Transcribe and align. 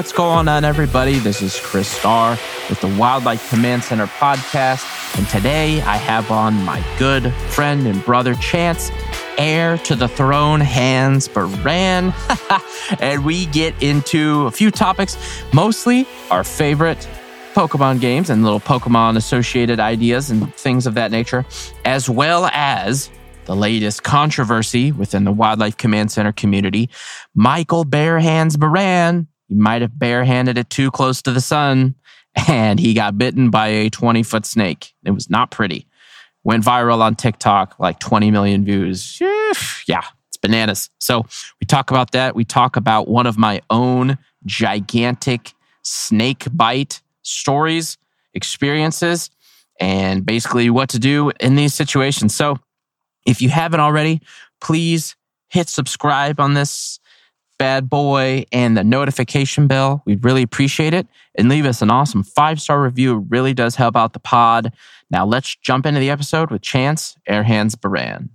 what's 0.00 0.12
going 0.12 0.48
on, 0.48 0.64
everybody? 0.64 1.18
This 1.18 1.42
is 1.42 1.60
Chris 1.60 1.86
Starr 1.86 2.38
with 2.70 2.80
the 2.80 2.88
Wildlife 2.96 3.50
Command 3.50 3.84
Center 3.84 4.06
podcast. 4.06 5.18
And 5.18 5.28
today 5.28 5.82
I 5.82 5.98
have 5.98 6.30
on 6.30 6.54
my 6.64 6.82
good 6.98 7.30
friend 7.50 7.86
and 7.86 8.02
brother 8.02 8.34
Chance, 8.36 8.90
heir 9.36 9.76
to 9.76 9.94
the 9.94 10.08
throne, 10.08 10.62
Hans 10.62 11.28
Baran. 11.28 12.14
and 12.98 13.26
we 13.26 13.44
get 13.44 13.74
into 13.82 14.46
a 14.46 14.50
few 14.50 14.70
topics, 14.70 15.18
mostly 15.52 16.08
our 16.30 16.44
favorite 16.44 17.06
Pokemon 17.52 18.00
games 18.00 18.30
and 18.30 18.42
little 18.42 18.58
Pokemon 18.58 19.18
associated 19.18 19.80
ideas 19.80 20.30
and 20.30 20.54
things 20.54 20.86
of 20.86 20.94
that 20.94 21.10
nature, 21.10 21.44
as 21.84 22.08
well 22.08 22.46
as 22.54 23.10
the 23.44 23.54
latest 23.54 24.02
controversy 24.02 24.92
within 24.92 25.24
the 25.24 25.32
Wildlife 25.32 25.76
Command 25.76 26.10
Center 26.10 26.32
community. 26.32 26.88
Michael 27.34 27.84
Barehands 27.84 28.58
Baran, 28.58 29.28
he 29.50 29.56
might 29.56 29.82
have 29.82 29.98
barehanded 29.98 30.56
it 30.56 30.70
too 30.70 30.92
close 30.92 31.20
to 31.22 31.32
the 31.32 31.40
sun, 31.40 31.96
and 32.48 32.78
he 32.78 32.94
got 32.94 33.18
bitten 33.18 33.50
by 33.50 33.66
a 33.66 33.90
20 33.90 34.22
foot 34.22 34.46
snake. 34.46 34.94
It 35.04 35.10
was 35.10 35.28
not 35.28 35.50
pretty. 35.50 35.86
Went 36.44 36.64
viral 36.64 37.00
on 37.00 37.16
TikTok, 37.16 37.78
like 37.78 37.98
20 37.98 38.30
million 38.30 38.64
views. 38.64 39.18
Yeah, 39.86 40.04
it's 40.28 40.36
bananas. 40.40 40.88
So 40.98 41.26
we 41.60 41.66
talk 41.66 41.90
about 41.90 42.12
that. 42.12 42.34
We 42.34 42.44
talk 42.44 42.76
about 42.76 43.08
one 43.08 43.26
of 43.26 43.36
my 43.36 43.60
own 43.68 44.16
gigantic 44.46 45.52
snake 45.82 46.46
bite 46.52 47.02
stories, 47.22 47.98
experiences, 48.32 49.30
and 49.80 50.24
basically 50.24 50.70
what 50.70 50.88
to 50.90 50.98
do 50.98 51.32
in 51.40 51.56
these 51.56 51.74
situations. 51.74 52.34
So 52.34 52.56
if 53.26 53.42
you 53.42 53.48
haven't 53.48 53.80
already, 53.80 54.22
please 54.60 55.16
hit 55.48 55.68
subscribe 55.68 56.38
on 56.38 56.54
this 56.54 56.99
bad 57.60 57.90
boy 57.90 58.42
and 58.52 58.74
the 58.74 58.82
notification 58.82 59.66
bell. 59.66 60.02
We'd 60.06 60.24
really 60.24 60.42
appreciate 60.42 60.94
it. 60.94 61.06
And 61.34 61.50
leave 61.50 61.66
us 61.66 61.82
an 61.82 61.90
awesome 61.90 62.22
five 62.22 62.58
star 62.58 62.82
review. 62.82 63.18
It 63.18 63.24
really 63.28 63.52
does 63.52 63.76
help 63.76 63.96
out 63.96 64.14
the 64.14 64.18
pod. 64.18 64.72
Now 65.10 65.26
let's 65.26 65.54
jump 65.56 65.84
into 65.84 66.00
the 66.00 66.08
episode 66.08 66.50
with 66.50 66.62
Chance 66.62 67.18
Airhands 67.28 67.78
Baran. 67.78 68.30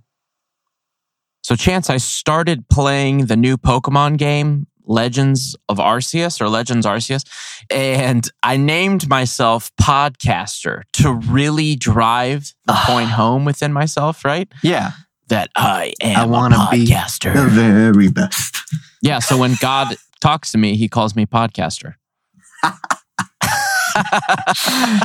So, 1.42 1.56
Chance, 1.56 1.90
I 1.90 1.96
started 1.96 2.68
playing 2.68 3.26
the 3.26 3.36
new 3.36 3.56
Pokemon 3.56 4.16
game 4.16 4.68
Legends 4.84 5.56
of 5.68 5.78
Arceus 5.78 6.40
or 6.40 6.48
Legends 6.48 6.86
Arceus. 6.86 7.24
And 7.68 8.30
I 8.44 8.56
named 8.56 9.08
myself 9.08 9.72
podcaster 9.80 10.82
to 10.94 11.12
really 11.12 11.74
drive 11.74 12.52
the 12.66 12.74
ah. 12.74 12.84
point 12.86 13.08
home 13.08 13.44
within 13.44 13.72
myself, 13.72 14.24
right? 14.24 14.48
Yeah. 14.62 14.92
That 15.28 15.50
I 15.56 15.92
am 16.00 16.16
I 16.16 16.24
want 16.26 16.54
to 16.54 16.68
be 16.70 16.86
podcaster. 16.86 17.34
the 17.34 17.48
very 17.50 18.08
best. 18.10 18.56
yeah. 19.02 19.18
So 19.18 19.36
when 19.36 19.54
God 19.60 19.96
talks 20.20 20.52
to 20.52 20.58
me, 20.58 20.76
he 20.76 20.88
calls 20.88 21.16
me 21.16 21.26
podcaster. 21.26 21.94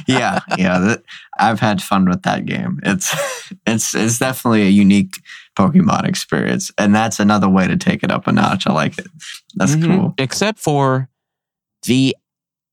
yeah, 0.07 0.39
yeah. 0.57 0.79
That, 0.79 1.01
I've 1.39 1.59
had 1.59 1.81
fun 1.81 2.05
with 2.09 2.23
that 2.23 2.45
game. 2.45 2.79
It's 2.83 3.15
it's 3.65 3.95
it's 3.95 4.19
definitely 4.19 4.63
a 4.63 4.69
unique 4.69 5.15
Pokemon 5.57 6.05
experience, 6.07 6.71
and 6.77 6.93
that's 6.93 7.19
another 7.19 7.49
way 7.49 7.67
to 7.67 7.77
take 7.77 8.03
it 8.03 8.11
up 8.11 8.27
a 8.27 8.31
notch. 8.31 8.67
I 8.67 8.73
like 8.73 8.97
it. 8.97 9.07
That's 9.55 9.75
Mhm. 9.75 9.85
cool. 9.85 10.13
Except 10.17 10.59
for 10.59 11.09
the 11.83 12.15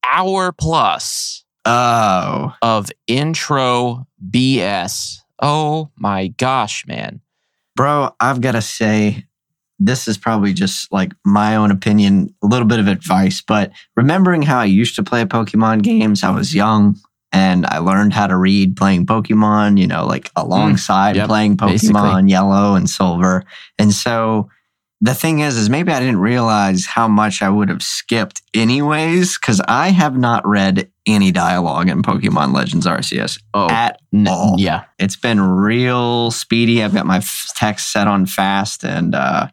hour 0.04 0.52
plus 0.52 1.44
Oh, 1.64 2.54
of 2.62 2.90
intro 3.06 4.06
BS. 4.30 5.18
Oh 5.40 5.90
my 5.96 6.28
gosh, 6.28 6.84
man. 6.86 7.20
Bro, 7.78 8.10
I've 8.18 8.40
got 8.40 8.52
to 8.52 8.60
say, 8.60 9.24
this 9.78 10.08
is 10.08 10.18
probably 10.18 10.52
just 10.52 10.92
like 10.92 11.12
my 11.24 11.54
own 11.54 11.70
opinion, 11.70 12.34
a 12.42 12.48
little 12.48 12.66
bit 12.66 12.80
of 12.80 12.88
advice, 12.88 13.40
but 13.40 13.70
remembering 13.96 14.42
how 14.42 14.58
I 14.58 14.64
used 14.64 14.96
to 14.96 15.04
play 15.04 15.24
Pokemon 15.24 15.82
games, 15.82 16.24
I 16.24 16.30
was 16.30 16.52
young 16.52 16.98
and 17.30 17.64
I 17.66 17.78
learned 17.78 18.14
how 18.14 18.26
to 18.26 18.36
read 18.36 18.76
playing 18.76 19.06
Pokemon, 19.06 19.78
you 19.78 19.86
know, 19.86 20.04
like 20.04 20.32
hmm. 20.36 20.40
alongside 20.40 21.14
Yep, 21.14 21.28
playing 21.28 21.56
Pokemon 21.56 21.70
basically. 21.70 22.30
Yellow 22.32 22.74
and 22.74 22.90
Silver. 22.90 23.44
And 23.78 23.92
so 23.92 24.50
the 25.00 25.14
thing 25.14 25.38
is, 25.40 25.56
is 25.56 25.70
maybe 25.70 25.92
I 25.92 26.00
didn't 26.00 26.18
realize 26.20 26.84
how 26.86 27.06
much 27.06 27.40
I 27.42 27.48
would 27.48 27.68
have 27.68 27.82
skipped 27.82 28.42
anyways, 28.54 29.38
because 29.38 29.60
I 29.68 29.90
have 29.90 30.16
not 30.18 30.46
read 30.46 30.90
any 31.06 31.30
dialogue 31.30 31.88
in 31.88 32.02
Pokemon 32.02 32.52
Legends 32.54 32.86
Arceus 32.86 33.40
Oh, 33.54 33.68
at 33.70 34.00
all. 34.26 34.56
yeah. 34.58 34.84
It's 34.98 35.16
been 35.16 35.40
real 35.40 36.30
speedy. 36.32 36.82
I've 36.82 36.94
got 36.94 37.06
my 37.06 37.18
f- 37.18 37.46
text 37.54 37.92
set 37.92 38.08
on 38.08 38.26
fast, 38.26 38.84
and 38.84 39.14
uh, 39.14 39.48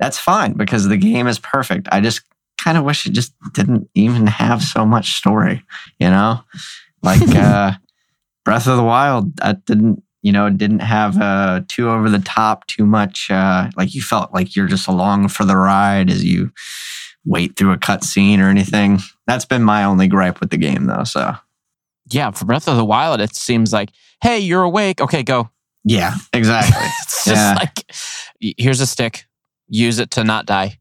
that's 0.00 0.18
fine 0.18 0.54
because 0.54 0.88
the 0.88 0.96
game 0.96 1.26
is 1.28 1.38
perfect. 1.38 1.88
I 1.92 2.00
just 2.00 2.22
kind 2.58 2.76
of 2.76 2.84
wish 2.84 3.06
it 3.06 3.12
just 3.12 3.32
didn't 3.54 3.88
even 3.94 4.26
have 4.26 4.62
so 4.62 4.84
much 4.84 5.12
story, 5.12 5.64
you 5.98 6.10
know? 6.10 6.40
Like 7.02 7.22
uh, 7.34 7.72
Breath 8.44 8.66
of 8.66 8.76
the 8.76 8.82
Wild, 8.82 9.40
I 9.40 9.52
didn't, 9.52 10.02
you 10.22 10.32
know, 10.32 10.50
didn't 10.50 10.80
have 10.80 11.20
uh, 11.20 11.62
too 11.68 11.88
over 11.90 12.08
the 12.10 12.18
top, 12.18 12.66
too 12.66 12.84
much. 12.86 13.30
Uh, 13.30 13.70
like 13.76 13.94
you 13.94 14.02
felt 14.02 14.32
like 14.34 14.54
you're 14.56 14.66
just 14.68 14.86
along 14.88 15.28
for 15.28 15.44
the 15.44 15.56
ride 15.56 16.10
as 16.10 16.24
you 16.24 16.50
wait 17.24 17.56
through 17.56 17.72
a 17.72 17.78
cutscene 17.78 18.38
or 18.40 18.48
anything. 18.48 18.98
That's 19.26 19.44
been 19.44 19.62
my 19.62 19.84
only 19.84 20.08
gripe 20.08 20.40
with 20.40 20.50
the 20.50 20.56
game, 20.56 20.86
though. 20.86 21.04
So, 21.04 21.34
Yeah. 22.10 22.30
For 22.32 22.44
Breath 22.44 22.68
of 22.68 22.76
the 22.76 22.84
Wild, 22.84 23.20
it 23.20 23.34
seems 23.34 23.72
like, 23.72 23.90
hey, 24.22 24.38
you're 24.38 24.62
awake. 24.62 25.00
Okay, 25.00 25.22
go. 25.22 25.50
yeah, 25.84 26.14
exactly. 26.32 26.76
it's 27.02 27.24
just 27.24 27.36
Yeah. 27.36 27.54
like, 27.58 28.54
here's 28.58 28.80
a 28.80 28.86
stick. 28.86 29.24
Use 29.68 29.98
it 29.98 30.10
to 30.12 30.24
not 30.24 30.46
die. 30.46 30.78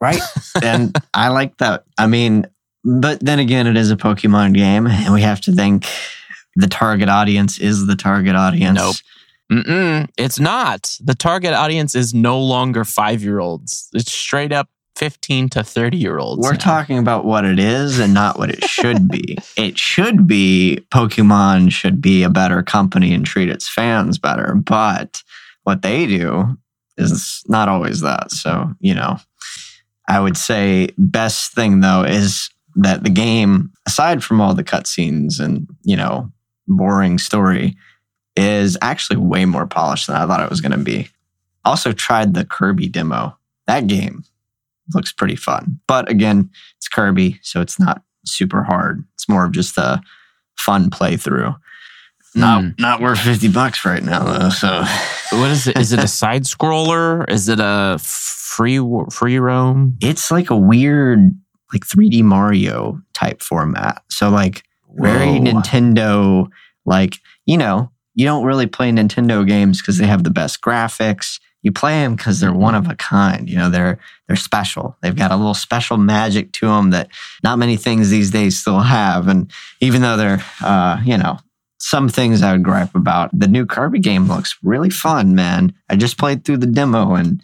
right? 0.00 0.20
and 0.62 0.96
I 1.14 1.28
like 1.28 1.58
that. 1.58 1.84
I 1.98 2.06
mean, 2.06 2.46
but 2.84 3.20
then 3.24 3.38
again, 3.38 3.66
it 3.68 3.76
is 3.76 3.90
a 3.92 3.96
Pokemon 3.96 4.54
game, 4.54 4.86
and 4.88 5.12
we 5.14 5.22
have 5.22 5.40
to 5.42 5.52
think 5.52 5.86
the 6.56 6.66
target 6.66 7.08
audience 7.08 7.58
is 7.58 7.86
the 7.86 7.96
target 7.96 8.36
audience. 8.36 8.78
Nope. 8.78 8.96
Mm-mm, 9.50 10.08
it's 10.16 10.40
not. 10.40 10.96
The 11.02 11.14
target 11.14 11.52
audience 11.52 11.94
is 11.94 12.14
no 12.14 12.40
longer 12.40 12.84
five 12.84 13.22
year 13.22 13.38
olds. 13.40 13.88
It's 13.92 14.10
straight 14.12 14.52
up 14.52 14.68
15 14.96 15.50
to 15.50 15.64
30 15.64 15.96
year 15.96 16.18
olds. 16.18 16.42
We're 16.42 16.52
now. 16.52 16.58
talking 16.58 16.98
about 16.98 17.24
what 17.24 17.44
it 17.44 17.58
is 17.58 17.98
and 17.98 18.14
not 18.14 18.38
what 18.38 18.50
it 18.50 18.64
should 18.68 19.08
be. 19.08 19.36
it 19.56 19.78
should 19.78 20.26
be 20.26 20.84
Pokemon 20.90 21.72
should 21.72 22.00
be 22.00 22.22
a 22.22 22.30
better 22.30 22.62
company 22.62 23.12
and 23.12 23.26
treat 23.26 23.48
its 23.48 23.68
fans 23.68 24.18
better. 24.18 24.54
But 24.54 25.22
what 25.64 25.82
they 25.82 26.06
do 26.06 26.56
is 26.96 27.42
not 27.48 27.68
always 27.68 28.00
that. 28.00 28.30
So, 28.30 28.72
you 28.80 28.94
know, 28.94 29.18
I 30.08 30.20
would 30.20 30.36
say 30.36 30.90
best 30.98 31.52
thing 31.52 31.80
though 31.80 32.04
is 32.04 32.50
that 32.76 33.04
the 33.04 33.10
game, 33.10 33.70
aside 33.86 34.24
from 34.24 34.40
all 34.40 34.54
the 34.54 34.64
cutscenes 34.64 35.40
and, 35.40 35.66
you 35.82 35.96
know, 35.96 36.30
boring 36.76 37.18
story, 37.18 37.76
is 38.36 38.78
actually 38.82 39.16
way 39.16 39.44
more 39.44 39.66
polished 39.66 40.06
than 40.06 40.16
I 40.16 40.26
thought 40.26 40.40
it 40.42 40.50
was 40.50 40.60
going 40.60 40.72
to 40.72 40.78
be. 40.78 41.08
Also 41.64 41.92
tried 41.92 42.34
the 42.34 42.44
Kirby 42.44 42.88
demo. 42.88 43.36
That 43.66 43.86
game 43.86 44.24
looks 44.94 45.12
pretty 45.12 45.36
fun. 45.36 45.80
But 45.86 46.10
again, 46.10 46.50
it's 46.78 46.88
Kirby, 46.88 47.38
so 47.42 47.60
it's 47.60 47.78
not 47.78 48.02
super 48.26 48.62
hard. 48.62 49.04
It's 49.14 49.28
more 49.28 49.44
of 49.44 49.52
just 49.52 49.76
a 49.78 50.00
fun 50.56 50.90
playthrough. 50.90 51.56
Not 52.34 52.62
Mm. 52.62 52.78
not 52.80 53.00
worth 53.02 53.18
50 53.20 53.48
bucks 53.48 53.84
right 53.84 54.02
now 54.02 54.24
though. 54.24 54.48
So 54.48 54.84
What 55.32 55.50
is 55.50 55.66
it? 55.66 55.78
Is 55.78 55.92
it 55.92 55.98
a 56.02 56.08
side 56.08 56.44
scroller? 56.44 57.28
Is 57.30 57.48
it 57.50 57.58
a 57.60 57.98
free 58.00 58.80
free 59.10 59.38
roam? 59.38 59.96
it's 60.00 60.30
like 60.30 60.48
a 60.50 60.56
weird 60.56 61.30
like 61.74 61.86
3D 61.86 62.22
Mario 62.22 63.00
type 63.14 63.42
format. 63.42 64.02
So 64.08 64.30
like 64.30 64.62
very 64.94 65.38
Whoa. 65.38 65.44
Nintendo 65.44 66.48
like, 66.84 67.18
you 67.46 67.56
know, 67.56 67.90
you 68.14 68.26
don't 68.26 68.44
really 68.44 68.66
play 68.66 68.90
Nintendo 68.90 69.46
games 69.46 69.80
because 69.80 69.98
they 69.98 70.06
have 70.06 70.24
the 70.24 70.30
best 70.30 70.60
graphics. 70.60 71.40
You 71.62 71.72
play 71.72 72.00
them 72.00 72.16
because 72.16 72.40
they're 72.40 72.52
one 72.52 72.74
of 72.74 72.88
a 72.88 72.96
kind. 72.96 73.48
You 73.48 73.56
know, 73.56 73.70
they're 73.70 73.98
they're 74.26 74.36
special. 74.36 74.96
They've 75.00 75.16
got 75.16 75.30
a 75.30 75.36
little 75.36 75.54
special 75.54 75.96
magic 75.96 76.52
to 76.54 76.66
them 76.66 76.90
that 76.90 77.08
not 77.42 77.58
many 77.58 77.76
things 77.76 78.10
these 78.10 78.30
days 78.30 78.58
still 78.58 78.80
have. 78.80 79.28
And 79.28 79.50
even 79.80 80.02
though 80.02 80.16
they're, 80.16 80.44
uh, 80.60 81.00
you 81.04 81.16
know, 81.16 81.38
some 81.78 82.08
things 82.08 82.42
I 82.42 82.52
would 82.52 82.64
gripe 82.64 82.94
about, 82.94 83.30
the 83.38 83.48
new 83.48 83.64
Kirby 83.64 84.00
game 84.00 84.26
looks 84.26 84.56
really 84.62 84.90
fun, 84.90 85.34
man. 85.34 85.72
I 85.88 85.96
just 85.96 86.18
played 86.18 86.44
through 86.44 86.58
the 86.58 86.66
demo, 86.66 87.14
and 87.14 87.42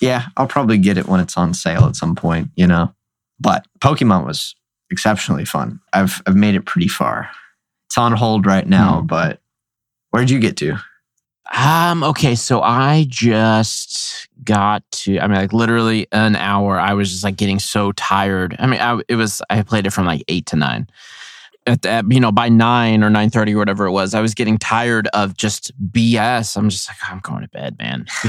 yeah, 0.00 0.26
I'll 0.36 0.48
probably 0.48 0.78
get 0.78 0.98
it 0.98 1.06
when 1.06 1.20
it's 1.20 1.36
on 1.36 1.54
sale 1.54 1.84
at 1.84 1.96
some 1.96 2.14
point. 2.14 2.50
You 2.56 2.66
know, 2.66 2.94
but 3.38 3.66
Pokemon 3.80 4.26
was 4.26 4.54
exceptionally 4.92 5.44
fun. 5.44 5.80
I've 5.92 6.22
I've 6.26 6.36
made 6.36 6.54
it 6.54 6.66
pretty 6.66 6.88
far. 6.88 7.30
It's 7.88 7.98
on 7.98 8.12
hold 8.12 8.46
right 8.46 8.66
now, 8.66 9.00
Hmm. 9.00 9.06
but 9.06 9.40
where'd 10.10 10.30
you 10.30 10.38
get 10.38 10.56
to? 10.58 10.76
Um, 11.54 12.02
okay, 12.04 12.34
so 12.34 12.62
I 12.62 13.04
just 13.08 14.28
got 14.44 14.82
to 14.92 15.18
I 15.20 15.26
mean 15.26 15.36
like 15.36 15.52
literally 15.52 16.06
an 16.12 16.36
hour. 16.36 16.78
I 16.78 16.94
was 16.94 17.10
just 17.10 17.24
like 17.24 17.36
getting 17.36 17.58
so 17.58 17.92
tired. 17.92 18.56
I 18.58 18.66
mean, 18.66 18.80
I 18.80 19.00
it 19.08 19.16
was 19.16 19.42
I 19.50 19.62
played 19.62 19.86
it 19.86 19.92
from 19.92 20.06
like 20.06 20.22
eight 20.28 20.46
to 20.46 20.56
nine. 20.56 20.86
At 21.64 21.82
that, 21.82 22.04
you 22.10 22.18
know, 22.18 22.32
by 22.32 22.48
nine 22.48 23.04
or 23.04 23.10
nine 23.10 23.30
thirty 23.30 23.54
or 23.54 23.58
whatever 23.58 23.86
it 23.86 23.92
was, 23.92 24.14
I 24.14 24.20
was 24.20 24.34
getting 24.34 24.58
tired 24.58 25.06
of 25.14 25.36
just 25.36 25.70
BS. 25.92 26.56
I'm 26.56 26.68
just 26.70 26.88
like, 26.88 26.96
I'm 27.08 27.20
going 27.20 27.42
to 27.42 27.48
bed, 27.48 27.76
man. 27.78 28.06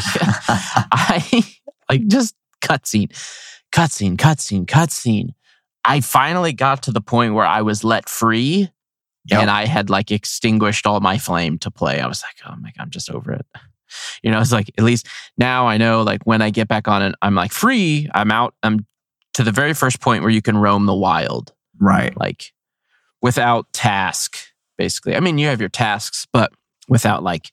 I 0.92 1.44
like 1.89 2.06
just 2.07 2.36
cutscene, 2.62 3.10
cutscene, 3.71 4.18
cutscene, 4.18 4.65
cutscene. 4.65 5.33
I 5.85 6.00
finally 6.01 6.53
got 6.53 6.83
to 6.83 6.91
the 6.91 7.01
point 7.01 7.33
where 7.33 7.45
I 7.45 7.62
was 7.62 7.83
let 7.83 8.07
free 8.09 8.69
Yep. 9.27 9.41
and 9.41 9.50
I 9.50 9.65
had 9.65 9.89
like 9.89 10.12
extinguished 10.12 10.85
all 10.85 11.00
my 11.00 11.18
flame 11.18 11.57
to 11.59 11.71
play. 11.71 12.01
I 12.01 12.07
was 12.07 12.21
like, 12.24 12.35
oh 12.45 12.56
my 12.59 12.71
God, 12.77 12.83
I'm 12.83 12.89
just 12.89 13.09
over 13.09 13.31
it. 13.31 13.45
You 14.21 14.31
know, 14.31 14.41
it's 14.41 14.51
like 14.51 14.69
at 14.77 14.83
least 14.83 15.07
now 15.38 15.65
I 15.68 15.77
know 15.77 16.01
like 16.01 16.24
when 16.25 16.41
I 16.41 16.50
get 16.50 16.68
back 16.68 16.88
on 16.89 17.01
it, 17.01 17.15
I'm 17.21 17.33
like 17.35 17.51
free. 17.53 18.09
I'm 18.13 18.31
out. 18.31 18.53
I'm 18.63 18.85
to 19.35 19.44
the 19.44 19.51
very 19.51 19.74
first 19.74 20.01
point 20.01 20.24
where 20.24 20.31
you 20.31 20.41
can 20.41 20.57
roam 20.57 20.85
the 20.88 20.94
wild, 20.95 21.53
Right. 21.80 22.15
like 22.18 22.51
without 23.21 23.71
task, 23.71 24.38
basically. 24.77 25.15
I 25.15 25.19
mean, 25.21 25.38
you 25.38 25.47
have 25.47 25.59
your 25.62 25.69
tasks, 25.69 26.27
but 26.33 26.51
without 26.89 27.24
like 27.24 27.51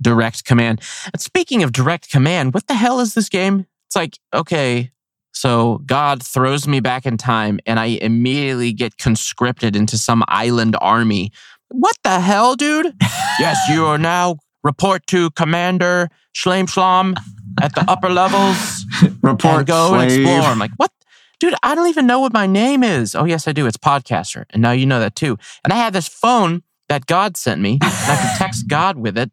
direct 0.00 0.44
command. 0.44 0.80
And 1.12 1.20
speaking 1.20 1.62
of 1.64 1.72
direct 1.72 2.08
command, 2.10 2.54
what 2.54 2.68
the 2.68 2.74
hell 2.74 3.00
is 3.00 3.14
this 3.14 3.28
game? 3.28 3.66
It's 3.88 3.96
like, 3.96 4.18
okay, 4.32 4.92
so 5.32 5.78
God 5.86 6.22
throws 6.22 6.66
me 6.66 6.80
back 6.80 7.06
in 7.06 7.16
time 7.16 7.60
and 7.66 7.78
I 7.78 7.86
immediately 7.86 8.72
get 8.72 8.98
conscripted 8.98 9.76
into 9.76 9.96
some 9.96 10.24
island 10.28 10.76
army. 10.80 11.32
What 11.68 11.96
the 12.02 12.20
hell, 12.20 12.56
dude? 12.56 12.92
yes, 13.38 13.56
you 13.70 13.86
are 13.86 13.98
now 13.98 14.38
report 14.62 15.06
to 15.08 15.30
Commander 15.30 16.08
Schlam 16.36 16.66
Schlam 16.66 17.16
at 17.62 17.74
the 17.74 17.84
upper 17.88 18.08
levels 18.10 18.84
Report 19.22 19.58
and 19.58 19.66
go 19.66 19.88
slave. 19.88 20.02
and 20.02 20.12
explore. 20.12 20.50
I'm 20.50 20.58
like, 20.58 20.72
what? 20.76 20.90
Dude, 21.38 21.54
I 21.62 21.74
don't 21.74 21.88
even 21.88 22.06
know 22.06 22.20
what 22.20 22.34
my 22.34 22.46
name 22.46 22.82
is. 22.82 23.14
Oh, 23.14 23.24
yes, 23.24 23.48
I 23.48 23.52
do. 23.52 23.66
It's 23.66 23.78
Podcaster. 23.78 24.44
And 24.50 24.60
now 24.60 24.72
you 24.72 24.84
know 24.84 25.00
that 25.00 25.14
too. 25.16 25.38
And 25.64 25.72
I 25.72 25.76
have 25.76 25.94
this 25.94 26.06
phone 26.06 26.62
that 26.90 27.06
God 27.06 27.36
sent 27.36 27.62
me, 27.62 27.78
and 27.80 27.82
I 27.82 28.16
can 28.16 28.36
text 28.38 28.66
God 28.68 28.98
with 28.98 29.16
it. 29.16 29.30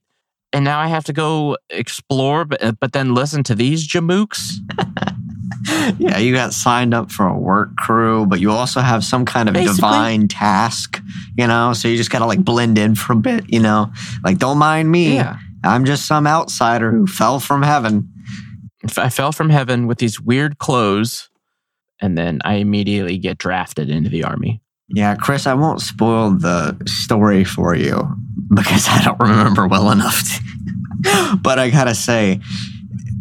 And 0.54 0.64
now 0.64 0.80
I 0.80 0.88
have 0.88 1.04
to 1.06 1.14
go 1.14 1.58
explore, 1.70 2.46
but, 2.46 2.64
uh, 2.64 2.72
but 2.80 2.94
then 2.94 3.14
listen 3.14 3.44
to 3.44 3.56
these 3.56 3.86
jamooks. 3.86 4.54
Yeah, 6.00 6.18
you 6.18 6.34
got 6.34 6.54
signed 6.54 6.94
up 6.94 7.12
for 7.12 7.28
a 7.28 7.38
work 7.38 7.76
crew, 7.78 8.26
but 8.26 8.40
you 8.40 8.52
also 8.52 8.82
have 8.82 9.04
some 9.04 9.26
kind 9.26 9.48
of 9.48 9.54
Basically. 9.54 9.76
divine 9.76 10.28
task, 10.28 11.02
you 11.38 11.48
know? 11.48 11.74
So 11.74 11.88
you 11.88 11.96
just 11.98 12.12
got 12.12 12.20
to 12.20 12.26
like 12.26 12.44
blend 12.44 12.78
in 12.78 12.96
for 12.96 13.14
a 13.14 13.16
bit, 13.16 13.46
you 13.48 13.60
know? 13.60 13.92
Like, 14.24 14.38
don't 14.38 14.58
mind 14.58 14.92
me. 14.92 15.16
Yeah. 15.16 15.38
I'm 15.64 15.86
just 15.86 16.06
some 16.06 16.28
outsider 16.28 16.92
who 16.92 17.08
fell 17.08 17.40
from 17.40 17.64
heaven. 17.64 18.12
I 18.98 19.10
fell 19.10 19.32
from 19.32 19.50
heaven 19.50 19.88
with 19.88 19.98
these 19.98 20.20
weird 20.20 20.60
clothes, 20.60 21.30
and 22.02 22.18
then 22.18 22.40
I 22.46 22.56
immediately 22.56 23.18
get 23.18 23.38
drafted 23.38 23.90
into 23.90 24.10
the 24.10 24.24
army. 24.24 24.62
Yeah, 24.90 25.16
Chris, 25.16 25.48
I 25.48 25.54
won't 25.54 25.82
spoil 25.82 26.32
the 26.32 26.78
story 26.86 27.44
for 27.44 27.76
you 27.76 28.08
because 28.54 28.88
I 28.88 29.04
don't 29.04 29.20
remember 29.20 29.68
well 29.68 29.92
enough. 29.92 30.22
To, 30.22 31.38
but 31.42 31.60
I 31.60 31.70
gotta 31.70 31.96
say, 31.96 32.40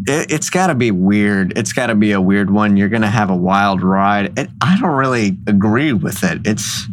it, 0.07 0.33
it's 0.33 0.51
gotta 0.51 0.75
be 0.75 0.91
weird. 0.91 1.57
It's 1.57 1.73
gotta 1.73 1.95
be 1.95 2.13
a 2.13 2.21
weird 2.21 2.51
one. 2.51 2.77
You're 2.77 2.89
gonna 2.89 3.11
have 3.11 3.31
a 3.31 3.37
wild 3.37 3.83
ride. 3.83 4.39
It, 4.39 4.49
I 4.61 4.79
don't 4.81 4.97
really 4.97 5.37
agree 5.47 5.93
with 5.93 6.25
it. 6.25 6.47
It's 6.47 6.87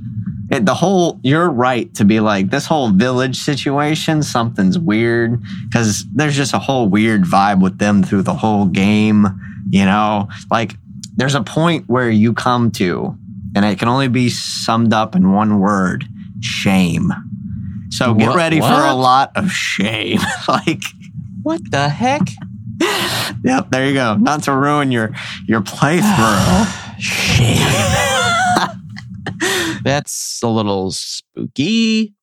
it, 0.51 0.65
the 0.65 0.73
whole. 0.73 1.19
You're 1.23 1.49
right 1.49 1.93
to 1.95 2.05
be 2.05 2.19
like 2.19 2.49
this 2.49 2.65
whole 2.65 2.89
village 2.89 3.37
situation. 3.37 4.23
Something's 4.23 4.77
weird 4.77 5.41
because 5.69 6.05
there's 6.13 6.35
just 6.35 6.53
a 6.53 6.59
whole 6.59 6.87
weird 6.87 7.23
vibe 7.23 7.61
with 7.61 7.79
them 7.79 8.03
through 8.03 8.23
the 8.23 8.33
whole 8.33 8.65
game. 8.65 9.27
You 9.69 9.85
know, 9.85 10.27
like 10.51 10.75
there's 11.15 11.35
a 11.35 11.43
point 11.43 11.85
where 11.87 12.09
you 12.09 12.33
come 12.33 12.71
to 12.71 13.17
and 13.55 13.65
it 13.65 13.79
can 13.79 13.87
only 13.87 14.07
be 14.07 14.29
summed 14.29 14.93
up 14.93 15.15
in 15.15 15.31
one 15.31 15.59
word 15.59 16.05
shame. 16.41 17.11
So 17.89 18.13
get 18.15 18.29
Wha- 18.29 18.35
ready 18.35 18.59
for 18.59 18.65
a 18.65 18.95
lot 18.95 19.31
of 19.35 19.51
shame. 19.51 20.19
like, 20.47 20.83
What 21.43 21.61
the 21.69 21.89
heck? 21.89 22.21
yep, 23.43 23.69
there 23.69 23.87
you 23.87 23.93
go. 23.93 24.15
Not 24.15 24.43
to 24.43 24.55
ruin 24.55 24.91
your 24.91 25.11
your 25.47 25.61
playthrough. 25.61 26.99
Shame. 26.99 27.57
That's 29.83 30.41
a 30.43 30.47
little 30.47 30.91
spooky. 30.91 32.13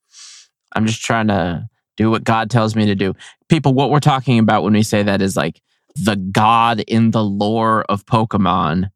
I'm 0.75 0.87
just 0.87 1.03
trying 1.03 1.29
to 1.29 1.69
do 1.97 2.11
what 2.11 2.25
God 2.25 2.51
tells 2.51 2.75
me 2.77 2.87
to 2.87 2.95
do. 2.95 3.15
People, 3.49 3.75
what 3.75 3.91
we're 3.91 4.01
talking 4.01 4.39
about 4.39 4.63
when 4.63 4.73
we 4.73 4.83
say 4.83 5.03
that 5.03 5.21
is 5.21 5.37
like 5.37 5.61
the 5.97 6.17
God 6.17 6.81
in 6.81 7.11
the 7.11 7.25
lore 7.25 7.85
of 7.89 8.07
Pokemon. 8.07 8.91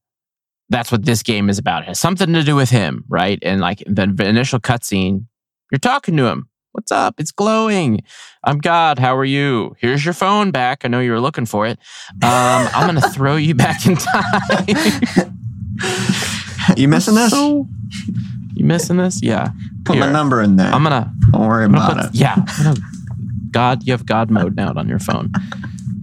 That's 0.71 0.91
what 0.91 1.05
this 1.05 1.23
game 1.23 1.51
is 1.51 1.59
about. 1.59 1.83
It 1.83 1.89
has 1.89 2.01
something 2.01 2.33
to 2.33 2.43
do 2.43 2.57
with 2.57 2.71
him, 2.71 3.05
right? 3.09 3.39
And 3.43 3.61
like 3.61 3.83
the 3.87 4.15
initial 4.25 4.61
cutscene, 4.61 5.27
you're 5.71 5.79
talking 5.79 6.17
to 6.17 6.27
him. 6.27 6.49
What's 6.75 6.91
up? 6.91 7.21
It's 7.21 7.31
glowing. 7.31 8.01
I'm 8.43 8.59
God. 8.59 8.99
How 8.99 9.17
are 9.17 9.25
you? 9.25 9.77
Here's 9.79 10.05
your 10.05 10.13
phone 10.13 10.51
back. 10.51 10.85
I 10.85 10.89
know 10.89 10.99
you 10.99 11.13
were 11.13 11.21
looking 11.21 11.47
for 11.47 11.69
it. 11.69 11.79
Um, 12.15 12.69
I'm 12.75 12.91
going 12.91 13.01
to 13.01 13.09
throw 13.11 13.37
you 13.37 13.55
back 13.55 13.87
in 13.87 13.95
time. 13.95 15.35
you 16.77 16.89
missing 16.89 17.15
this? 17.15 17.31
So- 17.31 17.69
you 18.57 18.65
missing 18.65 18.97
this? 18.97 19.21
Yeah. 19.23 19.51
Put 19.85 19.99
my 19.99 20.11
number 20.11 20.43
in 20.43 20.57
there. 20.57 20.73
I'm 20.73 20.83
gonna. 20.83 21.13
Don't 21.31 21.47
worry 21.47 21.65
I'm 21.65 21.73
gonna 21.73 21.85
about 21.93 22.07
put, 22.07 22.15
it. 22.17 22.21
yeah. 22.21 22.37
Gonna- 22.63 22.81
God, 23.53 23.85
you 23.87 23.93
have 23.93 24.05
God 24.05 24.29
mode 24.31 24.57
now 24.57 24.73
on 24.75 24.89
your 24.89 24.99
phone. 24.99 25.31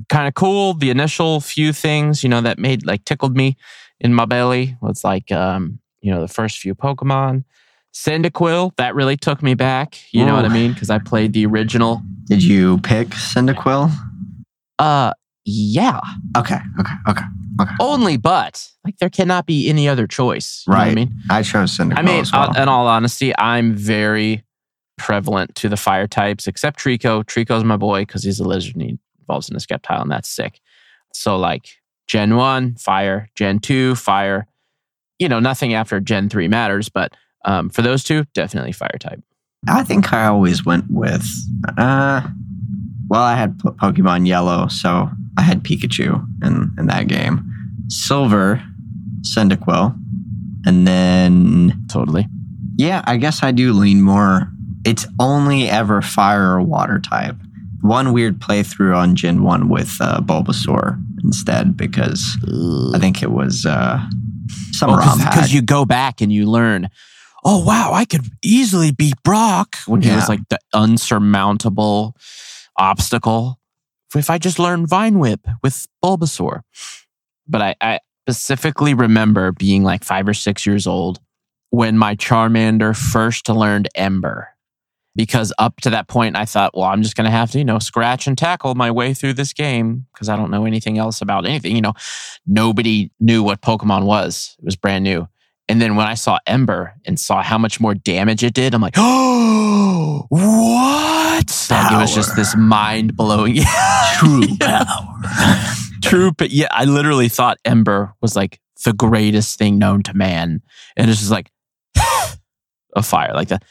kind 0.07 0.27
of 0.29 0.35
cool. 0.35 0.73
The 0.73 0.89
initial 0.89 1.41
few 1.41 1.73
things, 1.73 2.23
you 2.23 2.29
know, 2.29 2.39
that 2.41 2.59
made 2.59 2.85
like 2.85 3.03
tickled 3.03 3.35
me 3.35 3.57
in 3.99 4.13
my 4.13 4.23
belly 4.25 4.77
was 4.81 5.03
like, 5.03 5.31
um, 5.33 5.79
you 6.01 6.11
know, 6.13 6.21
the 6.21 6.27
first 6.29 6.59
few 6.59 6.75
Pokemon. 6.75 7.43
Cyndaquil, 7.93 8.75
that 8.77 8.95
really 8.95 9.17
took 9.17 9.43
me 9.43 9.53
back. 9.53 9.99
You 10.11 10.25
know 10.25 10.35
what 10.35 10.45
I 10.45 10.49
mean? 10.49 10.73
Because 10.73 10.89
I 10.89 10.99
played 10.99 11.33
the 11.33 11.45
original. 11.45 12.01
Did 12.25 12.43
you 12.43 12.77
pick 12.79 13.09
Cyndaquil? 13.09 13.91
Uh, 14.79 15.11
yeah. 15.45 15.99
Okay, 16.37 16.57
okay, 16.79 16.93
okay. 17.09 17.23
okay. 17.61 17.73
Only, 17.79 18.17
but 18.17 18.67
like 18.85 18.97
there 18.97 19.09
cannot 19.09 19.45
be 19.45 19.69
any 19.69 19.89
other 19.89 20.07
choice. 20.07 20.63
You 20.67 20.73
know 20.73 20.79
what 20.79 20.87
I 20.87 20.93
mean? 20.95 21.13
I 21.29 21.43
chose 21.43 21.77
Cyndaquil 21.77 21.97
I 21.97 22.01
mean, 22.01 22.25
well. 22.31 22.57
uh, 22.57 22.61
in 22.61 22.69
all 22.69 22.87
honesty, 22.87 23.33
I'm 23.37 23.75
very 23.75 24.43
prevalent 24.97 25.55
to 25.55 25.67
the 25.67 25.77
fire 25.77 26.07
types, 26.07 26.47
except 26.47 26.79
Treecko. 26.79 27.25
Treecko's 27.25 27.63
my 27.63 27.77
boy 27.77 28.01
because 28.03 28.23
he's 28.23 28.39
a 28.39 28.47
lizard 28.47 28.75
and 28.75 28.83
he 28.83 28.99
evolves 29.21 29.49
into 29.49 29.57
a 29.57 29.59
Sceptile, 29.59 30.01
and 30.01 30.11
that's 30.11 30.29
sick. 30.29 30.59
So, 31.13 31.37
like, 31.37 31.67
Gen 32.07 32.35
1, 32.35 32.75
fire. 32.75 33.29
Gen 33.35 33.59
2, 33.59 33.95
fire. 33.95 34.47
You 35.19 35.27
know, 35.27 35.39
nothing 35.39 35.73
after 35.73 35.99
Gen 35.99 36.29
3 36.29 36.47
matters, 36.47 36.87
but 36.89 37.13
um, 37.45 37.69
for 37.69 37.81
those 37.81 38.03
two, 38.03 38.25
definitely 38.33 38.71
fire 38.71 38.97
type. 38.99 39.21
I 39.67 39.83
think 39.83 40.11
I 40.13 40.25
always 40.25 40.65
went 40.65 40.85
with. 40.89 41.25
Uh, 41.77 42.21
well, 43.09 43.21
I 43.21 43.35
had 43.35 43.59
po- 43.59 43.71
Pokemon 43.73 44.27
Yellow, 44.27 44.67
so 44.67 45.09
I 45.37 45.41
had 45.41 45.63
Pikachu 45.63 46.25
in, 46.43 46.73
in 46.77 46.87
that 46.87 47.07
game. 47.07 47.43
Silver, 47.87 48.63
Cyndaquil, 49.21 49.95
and 50.65 50.87
then 50.87 51.85
Totally. 51.89 52.27
yeah, 52.77 53.03
I 53.05 53.17
guess 53.17 53.43
I 53.43 53.51
do 53.51 53.73
lean 53.73 54.01
more. 54.01 54.51
It's 54.85 55.05
only 55.19 55.69
ever 55.69 56.01
fire 56.01 56.53
or 56.55 56.61
water 56.61 56.99
type. 56.99 57.35
One 57.81 58.13
weird 58.13 58.39
playthrough 58.39 58.95
on 58.95 59.15
Gen 59.15 59.43
One 59.43 59.67
with 59.69 59.97
uh, 60.01 60.21
Bulbasaur 60.21 60.99
instead 61.23 61.75
because 61.77 62.37
I 62.95 62.99
think 62.99 63.21
it 63.21 63.31
was 63.31 63.65
uh, 63.65 63.99
some 64.71 64.91
ROM. 64.91 65.19
Because 65.19 65.53
you 65.53 65.61
go 65.61 65.85
back 65.85 66.21
and 66.21 66.31
you 66.31 66.45
learn, 66.45 66.89
oh, 67.43 67.63
wow, 67.65 67.91
I 67.93 68.05
could 68.05 68.25
easily 68.43 68.91
beat 68.91 69.15
Brock 69.23 69.75
when 69.87 70.01
he 70.01 70.09
Yeah. 70.09 70.15
was 70.17 70.29
like 70.29 70.47
the 70.49 70.59
unsurmountable 70.73 72.15
obstacle. 72.77 73.59
If 74.15 74.29
I 74.29 74.37
just 74.37 74.59
learned 74.59 74.87
Vine 74.89 75.19
Whip 75.19 75.47
with 75.63 75.87
Bulbasaur. 76.03 76.61
But 77.47 77.61
I, 77.61 77.75
I 77.81 77.99
specifically 78.27 78.93
remember 78.93 79.51
being 79.51 79.83
like 79.83 80.03
five 80.03 80.27
or 80.27 80.33
six 80.33 80.65
years 80.65 80.85
old 80.87 81.19
when 81.69 81.97
my 81.97 82.15
Charmander 82.15 82.95
first 82.95 83.47
learned 83.49 83.89
Ember. 83.95 84.49
Because 85.13 85.51
up 85.57 85.81
to 85.81 85.89
that 85.89 86.07
point, 86.07 86.37
I 86.37 86.45
thought, 86.45 86.71
well, 86.73 86.85
I'm 86.85 87.01
just 87.03 87.17
going 87.17 87.25
to 87.25 87.31
have 87.31 87.51
to, 87.51 87.57
you 87.57 87.65
know, 87.65 87.79
scratch 87.79 88.27
and 88.27 88.37
tackle 88.37 88.75
my 88.75 88.89
way 88.91 89.13
through 89.13 89.33
this 89.33 89.51
game 89.51 90.05
because 90.13 90.29
I 90.29 90.37
don't 90.37 90.51
know 90.51 90.65
anything 90.65 90.97
else 90.97 91.21
about 91.21 91.45
anything. 91.45 91.75
You 91.75 91.81
know, 91.81 91.93
nobody 92.47 93.11
knew 93.19 93.43
what 93.43 93.61
Pokemon 93.61 94.05
was. 94.05 94.55
It 94.59 94.63
was 94.63 94.77
brand 94.77 95.03
new. 95.03 95.27
And 95.67 95.81
then 95.81 95.95
when 95.95 96.07
I 96.07 96.15
saw 96.15 96.37
Ember 96.45 96.95
and 97.05 97.19
saw 97.19 97.41
how 97.41 97.57
much 97.57 97.79
more 97.79 97.93
damage 97.93 98.43
it 98.43 98.53
did, 98.53 98.73
I'm 98.73 98.81
like, 98.81 98.95
oh, 98.97 100.25
what? 100.29 101.67
Like, 101.69 101.91
it 101.91 101.97
was 101.97 102.13
just 102.13 102.35
this 102.35 102.55
mind 102.55 103.15
blowing. 103.15 103.55
True 104.15 104.43
power. 104.59 105.21
True, 106.03 106.31
but 106.37 106.51
yeah, 106.51 106.67
I 106.71 106.85
literally 106.85 107.29
thought 107.29 107.57
Ember 107.63 108.13
was 108.21 108.35
like 108.35 108.59
the 108.83 108.93
greatest 108.93 109.57
thing 109.57 109.77
known 109.77 110.03
to 110.03 110.13
man. 110.13 110.61
And 110.97 111.09
it's 111.09 111.19
just 111.19 111.31
like 111.31 111.51
a 112.95 113.03
fire, 113.03 113.33
like 113.33 113.49
that. 113.49 113.63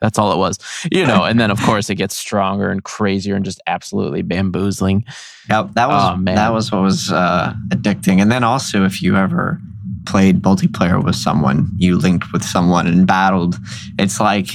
That's 0.00 0.18
all 0.18 0.32
it 0.32 0.38
was, 0.38 0.58
you 0.90 1.06
know. 1.06 1.24
And 1.24 1.38
then, 1.38 1.50
of 1.50 1.60
course, 1.60 1.90
it 1.90 1.96
gets 1.96 2.16
stronger 2.16 2.70
and 2.70 2.82
crazier 2.82 3.36
and 3.36 3.44
just 3.44 3.60
absolutely 3.66 4.22
bamboozling. 4.22 5.04
Yep, 5.50 5.72
that 5.74 5.88
was 5.88 6.18
Oh, 6.18 6.24
that 6.24 6.54
was 6.54 6.72
what 6.72 6.80
was 6.80 7.12
uh, 7.12 7.52
addicting. 7.68 8.20
And 8.22 8.32
then 8.32 8.42
also, 8.42 8.86
if 8.86 9.02
you 9.02 9.16
ever 9.16 9.60
played 10.06 10.42
multiplayer 10.42 11.02
with 11.02 11.16
someone, 11.16 11.70
you 11.76 11.96
linked 11.98 12.32
with 12.32 12.42
someone 12.44 12.86
and 12.86 13.06
battled. 13.06 13.56
It's 13.98 14.20
like 14.20 14.48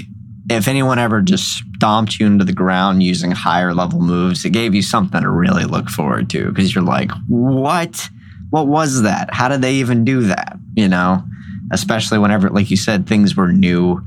if 0.50 0.68
anyone 0.68 1.00
ever 1.00 1.22
just 1.22 1.64
stomped 1.76 2.20
you 2.20 2.28
into 2.28 2.46
the 2.46 2.54
ground 2.54 3.02
using 3.02 3.32
higher 3.32 3.74
level 3.74 4.00
moves, 4.00 4.46
it 4.46 4.52
gave 4.52 4.76
you 4.76 4.82
something 4.82 5.22
to 5.22 5.30
really 5.30 5.66
look 5.66 5.90
forward 5.90 6.30
to 6.30 6.50
because 6.50 6.76
you're 6.76 6.84
like, 6.84 7.12
what? 7.28 8.10
What 8.52 8.68
was 8.68 9.02
that? 9.02 9.34
How 9.34 9.48
did 9.48 9.62
they 9.62 9.76
even 9.76 10.06
do 10.06 10.22
that? 10.22 10.58
You 10.76 10.88
know. 10.88 11.24
especially 11.72 12.18
whenever, 12.18 12.50
like 12.50 12.70
you 12.70 12.78
said, 12.78 13.08
things 13.08 13.36
were 13.36 13.52
new. 13.52 14.06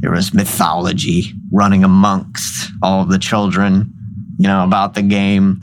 There 0.00 0.12
was 0.12 0.34
mythology 0.34 1.32
running 1.50 1.84
amongst 1.84 2.70
all 2.82 3.02
of 3.02 3.08
the 3.08 3.18
children, 3.18 3.92
you 4.38 4.46
know, 4.46 4.64
about 4.64 4.94
the 4.94 5.02
game. 5.02 5.60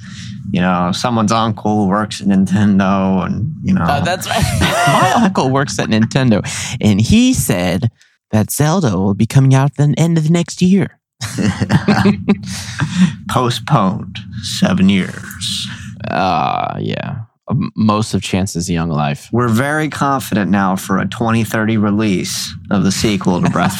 You 0.51 0.61
know, 0.61 0.91
someone's 0.93 1.31
uncle 1.31 1.87
works 1.87 2.21
at 2.21 2.27
Nintendo, 2.27 3.25
and 3.25 3.53
you 3.63 3.73
know, 3.73 3.81
Uh, 3.83 4.01
that's 4.01 4.27
right. 4.27 4.43
My 5.17 5.25
uncle 5.25 5.49
works 5.49 5.77
at 5.79 5.89
Nintendo, 5.89 6.41
and 6.81 7.01
he 7.01 7.33
said 7.33 7.89
that 8.31 8.51
Zelda 8.51 8.97
will 8.97 9.13
be 9.13 9.25
coming 9.25 9.53
out 9.53 9.71
at 9.71 9.77
the 9.77 9.93
end 9.97 10.17
of 10.17 10.23
the 10.25 10.29
next 10.29 10.61
year. 10.61 10.99
postponed 13.29 14.19
seven 14.59 14.89
years. 14.89 15.67
Uh, 16.09 16.77
yeah. 16.79 17.21
Um, 17.47 17.71
Most 17.75 18.13
of 18.13 18.21
Chance's 18.21 18.69
young 18.69 18.89
life. 18.89 19.29
We're 19.31 19.47
very 19.47 19.89
confident 19.89 20.51
now 20.51 20.75
for 20.75 20.97
a 20.97 21.05
2030 21.07 21.77
release 21.77 22.53
of 22.71 22.83
the 22.83 22.91
sequel 22.91 23.41
to 23.41 23.49
Breath. 23.49 23.79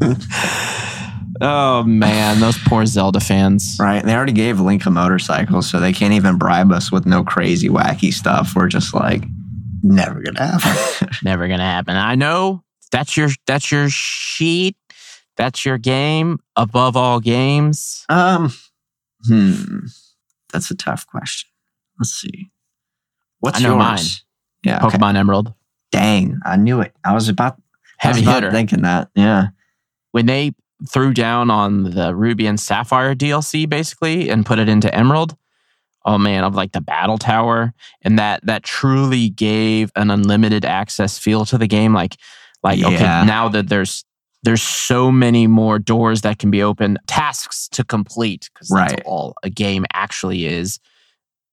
Oh 1.40 1.82
man, 1.84 2.40
those 2.40 2.58
poor 2.66 2.84
Zelda 2.86 3.20
fans. 3.20 3.76
right? 3.80 4.04
They 4.04 4.14
already 4.14 4.32
gave 4.32 4.60
Link 4.60 4.84
a 4.86 4.90
motorcycle, 4.90 5.62
so 5.62 5.78
they 5.78 5.92
can't 5.92 6.14
even 6.14 6.36
bribe 6.38 6.72
us 6.72 6.90
with 6.90 7.06
no 7.06 7.22
crazy, 7.22 7.68
wacky 7.68 8.12
stuff. 8.12 8.54
We're 8.56 8.68
just 8.68 8.94
like, 8.94 9.24
never 9.82 10.20
gonna 10.20 10.44
happen. 10.58 11.08
Never 11.22 11.46
gonna 11.48 11.62
happen. 11.64 11.96
I 11.96 12.14
know 12.16 12.62
that's 12.90 13.16
your 13.16 13.28
that's 13.46 13.70
your 13.70 13.88
sheet. 13.88 14.76
That's 15.36 15.64
your 15.64 15.78
game 15.78 16.40
above 16.56 16.96
all 16.96 17.20
games. 17.20 18.04
um, 18.08 18.52
hmm, 19.28 19.86
that's 20.52 20.70
a 20.72 20.74
tough 20.74 21.06
question. 21.06 21.48
Let's 22.00 22.10
see. 22.10 22.50
What's 23.40 23.60
I 23.60 23.62
know 23.62 23.74
yours? 23.74 23.78
mine. 23.78 23.98
Yeah. 24.64 24.84
Okay. 24.86 24.98
Pokemon 24.98 25.14
Emerald. 25.16 25.54
Dang, 25.92 26.40
I 26.44 26.56
knew 26.56 26.80
it. 26.80 26.92
I 27.04 27.14
was 27.14 27.28
about. 27.28 27.54
I 28.02 28.08
was 28.08 28.16
Heavy 28.16 28.22
about 28.26 28.42
hitter. 28.42 28.50
thinking 28.52 28.82
that. 28.82 29.10
Yeah. 29.14 29.48
when 30.12 30.26
they 30.26 30.52
threw 30.86 31.12
down 31.12 31.50
on 31.50 31.84
the 31.84 32.14
Ruby 32.14 32.46
and 32.46 32.58
Sapphire 32.58 33.14
DLC 33.14 33.68
basically 33.68 34.28
and 34.30 34.46
put 34.46 34.58
it 34.58 34.68
into 34.68 34.94
Emerald, 34.94 35.36
oh 36.04 36.18
man, 36.18 36.44
of 36.44 36.54
like 36.54 36.72
the 36.72 36.80
battle 36.80 37.18
tower 37.18 37.72
and 38.02 38.18
that 38.18 38.44
that 38.46 38.62
truly 38.62 39.28
gave 39.30 39.90
an 39.96 40.10
unlimited 40.10 40.64
access 40.64 41.18
feel 41.18 41.44
to 41.46 41.58
the 41.58 41.66
game. 41.66 41.92
Like, 41.92 42.16
like 42.62 42.78
Yeah. 42.78 42.88
okay, 42.88 43.26
now 43.26 43.48
that 43.48 43.68
there's 43.68 44.04
there's 44.44 44.62
so 44.62 45.10
many 45.10 45.46
more 45.46 45.78
doors 45.78 46.20
that 46.22 46.38
can 46.38 46.50
be 46.50 46.62
opened, 46.62 46.98
tasks 47.06 47.68
to 47.70 47.84
complete 47.84 48.48
because 48.52 48.68
that's 48.68 48.94
all 49.04 49.34
a 49.42 49.50
game 49.50 49.84
actually 49.92 50.46
is. 50.46 50.78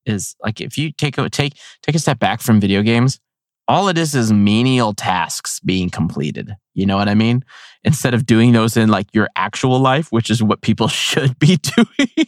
Is 0.05 0.35
like 0.43 0.61
if 0.61 0.77
you 0.77 0.91
take 0.91 1.17
a 1.17 1.29
take 1.29 1.53
take 1.81 1.95
a 1.95 1.99
step 1.99 2.19
back 2.19 2.41
from 2.41 2.61
video 2.61 2.83
games, 2.83 3.19
all 3.67 3.87
it 3.87 3.97
is 3.97 4.13
is 4.13 4.31
menial 4.31 4.93
tasks 4.93 5.59
being 5.59 5.89
completed. 5.89 6.55
You 6.75 6.85
know 6.85 6.97
what 6.97 7.09
I 7.09 7.15
mean? 7.15 7.43
Instead 7.83 8.13
of 8.13 8.25
doing 8.25 8.51
those 8.51 8.77
in 8.77 8.89
like 8.89 9.07
your 9.13 9.29
actual 9.35 9.79
life, 9.79 10.11
which 10.11 10.29
is 10.29 10.43
what 10.43 10.61
people 10.61 10.87
should 10.89 11.39
be 11.39 11.57
doing. 11.75 12.27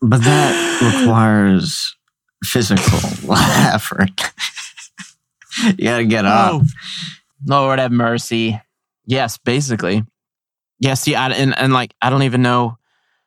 But 0.00 0.22
that 0.22 1.00
requires 1.00 1.96
physical 2.42 2.98
effort. 3.32 4.10
you 5.64 5.84
gotta 5.84 6.04
get 6.04 6.24
up. 6.24 6.54
Oh, 6.54 6.64
Lord 7.46 7.78
have 7.78 7.92
mercy. 7.92 8.60
Yes, 9.06 9.38
basically. 9.38 10.04
Yeah, 10.80 10.94
see, 10.94 11.14
I, 11.14 11.30
and, 11.30 11.56
and 11.56 11.72
like, 11.72 11.94
I 12.02 12.10
don't 12.10 12.24
even 12.24 12.42
know 12.42 12.78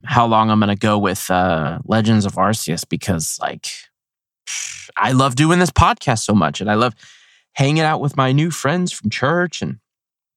how 0.03 0.25
long 0.25 0.49
I'm 0.49 0.59
to 0.61 0.75
go 0.75 0.97
with 0.97 1.29
uh, 1.31 1.79
Legends 1.85 2.25
of 2.25 2.33
Arceus 2.33 2.87
because, 2.87 3.37
like, 3.41 3.67
I 4.97 5.13
love 5.13 5.35
doing 5.35 5.59
this 5.59 5.71
podcast 5.71 6.19
so 6.19 6.33
much 6.33 6.61
and 6.61 6.69
I 6.69 6.75
love 6.75 6.93
hanging 7.55 7.83
out 7.83 8.01
with 8.01 8.15
my 8.15 8.31
new 8.31 8.51
friends 8.51 8.91
from 8.91 9.09
church. 9.09 9.61
And, 9.61 9.79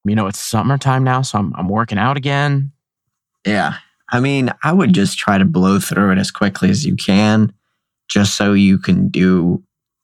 you 0.05 0.15
know, 0.15 0.27
it's 0.27 0.41
summertime 0.41 1.05
now, 1.05 1.23
so 1.23 1.39
I'm, 1.39 1.53
I'm 1.57 1.69
working 1.69 1.99
out 1.99 2.17
again. 2.17 2.73
Yeah. 3.47 3.75
I 4.11 4.21
mean, 4.21 4.51
I 4.63 4.73
would 4.73 4.95
just 4.95 5.19
try 5.19 5.39
to 5.39 5.45
blow 5.45 5.79
through 5.79 6.13
it 6.13 6.19
as 6.19 6.31
quickly 6.31 6.71
as 6.71 6.85
you 6.87 6.97
can, 6.97 7.53
just 8.09 8.37
so 8.37 8.53
you 8.55 8.79
can 8.79 9.09
do 9.09 9.63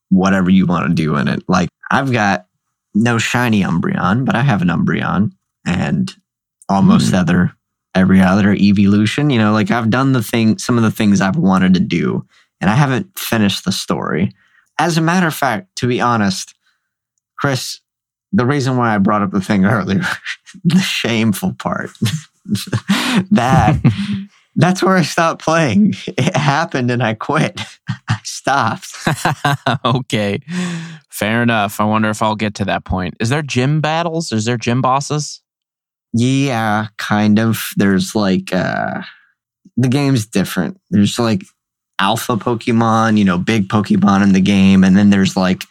whatever 0.09 0.49
you 0.49 0.65
want 0.65 0.87
to 0.87 0.93
do 0.93 1.15
in 1.15 1.27
it. 1.27 1.43
Like, 1.47 1.69
I've 1.91 2.11
got 2.11 2.45
no 2.93 3.17
shiny 3.17 3.61
Umbreon, 3.61 4.25
but 4.25 4.35
I 4.35 4.41
have 4.41 4.61
an 4.61 4.69
Umbreon 4.69 5.31
and 5.65 6.13
almost 6.69 7.09
Hmm. 7.09 7.15
other 7.15 7.51
every 7.95 8.19
other 8.21 8.53
evolution. 8.53 9.29
You 9.29 9.39
know, 9.39 9.53
like 9.53 9.71
I've 9.71 9.89
done 9.89 10.11
the 10.11 10.21
thing, 10.23 10.57
some 10.57 10.77
of 10.77 10.83
the 10.83 10.91
things 10.91 11.21
I've 11.21 11.37
wanted 11.37 11.73
to 11.75 11.79
do, 11.79 12.25
and 12.59 12.69
I 12.69 12.75
haven't 12.75 13.17
finished 13.17 13.63
the 13.63 13.71
story. 13.71 14.33
As 14.77 14.97
a 14.97 15.01
matter 15.01 15.27
of 15.27 15.33
fact, 15.33 15.75
to 15.77 15.87
be 15.87 16.01
honest, 16.01 16.54
Chris, 17.37 17.79
the 18.31 18.45
reason 18.45 18.77
why 18.77 18.93
I 18.93 18.97
brought 18.97 19.21
up 19.21 19.31
the 19.31 19.41
thing 19.41 19.65
earlier, 19.65 20.03
the 20.63 20.79
shameful 20.79 21.53
part, 21.53 21.91
that 23.31 23.79
that's 24.55 24.83
where 24.83 24.95
I 24.95 25.01
stopped 25.01 25.43
playing. 25.43 25.93
It 26.07 26.35
happened 26.35 26.91
and 26.91 27.03
I 27.03 27.13
quit. 27.13 27.59
I 28.07 28.17
stopped. 28.23 28.93
okay. 29.83 30.39
Fair 31.09 31.43
enough. 31.43 31.79
I 31.79 31.85
wonder 31.85 32.09
if 32.09 32.21
I'll 32.21 32.35
get 32.35 32.55
to 32.55 32.65
that 32.65 32.85
point. 32.85 33.15
Is 33.19 33.29
there 33.29 33.41
gym 33.41 33.81
battles? 33.81 34.31
Is 34.31 34.45
there 34.45 34.57
gym 34.57 34.81
bosses? 34.81 35.41
Yeah, 36.13 36.87
kind 36.97 37.39
of. 37.39 37.69
There's 37.75 38.15
like 38.15 38.53
uh 38.53 39.01
the 39.77 39.89
game's 39.89 40.25
different. 40.25 40.79
There's 40.89 41.19
like 41.19 41.43
alpha 41.99 42.37
Pokemon, 42.37 43.17
you 43.17 43.25
know, 43.25 43.37
big 43.37 43.67
Pokemon 43.67 44.23
in 44.23 44.33
the 44.33 44.41
game, 44.41 44.83
and 44.83 44.97
then 44.97 45.09
there's 45.09 45.35
like, 45.35 45.65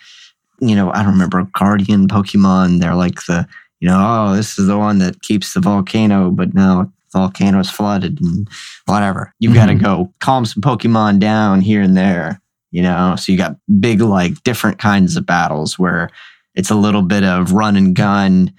you 0.60 0.74
know, 0.74 0.90
I 0.92 1.02
don't 1.02 1.12
remember 1.12 1.46
guardian 1.52 2.08
Pokemon. 2.08 2.80
They're 2.80 2.94
like 2.94 3.24
the, 3.26 3.46
you 3.80 3.88
know, 3.88 3.98
oh, 4.00 4.34
this 4.36 4.58
is 4.58 4.66
the 4.66 4.78
one 4.78 4.98
that 4.98 5.22
keeps 5.22 5.54
the 5.54 5.60
volcano, 5.60 6.30
but 6.30 6.54
now 6.54 6.82
the 6.84 6.90
volcano's 7.18 7.70
flooded 7.70 8.20
and 8.20 8.48
whatever. 8.86 9.32
You've 9.40 9.54
got 9.54 9.66
to 9.66 9.74
Mhm. 9.74 9.82
go 9.82 10.12
calm 10.20 10.44
some 10.44 10.62
Pokemon 10.62 11.18
down 11.18 11.60
here 11.60 11.82
and 11.82 11.96
there, 11.96 12.40
you 12.70 12.82
know. 12.82 13.14
So 13.16 13.32
you 13.32 13.38
got 13.38 13.56
big 13.80 14.00
like 14.00 14.42
different 14.44 14.78
kinds 14.78 15.16
of 15.16 15.26
battles 15.26 15.78
where 15.78 16.10
it's 16.54 16.70
a 16.70 16.74
little 16.76 17.02
bit 17.02 17.24
of 17.24 17.52
run 17.52 17.76
and 17.76 17.94
gun 17.94 18.52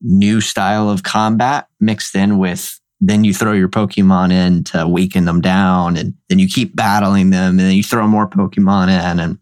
new 0.00 0.40
style 0.40 0.88
of 0.90 1.02
combat 1.04 1.68
mixed 1.80 2.14
in 2.14 2.38
with 2.38 2.78
then 3.04 3.24
you 3.24 3.34
throw 3.34 3.52
your 3.52 3.68
Pokemon 3.68 4.30
in 4.30 4.62
to 4.62 4.86
weaken 4.86 5.24
them 5.24 5.40
down 5.40 5.96
and 5.96 6.14
then 6.28 6.38
you 6.38 6.46
keep 6.48 6.76
battling 6.76 7.30
them 7.30 7.50
and 7.50 7.60
then 7.60 7.72
you 7.74 7.82
throw 7.82 8.06
more 8.06 8.28
Pokemon 8.28 8.84
in 8.88 9.18
and 9.18 9.38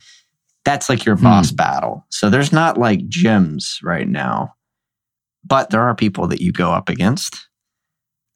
that's 0.71 0.89
like 0.89 1.05
your 1.05 1.17
Hmm. 1.17 1.25
boss 1.25 1.51
battle. 1.51 2.05
So 2.11 2.31
there's 2.31 2.53
not 2.53 2.79
like 2.79 3.01
gyms 3.09 3.83
right 3.83 4.09
now, 4.09 4.55
but 5.45 5.71
there 5.71 5.83
are 5.83 5.95
people 5.95 6.29
that 6.29 6.41
you 6.41 6.53
go 6.53 6.71
up 6.73 6.89
against. 6.89 7.49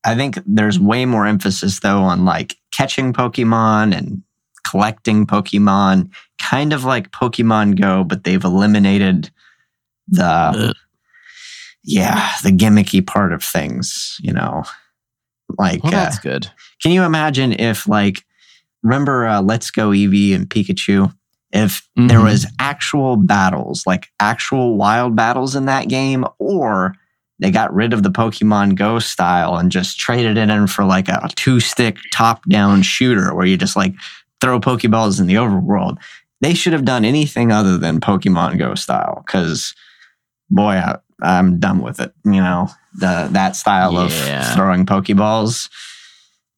I 0.04 0.14
think 0.16 0.38
there's 0.44 0.78
way 0.78 1.06
more 1.06 1.26
emphasis 1.26 1.80
though 1.80 2.00
on 2.02 2.24
like 2.24 2.56
catching 2.72 3.12
Pokemon 3.12 3.96
and 3.96 4.22
collecting 4.68 5.26
Pokemon, 5.26 6.10
kind 6.40 6.72
of 6.72 6.84
like 6.84 7.10
Pokemon 7.12 7.80
Go, 7.80 8.02
but 8.04 8.24
they've 8.24 8.42
eliminated 8.44 9.30
the 10.08 10.24
Ugh. 10.24 10.76
yeah, 11.84 12.32
the 12.42 12.50
gimmicky 12.50 13.06
part 13.06 13.32
of 13.32 13.42
things, 13.44 14.16
you 14.20 14.32
know. 14.32 14.64
Like 15.58 15.84
Well, 15.84 15.94
uh, 15.94 15.96
that's 16.04 16.18
good. 16.18 16.50
can 16.82 16.90
you 16.90 17.04
imagine 17.04 17.52
if 17.52 17.86
like 17.86 18.24
remember 18.82 19.26
uh, 19.26 19.40
Let's 19.40 19.70
Go 19.70 19.90
Eevee 19.90 20.34
and 20.34 20.48
Pikachu? 20.50 21.14
If 21.54 21.86
there 21.96 22.18
Mhm. 22.18 22.24
was 22.24 22.46
actual 22.58 23.16
battles, 23.16 23.84
like 23.86 24.08
actual 24.20 24.76
wild 24.76 25.14
battles 25.16 25.54
in 25.54 25.66
that 25.66 25.88
game, 25.88 26.24
or 26.38 26.96
they 27.38 27.50
got 27.52 27.72
rid 27.72 27.92
of 27.92 28.02
the 28.02 28.10
Pokemon 28.10 28.74
Go 28.74 28.98
style 28.98 29.56
and 29.56 29.70
just 29.70 29.98
traded 29.98 30.36
it 30.36 30.50
in 30.50 30.66
for 30.66 30.84
like 30.84 31.08
a 31.08 31.28
two 31.36 31.60
stick 31.60 31.96
top 32.12 32.44
down 32.48 32.82
shooter 32.82 33.34
where 33.34 33.46
you 33.46 33.56
just 33.56 33.76
like 33.76 33.94
throw 34.40 34.58
Pokeballs 34.60 35.20
in 35.20 35.26
the 35.28 35.34
overworld. 35.36 35.98
They 36.40 36.54
should 36.54 36.72
have 36.72 36.84
done 36.84 37.04
anything 37.04 37.52
other 37.52 37.78
than 37.78 38.00
Pokemon 38.00 38.58
Go 38.58 38.74
style 38.74 39.22
because, 39.24 39.74
boy, 40.50 40.72
I, 40.74 40.96
I'm 41.22 41.58
done 41.60 41.80
with 41.80 42.00
it. 42.00 42.12
You 42.24 42.32
know, 42.42 42.68
the 42.98 43.28
that 43.30 43.54
style 43.56 43.92
Yeah. 43.92 44.40
of 44.50 44.54
throwing 44.56 44.86
Pokeballs. 44.86 45.68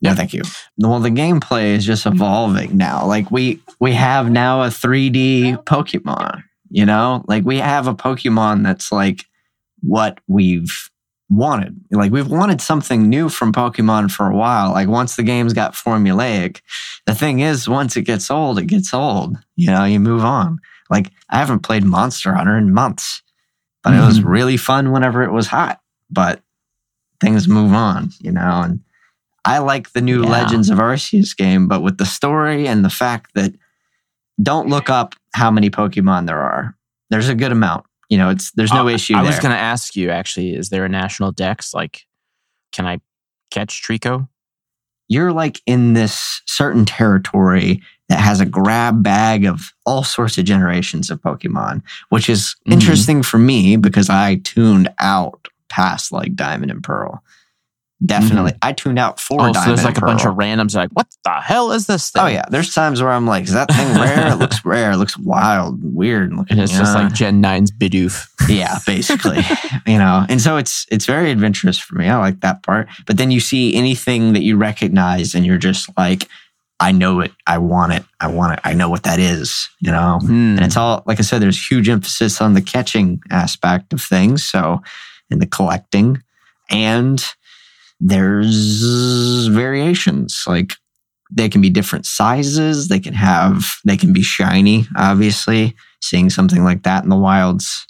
No, 0.03 0.15
thank 0.15 0.33
you. 0.35 0.43
Well, 0.79 1.01
the 1.01 1.09
gameplay 1.11 1.75
is 1.75 1.85
just 1.87 2.07
evolving 2.07 2.77
now. 2.77 3.07
Like 3.07 3.31
we 3.31 3.61
we 3.81 3.93
have 3.95 4.31
now 4.31 4.63
a 4.63 4.67
3D 4.69 5.65
Pokemon. 5.65 6.43
You 6.71 6.85
know, 6.85 7.25
like 7.29 7.45
we 7.45 7.59
have 7.59 7.87
a 7.87 7.95
Pokemon 7.95 8.63
that's 8.65 8.93
like 8.93 9.25
what 9.81 10.19
we've 10.27 10.91
wanted. 11.31 11.81
Like 11.91 12.13
we've 12.13 12.31
wanted 12.31 12.61
something 12.61 13.09
new 13.09 13.29
from 13.29 13.53
Pokemon 13.53 14.11
for 14.11 14.29
a 14.29 14.37
while. 14.37 14.73
Like 14.73 14.89
once 14.89 15.17
the 15.17 15.23
games 15.23 15.53
got 15.53 15.75
formulaic, 15.75 16.61
the 17.07 17.15
thing 17.15 17.41
is, 17.41 17.69
once 17.69 17.97
it 17.97 18.03
gets 18.03 18.31
old, 18.31 18.59
it 18.59 18.67
gets 18.67 18.93
old. 18.93 19.37
You 19.57 19.69
know, 19.71 19.85
you 19.85 19.99
move 20.01 20.25
on. 20.25 20.59
Like 20.91 21.11
I 21.31 21.39
haven't 21.39 21.61
played 21.61 21.85
Monster 21.85 22.35
Hunter 22.35 22.57
in 22.59 22.73
months, 22.73 23.23
but 23.83 23.95
it 23.95 24.01
was 24.01 24.21
Mhm. 24.21 24.25
really 24.27 24.57
fun 24.57 24.93
whenever 24.93 25.23
it 25.23 25.33
was 25.33 25.47
hot. 25.49 25.81
But 26.11 26.43
things 27.21 27.49
move 27.49 27.73
on, 27.73 28.11
you 28.21 28.31
know, 28.31 28.61
and 28.63 28.81
I 29.47 29.59
like 29.59 29.93
the 29.93 30.01
new 30.03 30.25
Yeah. 30.25 30.31
Legends 30.31 30.69
of 30.71 30.79
Arceus 30.79 31.37
game, 31.37 31.69
but 31.69 31.83
with 31.83 31.99
the 31.99 32.07
story 32.07 32.67
and 32.69 32.85
the 32.85 32.91
fact 32.91 33.33
that 33.35 33.53
don't 34.43 34.69
look 34.69 34.91
up 34.91 35.15
how 35.35 35.51
many 35.51 35.71
Pokemon 35.71 36.27
there 36.27 36.41
are. 36.43 36.75
There's 37.11 37.29
a 37.29 37.35
good 37.35 37.53
amount. 37.53 37.87
You 38.11 38.19
know, 38.19 38.29
it's 38.31 38.51
there's 38.53 38.73
no 38.73 38.87
Uh, 38.89 38.91
issue 38.93 39.15
I 39.15 39.23
there. 39.23 39.31
was 39.31 39.39
going 39.41 39.55
to 39.55 39.61
ask 39.61 39.97
you 39.97 40.11
actually, 40.11 40.55
is 40.55 40.69
there 40.69 40.85
a 40.85 40.89
national 40.89 41.33
dex? 41.33 41.73
Like, 41.73 42.07
can 42.73 42.87
I 42.87 43.01
catch 43.51 43.83
Treecko? 43.83 44.29
You're 45.09 45.33
like 45.33 45.61
in 45.67 45.93
this 45.95 46.43
certain 46.47 46.85
territory 46.85 47.81
that 48.09 48.19
has 48.21 48.41
a 48.41 48.47
grab 48.47 49.03
bag 49.03 49.45
of 49.45 49.73
all 49.85 50.03
sorts 50.05 50.37
of 50.39 50.45
generations 50.45 51.11
of 51.11 51.21
Pokemon, 51.21 51.83
which 52.09 52.29
is 52.29 52.57
Mhm. 52.69 52.73
interesting 52.75 53.23
for 53.23 53.39
me 53.39 53.77
because 53.77 54.11
I 54.11 54.37
tuned 54.37 54.89
out 54.99 55.49
past 55.69 56.13
like 56.13 56.35
Diamond 56.37 56.71
and 56.73 56.83
Pearl. 56.83 57.23
Definitely, 58.05 58.53
I 58.61 58.75
tuned 58.75 58.99
out 58.99 59.19
for 59.19 59.41
oh, 59.41 59.47
so 59.47 59.53
Diamond 59.53 59.71
there's 59.71 59.85
like 59.85 59.97
a 59.97 60.01
and 60.01 60.07
bunch 60.07 60.27
of 60.27 60.35
randoms. 60.35 60.77
Like, 60.77 60.91
what 60.93 61.07
the 61.25 61.31
hell 61.31 61.73
is 61.73 61.87
this 61.87 62.11
thing? 62.11 62.23
Oh 62.23 62.27
yeah, 62.27 62.45
there's 62.51 62.75
times 62.75 63.01
where 63.01 63.11
I'm 63.11 63.27
like, 63.27 63.45
is 63.45 63.55
that 63.55 63.73
thing 63.73 63.99
rare? 63.99 64.33
it 64.33 64.37
looks 64.37 64.63
rare. 64.67 64.93
It 64.93 64.97
looks 64.99 65.17
wild, 65.17 65.81
and 65.83 65.95
weird 65.95 66.35
looking. 66.35 66.47
And 66.57 66.61
it's 66.61 66.77
just 66.77 66.95
like 66.95 67.15
Gen 67.15 67.43
9's 67.43 67.71
Bidoof. 67.71 68.29
yeah, 68.51 68.79
basically, 68.87 69.39
you 69.87 69.97
know. 69.97 70.27
And 70.29 70.43
so 70.43 70.59
it's 70.59 70.85
it's 70.91 71.07
very 71.07 71.31
adventurous 71.31 71.79
for 71.79 71.95
me. 71.95 72.07
I 72.07 72.19
like 72.19 72.41
that 72.41 72.63
part. 72.63 72.89
But 73.07 73.17
then 73.17 73.31
you 73.31 73.41
see 73.41 73.75
anything 73.75 74.35
that 74.35 74.43
you 74.43 74.59
recognize, 74.59 75.35
and 75.35 75.47
you're 75.47 75.57
just 75.57 75.89
like, 75.97 76.29
I 76.79 76.93
know 76.93 77.21
it. 77.21 77.33
I 77.47 77.57
want 77.57 77.95
it. 77.95 78.05
I 78.21 78.27
want 78.27 78.53
it. 78.53 78.61
I 78.63 78.75
know 78.75 78.91
what 78.91 79.05
that 79.05 79.19
is. 79.19 79.71
You 79.81 79.93
know. 79.93 80.19
Hmm. 80.21 80.57
And 80.57 80.67
it's 80.67 80.77
all 80.77 81.03
like 81.07 81.19
I 81.19 81.23
said. 81.23 81.41
There's 81.41 81.71
huge 81.71 81.89
emphasis 81.89 82.43
on 82.43 82.53
the 82.53 82.63
catching 82.63 83.23
aspect 83.31 83.95
of 83.95 84.03
things. 84.03 84.47
So, 84.47 84.83
in 85.31 85.39
the 85.39 85.47
collecting, 85.47 86.23
and 86.69 87.25
there's 88.01 89.47
variations 89.49 90.45
like 90.47 90.75
they 91.33 91.49
can 91.49 91.61
be 91.61 91.71
different 91.71 92.07
sizes 92.07 92.89
they 92.89 93.01
can 93.01 93.15
have 93.15 93.65
they 93.85 93.97
can 93.97 94.13
be 94.13 94.23
shiny 94.23 94.87
obviously 94.97 95.75
seeing 96.03 96.31
something 96.31 96.63
like 96.63 96.83
that 96.83 97.03
in 97.03 97.09
the 97.11 97.17
wilds 97.17 97.87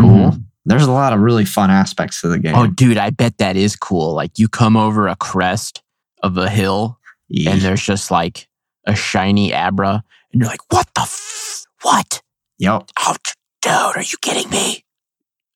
cool 0.00 0.08
mm-hmm. 0.30 0.38
there's 0.66 0.82
a 0.86 0.90
lot 0.92 1.12
of 1.12 1.20
really 1.20 1.44
fun 1.44 1.70
aspects 1.70 2.20
to 2.20 2.28
the 2.28 2.38
game 2.38 2.54
Oh, 2.56 2.66
dude, 2.66 2.98
I 2.98 3.10
bet 3.10 3.38
that 3.38 3.56
is 3.56 3.76
cool. 3.76 4.14
Like, 4.14 4.38
you 4.38 4.48
come 4.48 4.76
over 4.76 5.06
a 5.08 5.16
crest 5.16 5.82
of 6.22 6.36
a 6.36 6.50
hill, 6.50 6.98
Yeah. 7.28 7.52
and 7.52 7.60
there's 7.62 7.82
just 7.82 8.10
like 8.10 8.48
a 8.86 8.94
shiny 8.96 9.52
Abra, 9.54 10.02
and 10.32 10.40
you're 10.42 10.50
like, 10.50 10.60
what 10.72 10.88
the 10.94 11.02
f- 11.02 11.64
what? 11.82 12.20
yep 12.58 12.90
Oh, 13.00 13.14
dude, 13.62 13.72
are 13.72 14.02
you 14.02 14.18
kidding 14.20 14.50
me? 14.50 14.84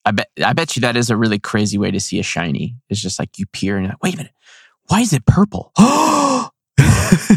I 0.04 0.12
bet 0.12 0.28
I 0.44 0.52
bet 0.52 0.76
you 0.76 0.80
that 0.80 0.96
is 0.96 1.10
a 1.10 1.16
really 1.16 1.38
crazy 1.38 1.78
way 1.78 1.90
to 1.90 2.00
see 2.00 2.18
a 2.18 2.22
shiny. 2.22 2.76
It's 2.88 3.00
just 3.00 3.18
like 3.18 3.38
you 3.38 3.46
peer 3.46 3.76
and 3.76 3.84
you're 3.84 3.92
like, 3.92 4.02
wait 4.02 4.14
a 4.14 4.16
minute, 4.18 4.32
why 4.88 5.00
is 5.00 5.12
it 5.12 5.26
purple? 5.26 5.72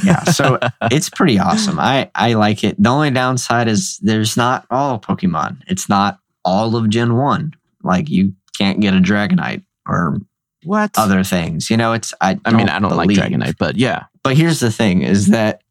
yeah 0.03 0.23
so 0.25 0.59
it's 0.91 1.09
pretty 1.09 1.39
awesome 1.39 1.79
i 1.79 2.09
i 2.15 2.33
like 2.33 2.63
it 2.63 2.81
the 2.81 2.89
only 2.89 3.09
downside 3.11 3.67
is 3.67 3.97
there's 3.99 4.37
not 4.37 4.65
all 4.69 4.99
pokemon 4.99 5.57
it's 5.67 5.89
not 5.89 6.19
all 6.45 6.75
of 6.75 6.89
gen 6.89 7.15
1 7.15 7.53
like 7.83 8.09
you 8.09 8.33
can't 8.57 8.79
get 8.79 8.93
a 8.93 8.99
dragonite 8.99 9.63
or 9.87 10.19
what? 10.63 10.91
other 10.97 11.23
things 11.23 11.69
you 11.69 11.77
know 11.77 11.93
it's 11.93 12.13
i, 12.21 12.39
I 12.45 12.51
mean, 12.51 12.69
I 12.69 12.79
don't 12.79 12.89
believe- 12.89 13.17
like 13.17 13.31
Dragonite, 13.31 13.57
but 13.57 13.75
yeah. 13.75 14.05
but 14.23 14.37
here's 14.37 14.59
the 14.59 14.71
thing 14.71 15.01
is 15.01 15.27
that 15.27 15.61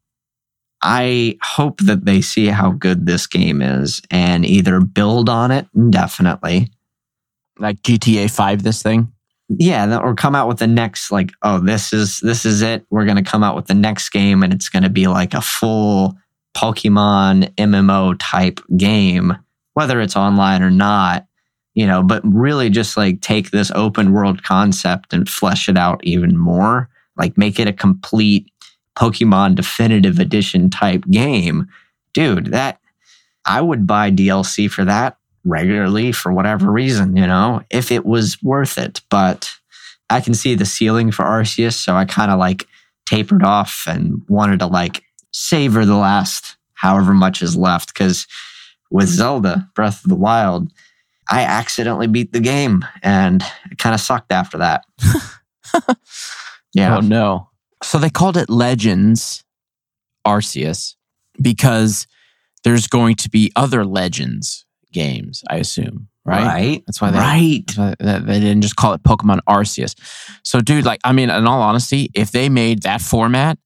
I 0.85 1.37
hope 1.41 1.79
that 1.81 2.03
they 2.03 2.19
see 2.19 2.47
how 2.47 2.71
good 2.71 3.05
this 3.05 3.25
game 3.25 3.61
is 3.61 4.01
and 4.11 4.45
either 4.45 4.81
build 4.81 5.29
on 5.29 5.49
it 5.49 5.65
indefinitely. 5.73 6.71
Like 7.59 7.81
GTA 7.81 8.31
5, 8.31 8.63
this 8.63 8.81
thing. 8.81 9.11
Yeah, 9.49 9.85
th- 9.85 9.99
or 9.99 10.15
come 10.15 10.35
out 10.35 10.47
with 10.47 10.59
the 10.59 10.67
next 10.67 11.11
like, 11.11 11.31
oh, 11.43 11.59
this 11.59 11.93
is 11.93 12.19
this 12.21 12.45
is 12.45 12.61
it. 12.61 12.85
We're 12.89 13.05
gonna 13.05 13.23
come 13.23 13.43
out 13.43 13.55
with 13.55 13.67
the 13.67 13.73
next 13.73 14.09
game 14.09 14.41
and 14.41 14.53
it's 14.53 14.69
gonna 14.69 14.89
be 14.89 15.07
like 15.07 15.33
a 15.33 15.41
full 15.41 16.17
Pokemon 16.55 17.53
MMO 17.55 18.15
type 18.19 18.59
game, 18.77 19.35
whether 19.73 19.99
it's 20.01 20.15
online 20.15 20.63
or 20.63 20.71
not, 20.71 21.25
you 21.73 21.85
know, 21.85 22.03
but 22.03 22.21
really 22.25 22.69
just 22.69 22.95
like 22.95 23.21
take 23.21 23.51
this 23.51 23.71
open 23.71 24.13
world 24.13 24.43
concept 24.43 25.13
and 25.13 25.29
flesh 25.29 25.67
it 25.67 25.77
out 25.77 25.99
even 26.03 26.37
more. 26.37 26.89
Like 27.17 27.37
make 27.37 27.59
it 27.59 27.67
a 27.67 27.73
complete 27.73 28.49
Pokemon 28.97 29.55
definitive 29.55 30.19
edition 30.19 30.69
type 30.69 31.03
game. 31.09 31.67
Dude, 32.13 32.47
that 32.47 32.79
I 33.45 33.61
would 33.61 33.87
buy 33.87 34.11
DLC 34.11 34.69
for 34.69 34.85
that 34.85 35.17
regularly 35.45 36.11
for 36.11 36.31
whatever 36.31 36.71
reason, 36.71 37.15
you 37.15 37.27
know, 37.27 37.61
if 37.69 37.91
it 37.91 38.05
was 38.05 38.41
worth 38.41 38.77
it. 38.77 39.01
But 39.09 39.51
I 40.09 40.21
can 40.21 40.33
see 40.33 40.55
the 40.55 40.65
ceiling 40.65 41.11
for 41.11 41.23
Arceus, 41.23 41.73
so 41.73 41.95
I 41.95 42.05
kind 42.05 42.31
of 42.31 42.39
like 42.39 42.67
tapered 43.05 43.43
off 43.43 43.83
and 43.87 44.21
wanted 44.27 44.59
to 44.59 44.67
like 44.67 45.03
savor 45.31 45.85
the 45.85 45.95
last 45.95 46.55
however 46.73 47.13
much 47.13 47.41
is 47.41 47.55
left. 47.55 47.93
Because 47.93 48.27
with 48.91 49.07
Zelda 49.07 49.69
Breath 49.75 50.03
of 50.03 50.09
the 50.09 50.15
Wild, 50.15 50.71
I 51.29 51.41
accidentally 51.41 52.07
beat 52.07 52.31
the 52.31 52.39
game 52.39 52.85
and 53.01 53.43
it 53.71 53.77
kind 53.77 53.95
of 53.95 54.01
sucked 54.01 54.31
after 54.31 54.57
that. 54.59 54.85
yeah. 56.73 56.97
Oh 56.97 56.99
no. 56.99 57.49
So 57.81 57.97
they 57.97 58.09
called 58.09 58.37
it 58.37 58.49
Legends 58.49 59.43
Arceus 60.25 60.95
because 61.41 62.07
there's 62.63 62.87
going 62.87 63.15
to 63.15 63.29
be 63.29 63.51
other 63.55 63.85
Legends 63.85 64.62
games, 64.93 65.43
I 65.49 65.57
assume, 65.57 66.07
right? 66.23 66.45
Right. 66.45 66.83
That's 66.87 67.01
why 67.01 67.11
they 67.11 67.17
right. 67.17 67.63
that's 67.67 67.77
why 67.99 68.19
they 68.19 68.39
didn't 68.39 68.61
just 68.61 68.75
call 68.75 68.93
it 68.93 69.03
Pokemon 69.03 69.39
Arceus. 69.47 69.95
So 70.43 70.61
dude, 70.61 70.85
like 70.85 71.01
I 71.03 71.11
mean, 71.11 71.29
in 71.29 71.47
all 71.47 71.61
honesty, 71.61 72.09
if 72.13 72.31
they 72.31 72.49
made 72.49 72.83
that 72.83 73.01
format, 73.01 73.57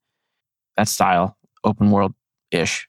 that 0.76 0.88
style, 0.88 1.38
open 1.64 1.92
world 1.92 2.14
ish, 2.52 2.88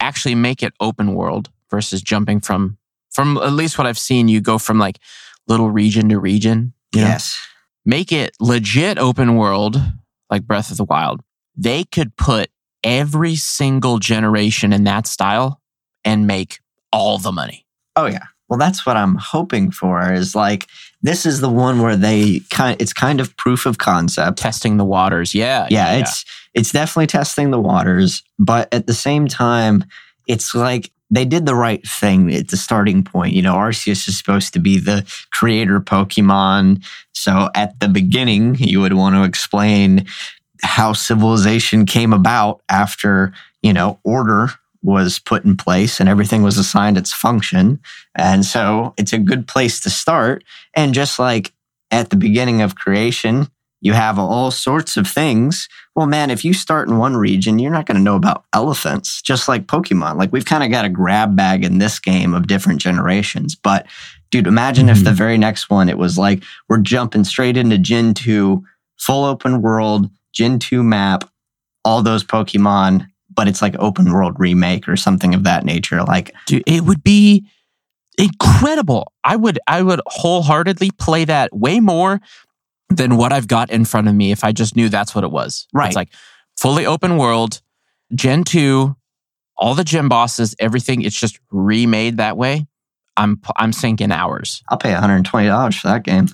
actually 0.00 0.34
make 0.34 0.62
it 0.62 0.72
open 0.80 1.14
world 1.14 1.50
versus 1.70 2.00
jumping 2.00 2.40
from 2.40 2.78
from 3.10 3.36
at 3.38 3.52
least 3.52 3.78
what 3.78 3.86
I've 3.86 3.98
seen, 3.98 4.28
you 4.28 4.40
go 4.40 4.58
from 4.58 4.78
like 4.78 4.98
little 5.46 5.70
region 5.70 6.08
to 6.08 6.18
region. 6.18 6.72
You 6.94 7.02
know? 7.02 7.08
Yes. 7.08 7.46
make 7.84 8.12
it 8.12 8.36
legit 8.40 8.98
open 8.98 9.36
world 9.36 9.80
like 10.30 10.46
Breath 10.46 10.70
of 10.70 10.76
the 10.76 10.84
Wild, 10.84 11.20
they 11.56 11.84
could 11.84 12.16
put 12.16 12.50
every 12.82 13.34
single 13.36 13.98
generation 13.98 14.72
in 14.72 14.84
that 14.84 15.06
style 15.06 15.60
and 16.04 16.26
make 16.26 16.60
all 16.92 17.18
the 17.18 17.32
money. 17.32 17.63
Oh 17.96 18.06
yeah. 18.06 18.24
Well, 18.48 18.58
that's 18.58 18.84
what 18.84 18.96
I'm 18.96 19.16
hoping 19.16 19.70
for. 19.70 20.12
Is 20.12 20.34
like 20.34 20.68
this 21.02 21.26
is 21.26 21.40
the 21.40 21.48
one 21.48 21.80
where 21.80 21.96
they 21.96 22.40
kind. 22.50 22.80
It's 22.80 22.92
kind 22.92 23.20
of 23.20 23.36
proof 23.36 23.66
of 23.66 23.78
concept. 23.78 24.38
Testing 24.38 24.76
the 24.76 24.84
waters. 24.84 25.34
Yeah. 25.34 25.66
yeah, 25.70 25.94
it's 25.94 26.24
it's 26.52 26.72
definitely 26.72 27.08
testing 27.08 27.50
the 27.50 27.60
waters, 27.60 28.22
but 28.38 28.72
at 28.72 28.86
the 28.86 28.94
same 28.94 29.26
time, 29.26 29.84
it's 30.26 30.54
like 30.54 30.90
they 31.10 31.24
did 31.24 31.46
the 31.46 31.54
right 31.54 31.86
thing 31.86 32.32
at 32.34 32.48
the 32.48 32.56
starting 32.56 33.02
point. 33.02 33.34
You 33.34 33.42
know, 33.42 33.54
Arceus 33.54 34.08
is 34.08 34.18
supposed 34.18 34.52
to 34.54 34.58
be 34.58 34.78
the 34.78 35.04
creator 35.32 35.80
Pokemon. 35.80 36.84
So 37.12 37.50
at 37.54 37.78
the 37.80 37.88
beginning, 37.88 38.56
you 38.56 38.80
would 38.80 38.94
want 38.94 39.14
to 39.14 39.24
explain 39.24 40.06
how 40.62 40.92
civilization 40.92 41.86
came 41.86 42.12
about 42.12 42.62
after, 42.68 43.32
you 43.62 43.72
know, 43.72 44.00
order 44.02 44.48
was 44.84 45.18
put 45.18 45.44
in 45.44 45.56
place 45.56 45.98
and 45.98 46.08
everything 46.08 46.42
was 46.42 46.58
assigned 46.58 46.96
its 46.98 47.12
function. 47.12 47.80
And 48.14 48.44
so 48.44 48.94
it's 48.96 49.12
a 49.12 49.18
good 49.18 49.48
place 49.48 49.80
to 49.80 49.90
start. 49.90 50.44
And 50.74 50.94
just 50.94 51.18
like 51.18 51.52
at 51.90 52.10
the 52.10 52.16
beginning 52.16 52.60
of 52.60 52.76
creation, 52.76 53.48
you 53.80 53.94
have 53.94 54.18
all 54.18 54.50
sorts 54.50 54.96
of 54.96 55.06
things. 55.08 55.68
Well, 55.96 56.06
man, 56.06 56.30
if 56.30 56.44
you 56.44 56.52
start 56.54 56.88
in 56.88 56.98
one 56.98 57.16
region, 57.16 57.58
you're 57.58 57.72
not 57.72 57.86
going 57.86 57.96
to 57.96 58.02
know 58.02 58.16
about 58.16 58.44
elephants, 58.52 59.20
just 59.22 59.48
like 59.48 59.66
Pokemon. 59.66 60.16
Like 60.16 60.32
we've 60.32 60.44
kind 60.44 60.62
of 60.64 60.70
got 60.70 60.84
a 60.84 60.88
grab 60.90 61.34
bag 61.36 61.64
in 61.64 61.78
this 61.78 61.98
game 61.98 62.32
of 62.34 62.46
different 62.46 62.80
generations. 62.80 63.54
But 63.54 63.86
dude, 64.30 64.46
imagine 64.46 64.88
if 64.88 64.98
Mhm. 64.98 65.04
the 65.04 65.12
very 65.12 65.38
next 65.38 65.68
one, 65.70 65.88
it 65.88 65.98
was 65.98 66.16
like 66.18 66.42
we're 66.68 66.78
jumping 66.78 67.24
straight 67.24 67.56
into 67.56 67.78
Gen 67.78 68.14
2, 68.14 68.62
full 68.98 69.24
open 69.24 69.60
world, 69.62 70.10
Gen 70.32 70.58
2 70.58 70.82
map, 70.82 71.28
all 71.84 72.02
those 72.02 72.24
Pokemon, 72.24 73.06
but 73.34 73.48
it's 73.48 73.62
like 73.62 73.74
open 73.78 74.12
world 74.12 74.36
remake 74.38 74.88
or 74.88 74.96
something 74.96 75.34
of 75.34 75.44
that 75.44 75.64
nature. 75.64 76.02
Like, 76.02 76.34
Dude, 76.46 76.64
it 76.66 76.82
would 76.82 77.02
be 77.02 77.46
incredible. 78.18 79.12
I 79.22 79.36
would 79.36 79.58
I 79.66 79.82
would 79.82 80.00
wholeheartedly 80.06 80.90
play 80.92 81.24
that 81.24 81.54
way 81.54 81.80
more 81.80 82.20
than 82.90 83.16
what 83.16 83.32
I've 83.32 83.48
got 83.48 83.70
in 83.70 83.84
front 83.84 84.08
of 84.08 84.14
me 84.14 84.30
if 84.30 84.44
I 84.44 84.52
just 84.52 84.76
knew 84.76 84.88
that's 84.88 85.14
what 85.14 85.24
it 85.24 85.30
was. 85.30 85.66
Right. 85.72 85.88
It's 85.88 85.96
like 85.96 86.10
fully 86.56 86.86
open 86.86 87.16
world, 87.16 87.60
Gen 88.14 88.44
2, 88.44 88.94
all 89.56 89.74
the 89.74 89.84
gym 89.84 90.08
bosses, 90.08 90.54
everything, 90.58 91.02
it's 91.02 91.18
just 91.18 91.38
remade 91.50 92.18
that 92.18 92.36
way. 92.36 92.66
I'm 93.16 93.40
I'm 93.56 93.72
sinking 93.72 94.10
hours. 94.10 94.62
I'll 94.68 94.78
pay 94.78 94.92
$120 94.92 95.80
for 95.80 95.88
that 95.88 96.02
game. 96.02 96.28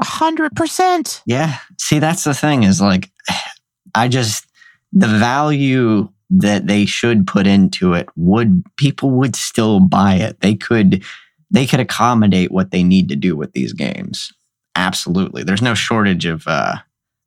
A 0.00 0.04
hundred 0.04 0.54
percent. 0.56 1.22
Yeah. 1.26 1.58
See, 1.78 1.98
that's 1.98 2.24
the 2.24 2.34
thing 2.34 2.62
is 2.62 2.80
like, 2.80 3.10
I 3.94 4.08
just, 4.08 4.46
the 4.92 5.08
value 5.08 6.08
that 6.38 6.66
they 6.66 6.86
should 6.86 7.26
put 7.26 7.46
into 7.46 7.92
it 7.94 8.08
would, 8.16 8.62
people 8.76 9.10
would 9.10 9.36
still 9.36 9.80
buy 9.80 10.14
it. 10.14 10.40
They 10.40 10.54
could, 10.54 11.04
they 11.50 11.66
could 11.66 11.80
accommodate 11.80 12.50
what 12.50 12.70
they 12.70 12.82
need 12.82 13.08
to 13.10 13.16
do 13.16 13.36
with 13.36 13.52
these 13.52 13.72
games. 13.72 14.32
Absolutely. 14.74 15.42
There's 15.42 15.62
no 15.62 15.74
shortage 15.74 16.26
of 16.26 16.44
uh, 16.46 16.76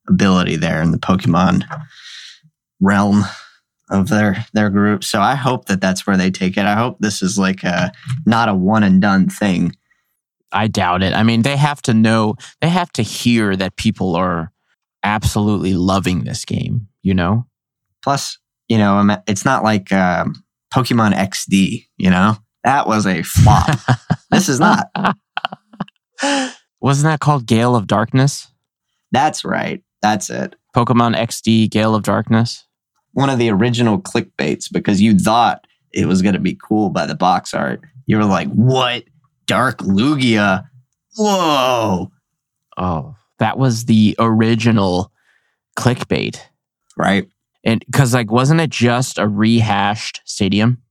ability 0.07 0.55
there 0.55 0.81
in 0.81 0.91
the 0.91 0.97
Pokemon 0.97 1.63
realm. 2.79 3.23
of 3.91 4.09
their 4.09 4.45
their 4.53 4.69
group. 4.69 5.03
So 5.03 5.21
I 5.21 5.35
hope 5.35 5.65
that 5.65 5.79
that's 5.81 6.07
where 6.07 6.17
they 6.17 6.31
take 6.31 6.57
it. 6.57 6.65
I 6.65 6.73
hope 6.73 6.97
this 6.99 7.21
is 7.21 7.37
like 7.37 7.63
a 7.63 7.91
not 8.25 8.49
a 8.49 8.55
one 8.55 8.83
and 8.83 9.01
done 9.01 9.29
thing. 9.29 9.75
I 10.51 10.67
doubt 10.67 11.03
it. 11.03 11.13
I 11.13 11.23
mean, 11.23 11.41
they 11.41 11.57
have 11.57 11.81
to 11.83 11.93
know, 11.93 12.35
they 12.61 12.69
have 12.69 12.91
to 12.93 13.01
hear 13.01 13.55
that 13.55 13.75
people 13.75 14.15
are 14.15 14.51
absolutely 15.03 15.73
loving 15.73 16.23
this 16.23 16.45
game, 16.45 16.87
you 17.03 17.13
know? 17.13 17.45
Plus, 18.03 18.37
you 18.67 18.77
know, 18.77 19.17
it's 19.27 19.45
not 19.45 19.63
like 19.63 19.91
um, 19.91 20.43
Pokemon 20.73 21.13
XD. 21.13 21.85
You 21.97 22.09
know, 22.09 22.37
that 22.63 22.87
was 22.87 23.05
a 23.05 23.23
flop. 23.23 23.79
this 24.31 24.49
is 24.49 24.59
not. 24.59 24.87
Wasn't 26.81 27.05
that 27.05 27.19
called 27.19 27.45
Gale 27.45 27.75
of 27.75 27.87
Darkness? 27.87 28.47
That's 29.11 29.45
right. 29.45 29.83
That's 30.01 30.29
it. 30.29 30.55
Pokemon 30.75 31.15
XD 31.15 31.69
Gale 31.71 31.95
of 31.95 32.03
Darkness? 32.03 32.65
One 33.13 33.29
of 33.29 33.39
the 33.39 33.49
original 33.49 33.99
clickbaits 33.99 34.65
because 34.71 35.01
you 35.01 35.17
thought 35.17 35.65
it 35.93 36.05
was 36.05 36.21
going 36.21 36.33
to 36.33 36.41
be 36.41 36.57
cool 36.61 36.89
by 36.89 37.05
the 37.05 37.15
box 37.15 37.53
art. 37.53 37.81
You 38.05 38.17
were 38.17 38.25
like, 38.25 38.49
"What? 38.49 39.05
Dark 39.47 39.79
Lugia? 39.79 40.67
Whoa!" 41.15 42.11
Oh, 42.77 43.15
that 43.39 43.57
was 43.57 43.85
the 43.85 44.15
original 44.19 45.11
clickbait. 45.77 46.39
Right. 46.97 47.29
And 47.65 47.83
because, 47.85 48.13
like, 48.13 48.31
wasn't 48.31 48.61
it 48.61 48.69
just 48.69 49.17
a 49.17 49.27
rehashed 49.27 50.21
stadium? 50.23 50.83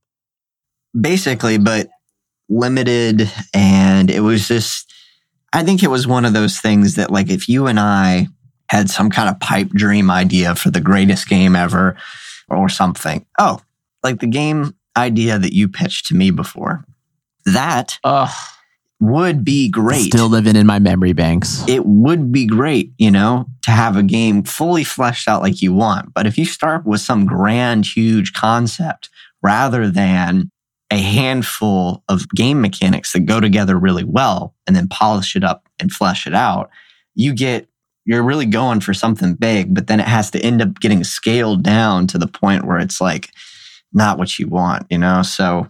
basically, 0.99 1.57
but 1.57 1.89
limited. 2.49 3.29
And 3.53 4.09
it 4.09 4.21
was 4.21 4.47
just, 4.47 4.91
I 5.53 5.63
think 5.63 5.83
it 5.83 5.89
was 5.89 6.07
one 6.07 6.25
of 6.25 6.33
those 6.33 6.59
things 6.59 6.95
that, 6.95 7.11
like, 7.11 7.29
if 7.29 7.49
you 7.49 7.67
and 7.67 7.79
I 7.79 8.27
had 8.69 8.89
some 8.89 9.09
kind 9.09 9.29
of 9.29 9.39
pipe 9.39 9.69
dream 9.69 10.09
idea 10.09 10.55
for 10.55 10.71
the 10.71 10.81
greatest 10.81 11.27
game 11.27 11.55
ever 11.55 11.97
or 12.49 12.69
something, 12.69 13.25
oh, 13.39 13.59
like 14.03 14.19
the 14.19 14.27
game 14.27 14.75
idea 14.97 15.37
that 15.37 15.53
you 15.53 15.67
pitched 15.67 16.07
to 16.07 16.15
me 16.15 16.31
before, 16.31 16.85
that 17.45 17.99
Ugh. 18.03 18.29
Would 19.07 19.43
be 19.43 19.69
great. 19.69 20.11
Still 20.11 20.29
living 20.29 20.55
in 20.55 20.65
my 20.65 20.79
memory 20.79 21.13
banks. 21.13 21.63
it 21.67 21.85
would 21.85 22.31
be 22.31 22.45
great, 22.45 22.93
you 22.97 23.11
know, 23.11 23.45
to 23.63 23.71
have 23.71 23.95
a 23.97 24.03
game 24.03 24.43
fully 24.43 24.83
fleshed 24.83 25.27
out 25.27 25.41
like 25.41 25.61
you 25.61 25.73
want. 25.73 26.13
But 26.13 26.27
if 26.27 26.37
you 26.37 26.45
start 26.45 26.85
with 26.85 27.01
some 27.01 27.25
grand, 27.25 27.85
huge 27.85 28.33
concept 28.33 29.09
rather 29.41 29.89
than 29.89 30.49
a 30.91 30.97
handful 30.97 32.03
of 32.09 32.29
game 32.29 32.61
mechanics 32.61 33.13
that 33.13 33.21
go 33.25 33.39
together 33.39 33.77
really 33.77 34.03
well 34.03 34.53
and 34.67 34.75
then 34.75 34.87
polish 34.87 35.35
it 35.35 35.43
up 35.43 35.67
and 35.79 35.91
flesh 35.91 36.27
it 36.27 36.33
out, 36.33 36.69
you 37.15 37.33
get, 37.33 37.67
you're 38.05 38.23
really 38.23 38.45
going 38.45 38.79
for 38.79 38.93
something 38.93 39.33
big, 39.33 39.73
but 39.73 39.87
then 39.87 39.99
it 39.99 40.07
has 40.07 40.29
to 40.31 40.39
end 40.39 40.61
up 40.61 40.79
getting 40.79 41.03
scaled 41.03 41.63
down 41.63 42.05
to 42.07 42.17
the 42.19 42.27
point 42.27 42.65
where 42.65 42.77
it's 42.77 43.01
like 43.01 43.31
not 43.93 44.17
what 44.17 44.37
you 44.37 44.47
want, 44.47 44.85
you 44.89 44.97
know? 44.97 45.21
So 45.23 45.69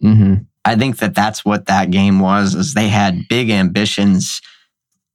hmm 0.00 0.34
I 0.64 0.76
think 0.76 0.98
that 0.98 1.14
that's 1.14 1.44
what 1.44 1.66
that 1.66 1.90
game 1.90 2.20
was 2.20 2.54
is 2.54 2.74
they 2.74 2.88
had 2.88 3.28
big 3.28 3.50
ambitions 3.50 4.40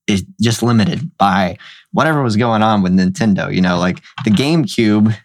is 0.08 0.25
just 0.41 0.62
limited 0.63 1.15
by 1.17 1.58
whatever 1.91 2.21
was 2.21 2.36
going 2.36 2.62
on 2.62 2.81
with 2.84 2.93
Nintendo, 2.93 3.53
you 3.53 3.62
know, 3.62 3.77
like 3.79 4.01
the 4.23 4.31
GameCube 4.31 5.15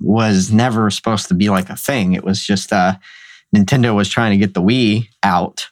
was 0.00 0.50
never 0.52 0.90
supposed 0.90 1.28
to 1.28 1.34
be 1.34 1.48
like 1.50 1.68
a 1.70 1.76
thing. 1.76 2.12
It 2.14 2.24
was 2.24 2.44
just 2.44 2.72
uh 2.72 2.94
Nintendo 3.54 3.94
was 3.94 4.08
trying 4.08 4.30
to 4.32 4.38
get 4.38 4.54
the 4.54 4.62
Wii 4.62 5.08
out 5.22 5.68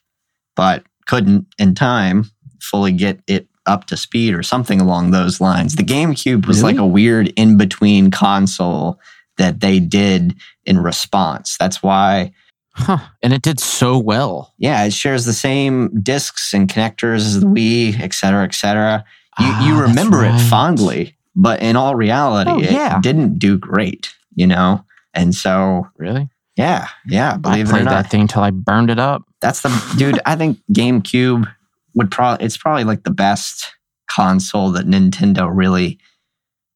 but 0.57 0.85
couldn't 1.07 1.47
in 1.59 1.75
time 1.75 2.31
fully 2.61 2.93
get 2.93 3.21
it 3.27 3.49
up 3.67 3.87
to 3.87 3.97
speed 3.97 4.35
or 4.35 4.43
something 4.43 4.81
along 4.81 5.11
those 5.11 5.41
lines. 5.41 5.77
The 5.77 5.83
GameCube 5.83 6.47
was 6.47 6.61
Really? 6.63 6.75
like 6.75 6.81
a 6.81 6.87
weird 6.87 7.29
in 7.37 7.57
between 7.57 8.11
console 8.11 8.99
that 9.39 9.61
they 9.61 9.79
did 9.81 10.35
in 10.67 10.79
response. 10.79 11.57
That's 11.59 11.83
why 11.83 12.33
Huh. 12.81 12.99
And 13.23 13.33
it 13.33 13.43
did 13.43 13.61
so 13.61 13.99
well. 13.99 14.53
yeah, 14.59 14.85
it 14.85 14.93
shares 14.93 15.25
the 15.25 15.33
same 15.33 15.89
discs 16.03 16.53
and 16.55 16.69
connectors 16.69 17.17
as 17.19 17.41
the 17.41 17.47
Wii, 17.47 17.99
et 18.01 18.13
cetera, 18.15 18.45
et 18.45 18.55
cetera. 18.55 19.05
You, 19.39 19.47
Ah, 19.47 19.67
you 19.67 19.81
remember 19.81 20.25
it 20.25 20.39
fondly, 20.49 21.17
but 21.37 21.63
in 21.63 21.77
all 21.77 21.95
reality, 21.95 22.51
Oh, 22.51 22.59
it 22.61 22.71
yeah. 22.73 23.01
didn't 23.01 23.39
do 23.39 23.57
great, 23.59 24.15
you 24.35 24.47
know? 24.47 24.85
And 25.15 25.35
so, 25.35 25.89
Really? 25.97 26.29
yeah, 26.57 26.89
yeah, 27.07 27.35
I 27.35 27.37
believe 27.37 27.67
it 27.67 27.71
or 27.71 27.73
played 27.75 27.87
that 27.89 28.11
thing 28.11 28.27
till 28.29 28.43
I 28.43 28.51
burned 28.51 28.91
it 28.91 28.99
up. 28.99 29.23
That's 29.41 29.61
the 29.63 29.95
dude. 29.99 30.21
I 30.27 30.37
think 30.37 30.59
GameCube 30.73 31.47
would 31.95 32.11
probably, 32.11 32.45
it's 32.47 32.57
probably 32.57 32.85
like 32.85 33.05
the 33.05 33.11
best 33.11 33.73
console 34.11 34.71
that 34.73 34.87
Nintendo 34.87 35.49
really, 35.53 35.99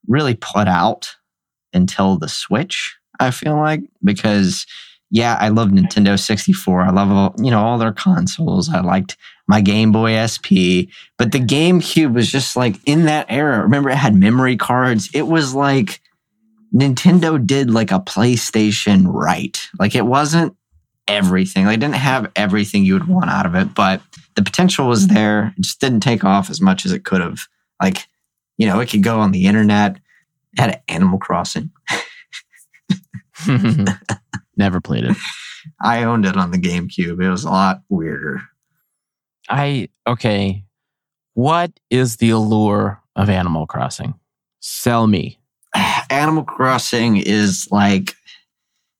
really 0.09 0.35
put 0.35 0.69
out 0.69 1.14
until 1.73 2.17
the 2.19 2.29
Switch, 2.29 2.97
I 3.21 3.31
feel 3.31 3.57
like, 3.57 3.81
because 4.03 4.64
yeah, 5.14 5.38
I 5.40 5.50
love 5.50 5.68
Nintendo 5.68 6.18
64. 6.18 6.83
I 6.83 6.90
love 6.90 7.09
all, 7.12 7.35
you 7.38 7.53
know, 7.53 7.61
all 7.61 7.79
their 7.79 7.92
consoles. 7.92 8.68
I 8.68 8.81
liked 8.81 9.16
my 9.46 9.61
Game 9.61 9.92
Boy 9.92 10.14
SP, 10.27 10.90
but 11.16 11.31
the 11.31 11.38
GameCube 11.38 12.12
was 12.12 12.29
just 12.29 12.57
like 12.57 12.74
in 12.85 13.05
that 13.05 13.27
era. 13.29 13.62
Remember 13.62 13.90
it 13.90 13.94
had 13.94 14.16
memory 14.16 14.57
cards. 14.57 15.09
It 15.14 15.29
was 15.29 15.55
like 15.55 16.00
Nintendo 16.74 17.46
did 17.46 17.70
like 17.70 17.92
a 17.92 18.00
PlayStation 18.00 19.05
right. 19.07 19.57
Like 19.79 19.94
it 19.94 20.05
wasn't 20.05 20.57
everything. 21.07 21.66
They 21.66 21.77
didn't 21.77 21.94
have 21.94 22.33
everything 22.35 22.85
you 22.85 22.94
would 22.94 23.07
want 23.07 23.31
out 23.31 23.46
of 23.46 23.55
it, 23.55 23.72
but 23.72 24.03
the 24.35 24.42
potential 24.42 24.88
was 24.88 25.07
there. 25.07 25.55
It 25.57 25.61
just 25.61 25.81
didn't 25.81 26.00
take 26.00 26.24
off 26.24 26.50
as 26.50 26.61
much 26.61 26.85
as 26.85 26.90
it 26.90 27.05
could 27.05 27.20
have. 27.20 27.38
Like, 27.81 28.09
you 28.57 28.66
know, 28.66 28.81
it 28.81 28.90
could 28.90 29.05
go 29.05 29.20
on 29.20 29.31
the 29.31 29.46
internet. 29.46 29.96
It 30.55 30.61
had 30.61 30.83
Animal 30.88 31.20
Crossing. 31.20 31.70
Never 34.57 34.81
played 34.81 35.05
it. 35.05 35.16
I 35.83 36.05
owned 36.05 36.27
it 36.27 36.37
on 36.37 36.51
the 36.51 36.59
GameCube. 36.59 37.23
It 37.23 37.31
was 37.31 37.44
a 37.44 37.51
lot 37.51 37.83
weirder. 37.88 38.42
I 39.49 39.88
okay. 40.07 40.64
What 41.35 41.73
is 41.90 42.16
the 42.16 42.31
allure 42.31 43.03
of 43.16 43.29
Animal 43.29 43.66
Crossing? 43.66 44.14
Sell 44.61 45.07
me. 45.07 45.38
Animal 46.11 46.44
Crossing 46.44 47.16
is 47.16 47.68
like 47.70 48.14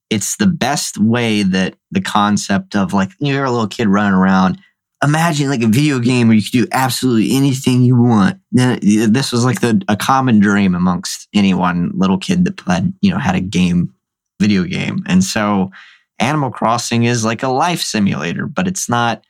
it's 0.09 0.37
the 0.37 0.47
best 0.47 0.97
way 0.97 1.43
that 1.43 1.75
the 1.91 2.01
concept 2.01 2.75
of 2.75 2.93
like 2.93 3.11
you're 3.19 3.45
a 3.45 3.51
little 3.51 3.67
kid 3.67 3.87
running 3.87 4.13
around. 4.13 4.59
Imagine 5.03 5.49
like 5.49 5.61
a 5.61 5.67
video 5.67 5.99
game 5.99 6.27
where 6.27 6.37
you 6.37 6.43
could 6.43 6.51
do 6.51 6.67
absolutely 6.71 7.35
anything 7.35 7.83
you 7.83 7.95
want. 8.01 8.39
This 8.51 9.31
was 9.31 9.45
like 9.45 9.61
the, 9.61 9.81
a 9.87 9.95
common 9.95 10.39
dream 10.39 10.73
amongst 10.73 11.27
anyone 11.33 11.91
little 11.93 12.17
kid 12.17 12.45
that 12.45 12.57
played, 12.57 12.93
you 13.01 13.11
know 13.11 13.19
had 13.19 13.35
a 13.35 13.41
game, 13.41 13.93
video 14.39 14.63
game, 14.63 15.03
and 15.07 15.23
so 15.23 15.71
Animal 16.19 16.51
Crossing 16.51 17.03
is 17.03 17.25
like 17.25 17.43
a 17.43 17.49
life 17.49 17.81
simulator, 17.81 18.47
but 18.47 18.67
it's 18.67 18.89
not 18.89 19.23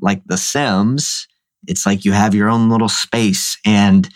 like 0.00 0.22
The 0.26 0.38
Sims. 0.38 1.26
It's 1.66 1.84
like 1.84 2.04
you 2.04 2.12
have 2.12 2.34
your 2.34 2.48
own 2.48 2.70
little 2.70 2.88
space 2.88 3.58
and 3.64 4.08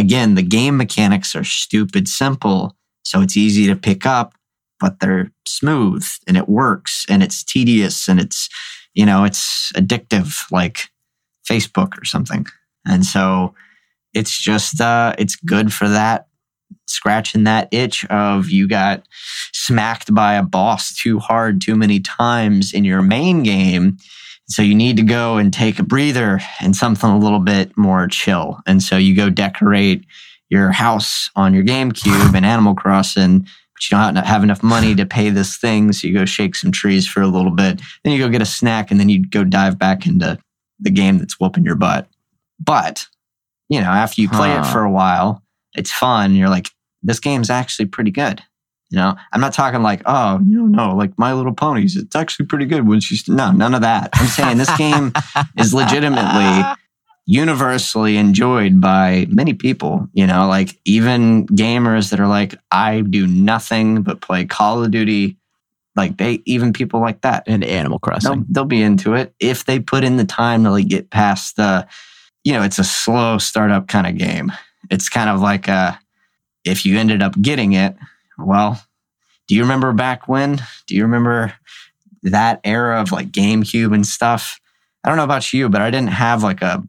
again, 0.00 0.34
the 0.34 0.42
game 0.42 0.76
mechanics 0.76 1.36
are 1.36 1.44
stupid 1.44 2.08
simple, 2.08 2.74
so 3.02 3.20
it's 3.20 3.36
easy 3.36 3.66
to 3.66 3.76
pick 3.76 4.06
up, 4.06 4.34
but 4.80 4.98
they're 5.00 5.30
smooth 5.46 6.06
and 6.26 6.36
it 6.36 6.48
works 6.48 7.04
and 7.08 7.22
it's 7.22 7.44
tedious 7.44 8.08
and 8.08 8.18
it's, 8.18 8.48
you 8.94 9.04
know, 9.04 9.24
it's 9.24 9.70
addictive 9.72 10.50
like 10.50 10.88
Facebook 11.48 12.00
or 12.00 12.04
something. 12.04 12.46
And 12.86 13.04
so 13.04 13.54
it's 14.14 14.40
just, 14.40 14.80
uh, 14.80 15.14
it's 15.18 15.36
good 15.36 15.72
for 15.72 15.88
that, 15.88 16.28
scratching 16.90 17.44
that 17.44 17.68
itch 17.72 18.04
of 18.06 18.50
you 18.50 18.68
got 18.68 19.06
smacked 19.52 20.14
by 20.14 20.34
a 20.34 20.42
boss 20.42 20.94
too 20.94 21.18
hard 21.18 21.60
too 21.60 21.76
many 21.76 22.00
times 22.00 22.72
in 22.72 22.84
your 22.84 23.02
main 23.02 23.42
game. 23.42 23.96
So 24.48 24.62
you 24.62 24.74
need 24.74 24.96
to 24.96 25.04
go 25.04 25.36
and 25.36 25.52
take 25.52 25.78
a 25.78 25.84
breather 25.84 26.40
and 26.60 26.74
something 26.74 27.08
a 27.08 27.18
little 27.18 27.38
bit 27.38 27.76
more 27.76 28.08
chill. 28.08 28.58
And 28.66 28.82
so 28.82 28.96
you 28.96 29.14
go 29.14 29.30
decorate 29.30 30.04
your 30.48 30.72
house 30.72 31.30
on 31.36 31.54
your 31.54 31.62
GameCube 31.62 32.34
and 32.34 32.44
Animal 32.44 32.74
Crossing, 32.74 33.40
but 33.40 33.90
you 33.90 33.96
don't 33.96 34.16
have 34.16 34.42
enough 34.42 34.62
money 34.62 34.96
to 34.96 35.06
pay 35.06 35.30
this 35.30 35.56
thing. 35.56 35.92
So 35.92 36.08
you 36.08 36.14
go 36.14 36.24
shake 36.24 36.56
some 36.56 36.72
trees 36.72 37.06
for 37.06 37.22
a 37.22 37.28
little 37.28 37.52
bit. 37.52 37.80
Then 38.02 38.12
you 38.12 38.18
go 38.18 38.28
get 38.28 38.42
a 38.42 38.46
snack 38.46 38.90
and 38.90 38.98
then 38.98 39.08
you 39.08 39.24
go 39.28 39.44
dive 39.44 39.78
back 39.78 40.04
into 40.04 40.36
the 40.80 40.90
game 40.90 41.18
that's 41.18 41.38
whooping 41.38 41.64
your 41.64 41.76
butt. 41.76 42.08
But, 42.58 43.06
you 43.68 43.80
know, 43.80 43.86
after 43.86 44.20
you 44.20 44.28
play 44.28 44.52
it 44.52 44.66
for 44.66 44.82
a 44.82 44.90
while, 44.90 45.44
it's 45.74 45.92
fun. 45.92 46.34
You're 46.34 46.48
like, 46.48 46.70
this 47.02 47.20
game's 47.20 47.50
actually 47.50 47.86
pretty 47.86 48.10
good. 48.10 48.42
You 48.90 48.98
know, 48.98 49.14
I'm 49.32 49.40
not 49.40 49.52
talking 49.52 49.82
like, 49.82 50.02
oh, 50.04 50.40
you 50.44 50.66
know, 50.66 50.88
no, 50.88 50.96
like 50.96 51.16
My 51.16 51.32
Little 51.32 51.54
Ponies. 51.54 51.96
It's 51.96 52.16
actually 52.16 52.46
pretty 52.46 52.66
good 52.66 52.88
when 52.88 52.98
she's 52.98 53.28
no, 53.28 53.52
none 53.52 53.74
of 53.74 53.82
that. 53.82 54.10
I'm 54.14 54.26
saying 54.26 54.58
this 54.58 54.76
game 54.76 55.12
is 55.56 55.72
legitimately 55.74 56.64
universally 57.24 58.16
enjoyed 58.16 58.80
by 58.80 59.26
many 59.30 59.54
people. 59.54 60.08
You 60.12 60.26
know, 60.26 60.48
like 60.48 60.80
even 60.84 61.46
gamers 61.46 62.10
that 62.10 62.18
are 62.18 62.26
like, 62.26 62.56
I 62.72 63.02
do 63.02 63.28
nothing 63.28 64.02
but 64.02 64.20
play 64.20 64.44
Call 64.44 64.82
of 64.82 64.90
Duty. 64.90 65.36
Like 65.94 66.16
they, 66.16 66.42
even 66.44 66.72
people 66.72 67.00
like 67.00 67.20
that, 67.20 67.44
and 67.46 67.62
Animal 67.62 68.00
they'll, 68.02 68.10
Crossing. 68.10 68.46
they'll 68.48 68.64
be 68.64 68.82
into 68.82 69.14
it 69.14 69.34
if 69.38 69.66
they 69.66 69.78
put 69.78 70.02
in 70.02 70.16
the 70.16 70.24
time 70.24 70.64
to 70.64 70.70
like 70.70 70.88
get 70.88 71.10
past 71.10 71.54
the, 71.56 71.86
you 72.42 72.52
know, 72.52 72.62
it's 72.62 72.78
a 72.80 72.84
slow 72.84 73.38
startup 73.38 73.86
kind 73.86 74.06
of 74.08 74.16
game. 74.16 74.52
It's 74.90 75.08
kind 75.08 75.30
of 75.30 75.40
like 75.40 75.68
a, 75.68 76.00
if 76.64 76.84
you 76.84 76.98
ended 76.98 77.22
up 77.22 77.40
getting 77.40 77.72
it, 77.72 77.96
well, 78.38 78.82
Do 79.48 79.54
you 79.56 79.62
remember 79.62 79.92
back 79.92 80.28
when? 80.28 80.62
Do 80.86 80.94
you 80.94 81.02
remember 81.02 81.52
that 82.22 82.60
era 82.64 83.00
of 83.00 83.10
like 83.12 83.30
GameCube 83.32 83.92
and 83.94 84.06
stuff? 84.06 84.60
I 85.02 85.08
don't 85.08 85.16
know 85.16 85.24
about 85.24 85.52
you, 85.52 85.68
but 85.68 85.80
I 85.82 85.90
didn't 85.90 86.10
have 86.12 86.42
like 86.42 86.62
a 86.62 86.82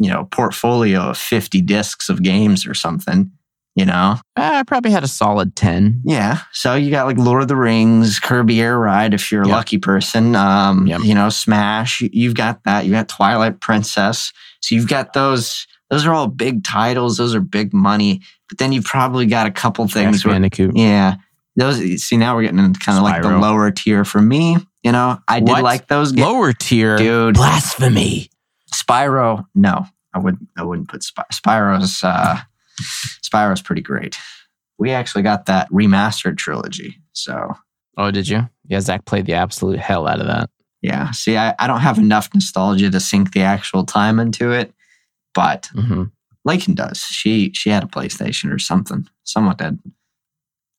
you 0.00 0.10
know 0.10 0.24
portfolio 0.30 1.10
of 1.10 1.18
50 1.18 1.60
discs 1.62 2.08
of 2.08 2.22
games 2.22 2.66
or 2.66 2.74
something. 2.74 3.30
You 3.76 3.84
know, 3.84 4.16
I 4.34 4.64
probably 4.64 4.90
had 4.90 5.04
a 5.04 5.08
solid 5.08 5.54
10. 5.54 6.02
yeah. 6.04 6.40
So 6.52 6.74
you 6.74 6.90
got 6.90 7.06
like 7.06 7.16
Lord 7.18 7.42
of 7.42 7.48
the 7.48 7.54
Rings, 7.54 8.18
Kirby 8.18 8.60
Air 8.60 8.76
Ride, 8.76 9.14
if 9.14 9.30
you're 9.30 9.42
a 9.42 9.46
Yep. 9.46 9.54
lucky 9.56 9.78
person. 9.78 10.34
Um, 10.34 10.88
Yep. 10.88 11.02
You 11.04 11.14
know, 11.14 11.28
Smash. 11.28 12.00
you- 12.00 12.10
You've 12.12 12.34
got 12.34 12.64
that. 12.64 12.86
You 12.86 12.90
got 12.92 13.08
Twilight 13.08 13.60
Princess. 13.60 14.32
So 14.60 14.74
you've 14.74 14.88
got 14.88 15.12
those. 15.12 15.68
Those 15.90 16.04
are 16.06 16.12
all 16.12 16.26
big 16.26 16.64
titles. 16.64 17.16
Those 17.16 17.34
are 17.34 17.40
big 17.40 17.72
money. 17.72 18.20
But 18.48 18.58
then 18.58 18.72
you've 18.72 18.84
probably 18.84 19.26
got 19.26 19.46
a 19.46 19.50
couple 19.50 19.86
things. 19.88 20.24
Where, 20.24 20.40
yeah. 20.74 21.16
Those. 21.56 22.02
See, 22.02 22.16
now 22.16 22.36
we're 22.36 22.42
getting 22.42 22.58
into 22.58 22.78
kind 22.78 22.98
of 22.98 23.04
like 23.04 23.22
the 23.22 23.38
lower 23.38 23.70
tier 23.70 24.04
for 24.04 24.20
me. 24.22 24.56
You 24.82 24.92
know, 24.92 25.18
I 25.26 25.40
did 25.40 25.48
What? 25.48 25.62
like 25.64 25.88
those 25.88 26.12
games. 26.12 26.26
Lower 26.26 26.52
tier. 26.52 26.96
Dude. 26.96 27.34
Blasphemy. 27.34 28.30
Spyro. 28.72 29.44
No, 29.54 29.86
I 30.14 30.18
wouldn't. 30.18 30.48
I 30.56 30.62
wouldn't 30.62 30.88
put 30.88 31.02
Spy- 31.02 31.24
Spyro's. 31.32 32.04
Uh, 32.04 32.38
Spyro's 33.22 33.62
pretty 33.62 33.82
great. 33.82 34.16
We 34.78 34.92
actually 34.92 35.22
got 35.22 35.46
that 35.46 35.68
remastered 35.70 36.36
trilogy. 36.38 36.96
So 37.12 37.54
Oh, 37.96 38.10
did 38.12 38.28
you? 38.28 38.48
Yeah, 38.68 38.80
Zach 38.80 39.04
played 39.06 39.26
the 39.26 39.32
absolute 39.34 39.80
hell 39.80 40.06
out 40.06 40.20
of 40.20 40.26
that. 40.28 40.50
Yeah. 40.82 41.10
See, 41.10 41.36
I, 41.36 41.54
I 41.58 41.66
don't 41.66 41.80
have 41.80 41.98
enough 41.98 42.28
nostalgia 42.32 42.88
to 42.90 43.00
sink 43.00 43.32
the 43.32 43.40
actual 43.40 43.84
time 43.84 44.20
into 44.20 44.52
it, 44.52 44.72
but 45.34 45.68
hmm 45.74 46.04
Lakin 46.44 46.74
does. 46.74 47.00
She 47.02 47.52
she 47.54 47.68
had 47.68 47.82
a 47.84 47.88
PlayStation 47.88 48.52
or 48.52 48.58
something. 48.58 49.06
Someone 49.24 49.56
did. 49.56 49.78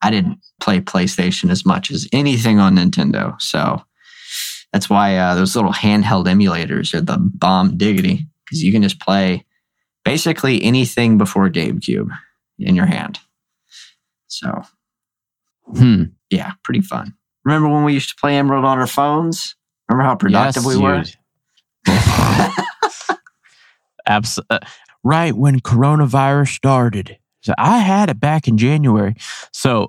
I 0.01 0.09
didn't 0.09 0.39
play 0.59 0.79
PlayStation 0.79 1.51
as 1.51 1.65
much 1.65 1.91
as 1.91 2.07
anything 2.13 2.59
on 2.59 2.77
Nintendo, 2.77 3.39
so 3.39 3.83
that's 4.73 4.89
why 4.89 5.17
uh, 5.17 5.35
those 5.35 5.55
little 5.55 5.73
handheld 5.73 6.25
emulators 6.25 6.93
are 6.93 7.01
the 7.01 7.17
bomb 7.19 7.77
diggity 7.77 8.25
because 8.45 8.63
you 8.63 8.71
can 8.71 8.81
just 8.81 8.99
play 8.99 9.45
basically 10.05 10.63
anything 10.63 11.17
before 11.17 11.49
GameCube 11.49 12.09
in 12.57 12.75
your 12.75 12.85
hand. 12.87 13.19
So 14.27 14.63
Hmm. 15.75 16.03
yeah, 16.31 16.53
pretty 16.63 16.81
fun. 16.81 17.13
Remember 17.45 17.69
when 17.69 17.83
we 17.83 17.93
used 17.93 18.09
to 18.09 18.15
play 18.15 18.37
Emerald 18.37 18.65
on 18.65 18.79
our 18.79 18.87
phones? 18.87 19.55
Remember 19.87 20.07
how 20.07 20.15
productive 20.15 20.63
Yes, 20.63 20.75
we 20.75 20.81
were? 20.81 21.03
dude. 24.09 24.15
Abs- 24.15 24.39
uh, 24.49 24.59
right 25.03 25.33
when 25.35 25.59
coronavirus 25.59 26.55
started. 26.55 27.17
So 27.41 27.53
I 27.57 27.77
had 27.77 28.09
it 28.09 28.19
back 28.19 28.47
in 28.49 28.57
January. 28.57 29.15
So 29.53 29.87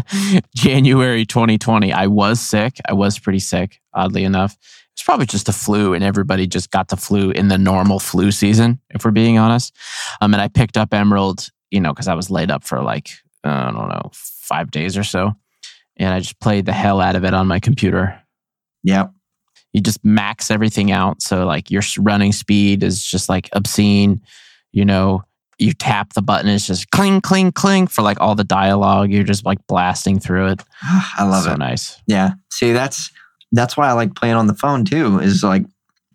January 0.54 1.26
2020, 1.26 1.92
I 1.92 2.06
was 2.06 2.40
sick. 2.40 2.78
I 2.88 2.92
was 2.92 3.18
pretty 3.18 3.40
sick, 3.40 3.80
oddly 3.92 4.22
enough. 4.24 4.56
It's 4.92 5.02
probably 5.02 5.26
just 5.26 5.46
the 5.46 5.52
flu, 5.52 5.94
and 5.94 6.04
everybody 6.04 6.46
just 6.46 6.70
got 6.70 6.88
the 6.88 6.96
flu 6.96 7.30
in 7.30 7.48
the 7.48 7.58
normal 7.58 7.98
flu 7.98 8.30
season, 8.30 8.78
if 8.90 9.04
we're 9.04 9.10
being 9.10 9.38
honest. 9.38 9.74
Um, 10.20 10.34
and 10.34 10.40
I 10.40 10.48
picked 10.48 10.76
up 10.76 10.94
Emerald, 10.94 11.48
you 11.70 11.80
know, 11.80 11.92
because 11.92 12.08
I 12.08 12.14
was 12.14 12.30
laid 12.30 12.50
up 12.50 12.62
for 12.62 12.82
like, 12.82 13.08
I 13.42 13.72
don't 13.72 13.88
know, 13.88 14.10
five 14.12 14.70
days 14.70 14.96
or 14.96 15.02
so. 15.02 15.32
And 15.96 16.12
I 16.14 16.20
just 16.20 16.38
played 16.40 16.66
the 16.66 16.72
hell 16.72 17.00
out 17.00 17.16
of 17.16 17.24
it 17.24 17.34
on 17.34 17.46
my 17.48 17.58
computer 17.58 18.22
Yep. 18.84 19.12
You 19.72 19.80
just 19.80 20.04
max 20.04 20.50
everything 20.50 20.90
out. 20.90 21.22
So 21.22 21.44
like 21.46 21.70
your 21.70 21.82
running 21.98 22.32
speed 22.32 22.82
is 22.82 23.02
just 23.02 23.28
like 23.28 23.48
obscene. 23.52 24.20
You 24.72 24.84
know, 24.84 25.22
you 25.58 25.72
tap 25.72 26.14
the 26.14 26.22
button, 26.22 26.48
it's 26.48 26.66
just 26.66 26.90
cling, 26.90 27.20
cling, 27.20 27.52
cling 27.52 27.86
for 27.86 28.02
like 28.02 28.20
all 28.20 28.34
the 28.34 28.44
dialogue. 28.44 29.10
You're 29.10 29.24
just 29.24 29.44
like 29.44 29.66
blasting 29.66 30.18
through 30.18 30.48
it. 30.48 30.62
I 30.82 31.24
love 31.24 31.44
it. 31.44 31.48
so 31.48 31.54
it. 31.54 31.58
nice. 31.58 32.02
Yeah. 32.06 32.32
See, 32.50 32.72
that's 32.72 33.10
that's 33.52 33.76
why 33.76 33.88
I 33.88 33.92
like 33.92 34.14
playing 34.14 34.34
on 34.34 34.46
the 34.46 34.54
phone 34.54 34.84
too. 34.84 35.18
Is 35.18 35.42
like, 35.42 35.64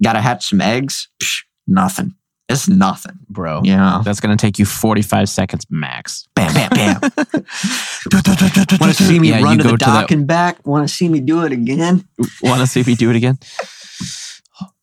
gotta 0.04 0.22
hatch 0.22 0.48
some 0.48 0.62
eggs. 0.62 1.08
Psh, 1.22 1.44
nothing. 1.68 2.16
It's 2.50 2.70
nothing. 2.70 3.20
Bro. 3.30 3.62
Yeah. 3.66 4.02
That's 4.06 4.20
gonna 4.22 4.38
take 4.38 4.58
you 4.58 4.66
45 4.66 5.28
seconds 5.28 5.66
max. 5.70 6.28
Bam, 6.34 6.54
bam, 6.54 6.70
bam. 6.70 7.02
Want 8.80 8.96
to 8.96 9.04
see 9.04 9.20
me 9.20 9.30
Yeah, 9.30 9.42
run 9.42 9.58
to 9.58 9.64
the 9.64 9.70
to 9.72 9.78
dock 9.78 10.08
the- 10.08 10.14
and 10.16 10.26
back? 10.28 10.66
Want 10.66 10.88
to 10.88 10.94
see 10.94 11.10
me 11.10 11.20
do 11.20 11.44
it 11.44 11.52
again? 11.52 12.08
Want 12.42 12.62
to 12.62 12.68
see 12.68 12.84
me 12.84 12.96
do 12.96 13.10
it 13.10 13.16
again? 13.16 13.38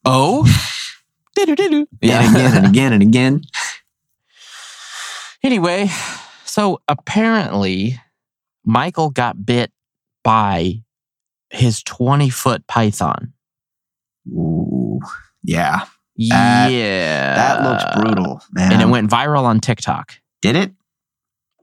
Oh. 0.04 0.44
Yeah. 2.00 2.22
And 2.22 2.36
again 2.36 2.56
and 2.56 2.66
again 2.66 2.92
and 2.92 3.02
again. 3.02 3.42
Anyway, 5.42 5.90
so 6.46 6.80
apparently 6.88 8.00
Michael 8.64 9.10
got 9.10 9.44
bit 9.44 9.70
by 10.22 10.82
his 11.50 11.82
20 11.82 12.30
foot 12.30 12.66
python. 12.66 13.34
Ooh. 14.28 15.00
Yeah. 15.42 15.84
Yeah. 16.16 17.34
That 17.34 17.62
looks 17.62 17.84
brutal, 17.96 18.40
man. 18.52 18.72
And 18.72 18.82
it 18.82 18.88
went 18.88 19.10
viral 19.10 19.44
on 19.44 19.60
TikTok. 19.60 20.14
Did 20.42 20.56
it? 20.56 20.72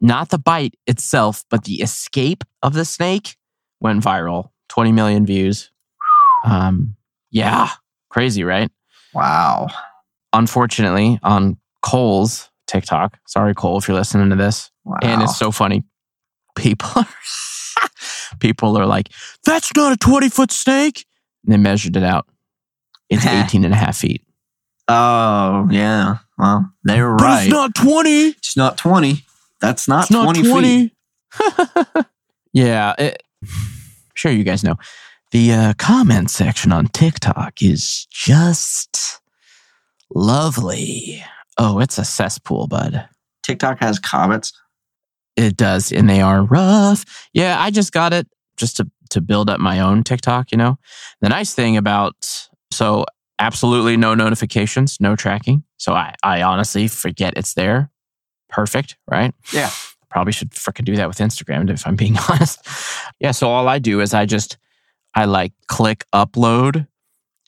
Not 0.02 0.30
the 0.30 0.38
bite 0.40 0.76
itself, 0.88 1.46
but 1.50 1.64
the 1.66 1.76
escape 1.82 2.44
of 2.64 2.74
the 2.74 2.86
snake 2.86 3.38
went 3.80 4.04
viral. 4.04 4.50
20 4.70 4.92
million 4.92 5.26
views. 5.26 5.72
Um, 6.46 6.96
yeah, 7.30 7.70
crazy, 8.10 8.44
right? 8.44 8.72
Wow. 9.14 9.68
Unfortunately, 10.34 11.20
on 11.24 11.58
Cole's 11.82 12.50
TikTok, 12.68 13.20
sorry, 13.28 13.54
Cole, 13.54 13.78
if 13.78 13.88
you're 13.88 13.98
listening 13.98 14.30
to 14.32 14.36
this, 14.36 14.72
Wow. 14.84 14.98
and 15.04 15.22
it's 15.22 15.38
so 15.38 15.52
funny. 15.52 15.84
People 16.56 16.90
are, 16.96 17.08
people 18.40 18.78
are 18.78 18.86
like, 18.88 19.10
that's 19.46 19.70
not 19.76 19.92
a 19.94 19.98
20 19.98 20.30
foot 20.30 20.52
snake. 20.52 21.06
And 21.46 21.54
they 21.54 21.58
measured 21.58 21.96
it 21.96 22.04
out. 22.04 22.28
It's 23.10 23.26
18 23.28 23.66
and 23.66 23.74
a 23.74 23.78
half 23.78 23.98
feet. 23.98 24.24
Oh, 24.92 25.68
yeah. 25.72 26.18
Well, 26.38 26.72
they 26.84 27.02
were 27.02 27.16
But 27.16 27.24
right. 27.24 27.44
it's 27.44 27.52
not 27.52 27.76
20. 27.76 28.10
It's 28.30 28.58
not 28.58 28.78
20. 28.78 29.24
That's 29.60 29.88
not, 29.88 30.04
It's 30.04 30.12
not 30.12 30.24
20, 30.24 30.50
20. 30.50 30.88
feet. 30.88 32.06
yeah. 32.54 32.96
It, 32.98 33.24
sure, 34.16 34.32
you 34.32 34.44
guys 34.44 34.64
know. 34.64 34.76
The 35.32 35.54
uh, 35.54 35.74
comment 35.78 36.30
section 36.30 36.72
on 36.72 36.88
TikTok 36.88 37.62
is 37.62 38.06
just 38.12 39.22
lovely. 40.14 41.24
Oh, 41.58 41.80
it's 41.80 41.98
a 41.98 42.04
cesspool, 42.04 42.68
bud. 42.68 43.08
TikTok 43.44 43.80
has 43.80 44.00
comments. 44.00 44.52
It 45.38 45.56
does, 45.56 45.92
and 45.92 46.10
they 46.10 46.22
are 46.22 46.44
rough. 46.44 47.30
Yeah, 47.34 47.56
I 47.60 47.72
just 47.72 47.94
got 47.94 48.12
it 48.14 48.28
just 48.58 48.78
to 48.78 48.92
to 49.12 49.22
build 49.22 49.50
up 49.50 49.60
my 49.60 49.80
own 49.80 50.04
TikTok. 50.04 50.52
You 50.52 50.58
know, 50.58 50.78
the 51.22 51.30
nice 51.30 51.54
thing 51.54 51.78
about 51.78 52.50
so 52.72 53.06
absolutely 53.42 53.98
no 53.98 54.14
notifications, 54.16 54.98
no 55.02 55.16
tracking. 55.18 55.64
So 55.78 55.94
I 55.94 56.16
I 56.24 56.42
honestly 56.44 56.88
forget 56.88 57.34
it's 57.36 57.54
there. 57.56 57.90
Perfect, 58.50 58.98
right? 59.10 59.34
Yeah. 59.54 59.70
Probably 60.10 60.34
should 60.34 60.52
freaking 60.52 60.86
do 60.86 60.96
that 60.98 61.08
with 61.08 61.18
Instagram 61.18 61.70
if 61.70 61.86
I'm 61.88 61.96
being 61.96 62.18
honest. 62.30 62.66
Yeah. 63.20 63.32
So 63.32 63.50
all 63.50 63.68
I 63.68 63.80
do 63.80 64.00
is 64.02 64.14
I 64.14 64.26
just 64.26 64.58
I 65.16 65.26
like 65.26 65.54
click 65.68 66.06
upload, 66.14 66.88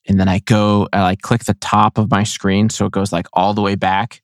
and 0.07 0.19
then 0.19 0.27
I 0.27 0.39
go 0.39 0.87
I 0.91 1.01
like 1.01 1.21
click 1.21 1.43
the 1.45 1.53
top 1.55 1.97
of 1.97 2.09
my 2.11 2.23
screen 2.23 2.69
so 2.69 2.85
it 2.85 2.91
goes 2.91 3.11
like 3.13 3.27
all 3.33 3.53
the 3.53 3.61
way 3.61 3.75
back 3.75 4.21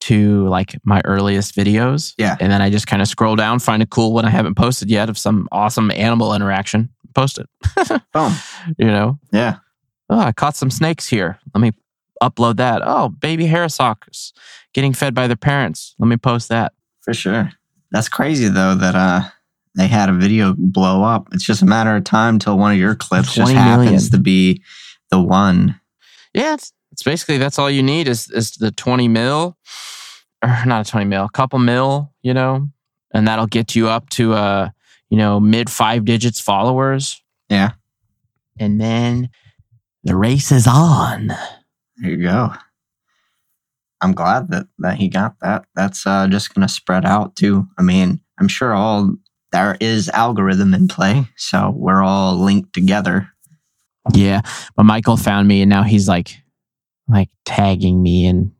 to 0.00 0.46
like 0.48 0.76
my 0.84 1.00
earliest 1.04 1.54
videos. 1.56 2.14
Yeah. 2.18 2.36
And 2.38 2.52
then 2.52 2.60
I 2.60 2.68
just 2.68 2.86
kind 2.86 3.00
of 3.00 3.08
scroll 3.08 3.36
down, 3.36 3.58
find 3.58 3.82
a 3.82 3.86
cool 3.86 4.12
one 4.12 4.24
I 4.26 4.30
haven't 4.30 4.54
posted 4.54 4.90
yet 4.90 5.08
of 5.08 5.16
some 5.16 5.48
awesome 5.50 5.90
animal 5.92 6.34
interaction, 6.34 6.90
post 7.14 7.38
it. 7.38 7.48
Boom. 8.12 8.34
You 8.76 8.86
know, 8.88 9.18
Yeah. 9.32 9.56
Oh, 10.10 10.18
I 10.18 10.32
caught 10.32 10.56
some 10.56 10.70
snakes 10.70 11.08
here. 11.08 11.38
Let 11.54 11.60
me 11.60 11.72
upload 12.22 12.56
that. 12.56 12.82
Oh, 12.84 13.08
baby 13.08 13.46
Harris 13.46 13.78
hawks 13.78 14.32
getting 14.72 14.92
fed 14.92 15.14
by 15.14 15.26
their 15.26 15.36
parents. 15.36 15.94
Let 15.98 16.08
me 16.08 16.16
post 16.16 16.48
that. 16.48 16.72
For 17.02 17.14
sure. 17.14 17.50
That's 17.90 18.08
crazy 18.08 18.48
though 18.48 18.74
that 18.74 18.94
uh 18.94 19.22
they 19.76 19.88
had 19.88 20.08
a 20.08 20.12
video 20.12 20.54
blow 20.56 21.02
up. 21.02 21.28
It's 21.32 21.44
just 21.44 21.62
a 21.62 21.66
matter 21.66 21.96
of 21.96 22.04
time 22.04 22.38
till 22.38 22.56
one 22.56 22.72
of 22.72 22.78
your 22.78 22.94
clips 22.94 23.34
just 23.34 23.52
happens 23.52 23.86
million. 23.86 24.10
to 24.10 24.18
be 24.18 24.62
the 25.10 25.20
one. 25.20 25.80
Yeah, 26.32 26.54
it's, 26.54 26.72
it's 26.92 27.02
basically 27.02 27.38
that's 27.38 27.58
all 27.58 27.70
you 27.70 27.82
need 27.82 28.08
is 28.08 28.30
is 28.30 28.52
the 28.52 28.70
20 28.70 29.08
mil 29.08 29.56
or 30.42 30.66
not 30.66 30.86
a 30.86 30.90
20 30.90 31.06
mil, 31.06 31.24
a 31.24 31.30
couple 31.30 31.58
mil, 31.58 32.12
you 32.22 32.34
know, 32.34 32.68
and 33.12 33.26
that'll 33.26 33.46
get 33.46 33.74
you 33.74 33.88
up 33.88 34.10
to 34.10 34.34
uh, 34.34 34.68
you 35.10 35.18
know, 35.18 35.40
mid 35.40 35.70
five 35.70 36.04
digits 36.04 36.40
followers. 36.40 37.22
Yeah. 37.48 37.72
And 38.58 38.80
then 38.80 39.30
the 40.04 40.16
race 40.16 40.52
is 40.52 40.66
on. 40.66 41.28
There 41.96 42.10
you 42.10 42.22
go. 42.22 42.52
I'm 44.00 44.12
glad 44.12 44.50
that 44.50 44.66
that 44.78 44.96
he 44.98 45.08
got 45.08 45.36
that. 45.40 45.64
That's 45.74 46.06
uh, 46.06 46.28
just 46.28 46.54
going 46.54 46.66
to 46.66 46.72
spread 46.72 47.06
out 47.06 47.36
too. 47.36 47.66
I 47.78 47.82
mean, 47.82 48.20
I'm 48.38 48.48
sure 48.48 48.74
all 48.74 49.14
there 49.52 49.76
is 49.80 50.08
algorithm 50.10 50.74
in 50.74 50.88
play, 50.88 51.28
so 51.36 51.72
we're 51.74 52.02
all 52.02 52.36
linked 52.36 52.72
together. 52.74 53.30
Yeah, 54.12 54.42
but 54.76 54.84
Michael 54.84 55.16
found 55.16 55.48
me 55.48 55.62
and 55.62 55.70
now 55.70 55.82
he's 55.82 56.06
like 56.08 56.36
like 57.08 57.30
tagging 57.46 58.02
me 58.02 58.26
in 58.26 58.52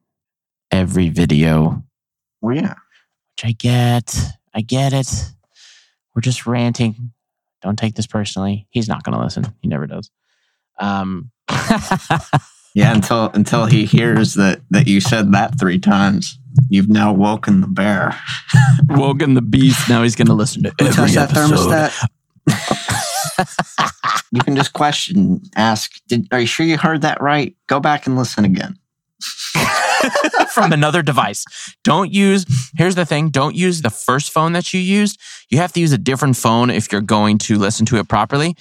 every 0.70 1.08
video, 1.08 1.82
Well, 2.40 2.56
yeah, 2.56 2.74
which 3.36 3.44
I 3.44 3.52
get. 3.52 4.16
I 4.54 4.60
get 4.60 4.92
it. 4.92 5.08
We're 6.14 6.20
just 6.22 6.46
ranting 6.46 7.12
Don't 7.62 7.78
take 7.78 7.96
this 7.96 8.06
personally. 8.06 8.66
He's 8.70 8.88
not 8.88 9.02
going 9.02 9.16
to 9.18 9.22
listen. 9.24 9.52
He 9.60 9.68
never 9.68 9.86
does. 9.86 10.10
Um, 10.78 11.30
Yeah, 12.74 12.92
until 12.92 13.30
until 13.34 13.66
he 13.66 13.84
hears 13.84 14.34
that 14.34 14.60
that 14.70 14.88
you 14.88 15.00
said 15.00 15.32
that 15.32 15.58
three 15.58 15.78
times. 15.78 16.38
You've 16.68 16.88
now 16.88 17.12
woken 17.12 17.60
the 17.60 17.66
bear. 17.66 18.18
Wogan 18.88 19.34
the 19.34 19.42
beast. 19.42 19.88
Now 19.88 20.02
he's 20.02 20.14
going 20.16 20.28
to 20.28 20.34
listen 20.34 20.62
to 20.64 20.72
Who 20.78 20.86
every 20.86 20.94
touched 20.94 21.14
that 21.14 21.30
thermostat? 21.30 22.08
you 24.32 24.40
can 24.40 24.54
just 24.54 24.72
question, 24.72 25.40
ask, 25.56 25.90
Did, 26.06 26.28
are 26.30 26.40
you 26.40 26.46
sure 26.46 26.64
you 26.64 26.78
heard 26.78 27.02
that 27.02 27.20
right? 27.20 27.56
Go 27.66 27.80
back 27.80 28.06
and 28.06 28.16
listen 28.16 28.44
again. 28.44 28.78
from 30.50 30.72
another 30.72 31.02
device. 31.02 31.44
Don't 31.82 32.12
use, 32.12 32.44
here's 32.76 32.94
the 32.94 33.04
thing 33.04 33.30
don't 33.30 33.54
use 33.54 33.82
the 33.82 33.90
first 33.90 34.30
phone 34.30 34.52
that 34.52 34.72
you 34.74 34.80
used. 34.80 35.18
You 35.48 35.58
have 35.58 35.72
to 35.72 35.80
use 35.80 35.92
a 35.92 35.98
different 35.98 36.36
phone 36.36 36.70
if 36.70 36.92
you're 36.92 37.00
going 37.00 37.38
to 37.38 37.58
listen 37.58 37.86
to 37.86 37.96
it 37.96 38.08
properly. 38.08 38.56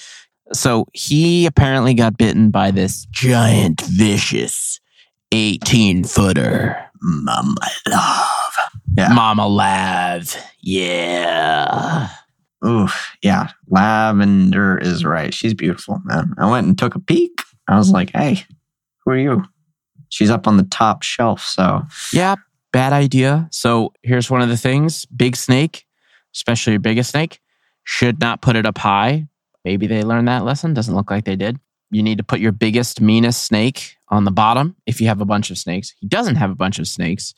So 0.51 0.87
he 0.93 1.45
apparently 1.45 1.93
got 1.93 2.17
bitten 2.17 2.51
by 2.51 2.71
this 2.71 3.05
giant, 3.11 3.81
vicious 3.81 4.79
18 5.31 6.03
footer. 6.03 6.77
Mama 7.01 7.55
love. 7.87 8.53
Yeah. 8.97 9.09
Mama 9.13 9.47
Lav. 9.47 10.35
Yeah. 10.61 12.09
Ooh, 12.65 12.87
yeah. 13.21 13.49
Lavender 13.67 14.77
is 14.77 15.03
right. 15.03 15.33
She's 15.33 15.53
beautiful, 15.53 15.99
man. 16.05 16.33
I 16.37 16.49
went 16.49 16.67
and 16.67 16.77
took 16.77 16.95
a 16.95 16.99
peek. 16.99 17.41
I 17.67 17.77
was 17.77 17.89
like, 17.91 18.11
hey, 18.11 18.45
who 19.03 19.11
are 19.11 19.17
you? 19.17 19.43
She's 20.09 20.29
up 20.29 20.47
on 20.47 20.57
the 20.57 20.63
top 20.63 21.03
shelf. 21.03 21.41
So, 21.41 21.81
Yeah, 22.13 22.35
bad 22.71 22.93
idea. 22.93 23.47
So 23.51 23.91
here's 24.03 24.29
one 24.29 24.41
of 24.41 24.49
the 24.49 24.57
things 24.57 25.05
big 25.05 25.35
snake, 25.35 25.85
especially 26.35 26.73
your 26.73 26.79
biggest 26.79 27.09
snake, 27.11 27.39
should 27.83 28.19
not 28.19 28.41
put 28.41 28.55
it 28.55 28.65
up 28.65 28.77
high. 28.77 29.27
Maybe 29.65 29.87
they 29.87 30.03
learned 30.03 30.27
that 30.27 30.43
lesson. 30.43 30.73
Doesn't 30.73 30.95
look 30.95 31.09
like 31.11 31.25
they 31.25 31.35
did. 31.35 31.59
You 31.91 32.03
need 32.03 32.17
to 32.17 32.23
put 32.23 32.39
your 32.39 32.51
biggest, 32.51 33.01
meanest 33.01 33.43
snake 33.43 33.95
on 34.09 34.23
the 34.23 34.31
bottom 34.31 34.75
if 34.85 34.99
you 34.99 35.07
have 35.07 35.21
a 35.21 35.25
bunch 35.25 35.51
of 35.51 35.57
snakes. 35.57 35.93
He 35.99 36.07
doesn't 36.07 36.35
have 36.35 36.51
a 36.51 36.55
bunch 36.55 36.79
of 36.79 36.87
snakes. 36.87 37.33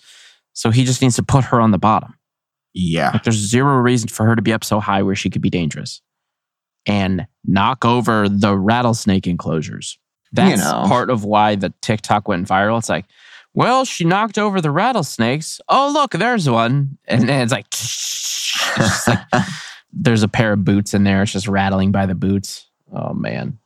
So 0.54 0.72
he 0.72 0.86
just 0.86 1.02
needs 1.02 1.18
to 1.18 1.24
put 1.24 1.44
her 1.46 1.60
on 1.60 1.72
the 1.72 1.78
bottom. 1.78 2.16
yeah. 2.74 3.12
Like 3.12 3.24
there's 3.24 3.36
zero 3.36 3.78
reason 3.78 4.08
for 4.08 4.26
her 4.26 4.36
to 4.36 4.42
be 4.42 4.54
up 4.54 4.64
so 4.64 4.80
high 4.80 5.04
where 5.04 5.16
she 5.16 5.30
could 5.30 5.42
be 5.42 5.50
dangerous. 5.50 6.02
And 6.86 7.28
knock 7.44 7.84
over 7.84 8.30
the 8.30 8.56
rattlesnake 8.56 9.28
enclosures. 9.28 9.98
That's 10.32 10.62
know. 10.62 10.86
part 10.88 11.10
of 11.10 11.24
why 11.26 11.56
the 11.56 11.74
TikTok 11.82 12.28
went 12.28 12.48
viral. 12.48 12.78
It's 12.78 12.90
like, 12.90 13.06
well, 13.54 13.86
she 13.86 14.04
knocked 14.04 14.38
over 14.38 14.62
the 14.62 14.72
rattlesnakes. 14.72 15.60
Oh, 15.68 15.90
look, 15.94 16.12
there's 16.12 16.50
one. 16.50 16.98
And 17.06 17.28
then 17.28 17.42
it's 17.42 17.52
like, 17.52 17.68
it's 17.72 19.08
like 19.08 19.20
there's 19.96 20.24
a 20.24 20.28
pair 20.28 20.54
of 20.54 20.64
boots 20.66 20.94
in 20.94 21.04
there. 21.04 21.24
It's 21.24 21.32
just 21.32 21.48
rattling 21.48 21.92
by 21.92 22.06
the 22.06 22.16
boots. 22.16 22.70
Oh, 22.94 23.14
man. 23.14 23.58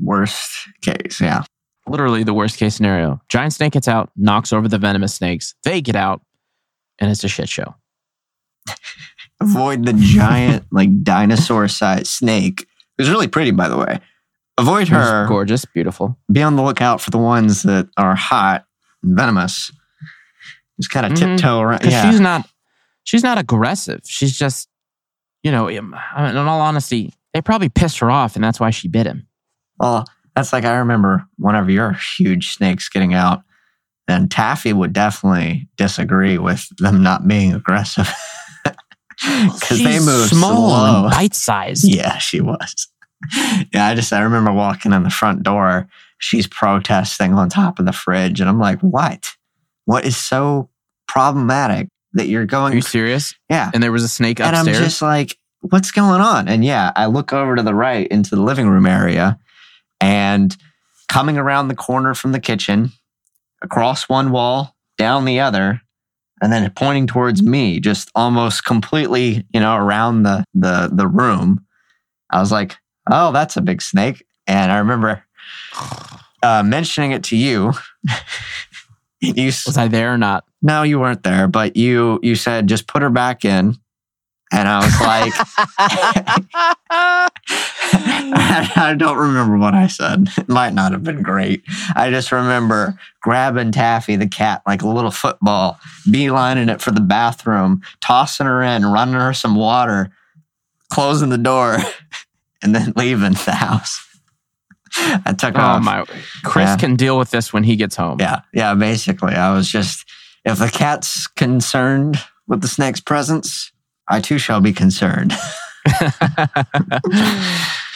Worst 0.00 0.50
case. 0.80 1.20
Yeah. 1.20 1.42
Literally 1.86 2.22
the 2.24 2.34
worst 2.34 2.58
case 2.58 2.74
scenario. 2.74 3.20
Giant 3.28 3.52
snake 3.52 3.72
gets 3.74 3.88
out, 3.88 4.10
knocks 4.16 4.52
over 4.52 4.68
the 4.68 4.78
venomous 4.78 5.14
snakes. 5.14 5.54
They 5.64 5.80
get 5.80 5.96
out, 5.96 6.22
and 6.98 7.10
it's 7.10 7.24
a 7.24 7.28
shit 7.28 7.48
show. 7.48 7.74
Avoid 9.40 9.84
the 9.86 9.92
giant, 9.92 10.64
like 10.72 11.02
dinosaur 11.02 11.68
sized 11.68 12.08
snake. 12.08 12.62
It 12.62 13.02
was 13.02 13.10
really 13.10 13.28
pretty, 13.28 13.52
by 13.52 13.68
the 13.68 13.76
way. 13.78 14.00
Avoid 14.58 14.88
her. 14.88 15.26
gorgeous, 15.28 15.64
beautiful. 15.64 16.18
Be 16.32 16.42
on 16.42 16.56
the 16.56 16.62
lookout 16.62 17.00
for 17.00 17.10
the 17.10 17.18
ones 17.18 17.62
that 17.62 17.88
are 17.96 18.16
hot 18.16 18.64
and 19.04 19.16
venomous. 19.16 19.70
Just 20.80 20.90
kind 20.90 21.06
of 21.06 21.12
Mhm. 21.12 21.36
tiptoe 21.36 21.60
around. 21.60 21.84
Yeah. 21.84 22.10
she's 22.10 22.20
not 22.20 22.48
she's 23.04 23.22
not 23.22 23.38
aggressive 23.38 24.00
she's 24.04 24.36
just 24.36 24.68
you 25.42 25.50
know 25.52 25.68
um, 25.68 25.94
in 26.18 26.24
in 26.24 26.36
all 26.36 26.60
honesty 26.60 27.12
they 27.34 27.40
probably 27.42 27.68
pissed 27.68 27.98
her 27.98 28.10
off 28.10 28.34
and 28.34 28.44
that's 28.44 28.58
why 28.60 28.70
she 28.70 28.88
bit 28.88 29.06
him 29.06 29.26
Well, 29.78 30.06
that's 30.34 30.52
like 30.52 30.64
I 30.64 30.76
remember 30.78 31.24
one 31.38 31.54
of 31.56 31.68
your 31.70 31.92
huge 32.16 32.52
snakes 32.54 32.88
getting 32.88 33.12
out, 33.14 33.42
and 34.06 34.30
Taffy 34.30 34.72
would 34.72 34.92
definitely 34.92 35.68
disagree 35.76 36.38
with 36.38 36.68
them 36.78 37.02
not 37.02 37.26
being 37.26 37.52
aggressive 37.54 38.08
because 38.64 39.82
they 39.82 39.94
She's 39.94 40.06
move 40.06 40.28
small 40.28 40.68
slow. 40.70 41.02
and 41.04 41.10
bite-sized 41.10 41.84
Yeah, 41.88 42.18
she 42.18 42.40
was. 42.40 42.88
Yeah, 43.74 43.86
I 43.88 43.96
just 43.96 44.12
I 44.12 44.20
remember 44.20 44.52
walking 44.52 44.92
in 44.92 45.02
the 45.02 45.10
front 45.10 45.42
door. 45.42 45.88
She's 46.18 46.46
protesting 46.46 47.34
on 47.34 47.48
top 47.48 47.80
of 47.80 47.84
the 47.84 47.92
fridge, 47.92 48.40
and 48.40 48.48
I'm 48.48 48.60
like, 48.60 48.80
"What? 48.80 49.32
What 49.86 50.04
is 50.06 50.16
so 50.16 50.70
problematic 51.08 51.88
that 52.18 52.28
you're 52.28 52.46
going. 52.46 52.66
are 52.66 52.68
going?" 52.68 52.76
you 52.76 52.82
serious 52.82 53.34
yeah, 53.48 53.70
and 53.72 53.82
there 53.82 53.92
was 53.92 54.04
a 54.04 54.08
snake 54.08 54.40
upstairs. 54.40 54.66
and 54.66 54.76
I'm 54.76 54.82
just 54.82 55.02
like, 55.02 55.38
what's 55.60 55.90
going 55.90 56.20
on? 56.20 56.48
And 56.48 56.64
yeah, 56.64 56.92
I 56.96 57.06
look 57.06 57.32
over 57.32 57.56
to 57.56 57.62
the 57.62 57.74
right 57.74 58.06
into 58.08 58.34
the 58.34 58.42
living 58.42 58.68
room 58.68 58.86
area 58.86 59.38
and 60.00 60.56
coming 61.08 61.38
around 61.38 61.68
the 61.68 61.74
corner 61.74 62.14
from 62.14 62.32
the 62.32 62.40
kitchen, 62.40 62.92
across 63.62 64.08
one 64.08 64.30
wall, 64.30 64.76
down 64.96 65.24
the 65.24 65.40
other, 65.40 65.80
and 66.40 66.52
then 66.52 66.70
pointing 66.76 67.06
towards 67.06 67.42
me, 67.42 67.80
just 67.80 68.10
almost 68.14 68.64
completely, 68.64 69.44
you 69.52 69.60
know, 69.60 69.76
around 69.76 70.22
the 70.22 70.44
the 70.54 70.90
the 70.92 71.06
room. 71.06 71.64
I 72.30 72.40
was 72.40 72.52
like, 72.52 72.76
oh, 73.10 73.32
that's 73.32 73.56
a 73.56 73.62
big 73.62 73.80
snake. 73.80 74.24
And 74.46 74.70
I 74.70 74.78
remember 74.78 75.24
uh, 76.42 76.62
mentioning 76.62 77.12
it 77.12 77.24
to 77.24 77.36
you. 77.36 77.72
you 79.20 79.46
was 79.46 79.76
i 79.76 79.88
there 79.88 80.14
or 80.14 80.18
not 80.18 80.44
no, 80.62 80.82
you 80.82 80.98
weren't 80.98 81.22
there, 81.22 81.46
but 81.48 81.76
you 81.76 82.18
you 82.22 82.34
said 82.34 82.66
just 82.68 82.86
put 82.86 83.02
her 83.02 83.10
back 83.10 83.44
in. 83.44 83.76
And 84.50 84.66
I 84.66 84.78
was 84.82 84.98
like, 85.02 85.34
I 88.80 88.94
don't 88.96 89.18
remember 89.18 89.58
what 89.58 89.74
I 89.74 89.86
said. 89.88 90.28
It 90.38 90.48
might 90.48 90.72
not 90.72 90.92
have 90.92 91.04
been 91.04 91.22
great. 91.22 91.62
I 91.94 92.10
just 92.10 92.32
remember 92.32 92.98
grabbing 93.20 93.72
Taffy, 93.72 94.16
the 94.16 94.26
cat, 94.26 94.62
like 94.66 94.80
a 94.82 94.88
little 94.88 95.10
football, 95.10 95.78
beelining 96.06 96.72
it 96.72 96.80
for 96.80 96.90
the 96.92 97.00
bathroom, 97.02 97.82
tossing 98.00 98.46
her 98.46 98.62
in, 98.62 98.86
running 98.86 99.14
her 99.14 99.34
some 99.34 99.54
water, 99.54 100.10
closing 100.90 101.28
the 101.28 101.38
door, 101.38 101.76
and 102.62 102.74
then 102.74 102.92
leaving 102.96 103.32
the 103.32 103.52
house. 103.52 104.04
I 104.96 105.34
took 105.36 105.56
oh 105.56 105.60
off. 105.60 105.82
my 105.84 106.04
chris 106.44 106.68
Yeah. 106.70 106.76
can 106.78 106.96
deal 106.96 107.18
with 107.18 107.30
this 107.30 107.52
when 107.52 107.62
he 107.62 107.76
gets 107.76 107.94
home 107.94 108.16
Yeah, 108.18 108.40
yeah, 108.54 108.74
basically. 108.74 109.34
I 109.34 109.52
was 109.54 109.68
just, 109.70 110.06
if 110.52 110.58
the 110.58 110.70
cat's 110.70 111.26
concerned 111.26 112.18
with 112.46 112.62
the 112.62 112.68
snake's 112.68 113.00
presence, 113.00 113.72
I 114.08 114.20
too 114.20 114.38
shall 114.38 114.60
be 114.60 114.72
concerned. 114.72 115.32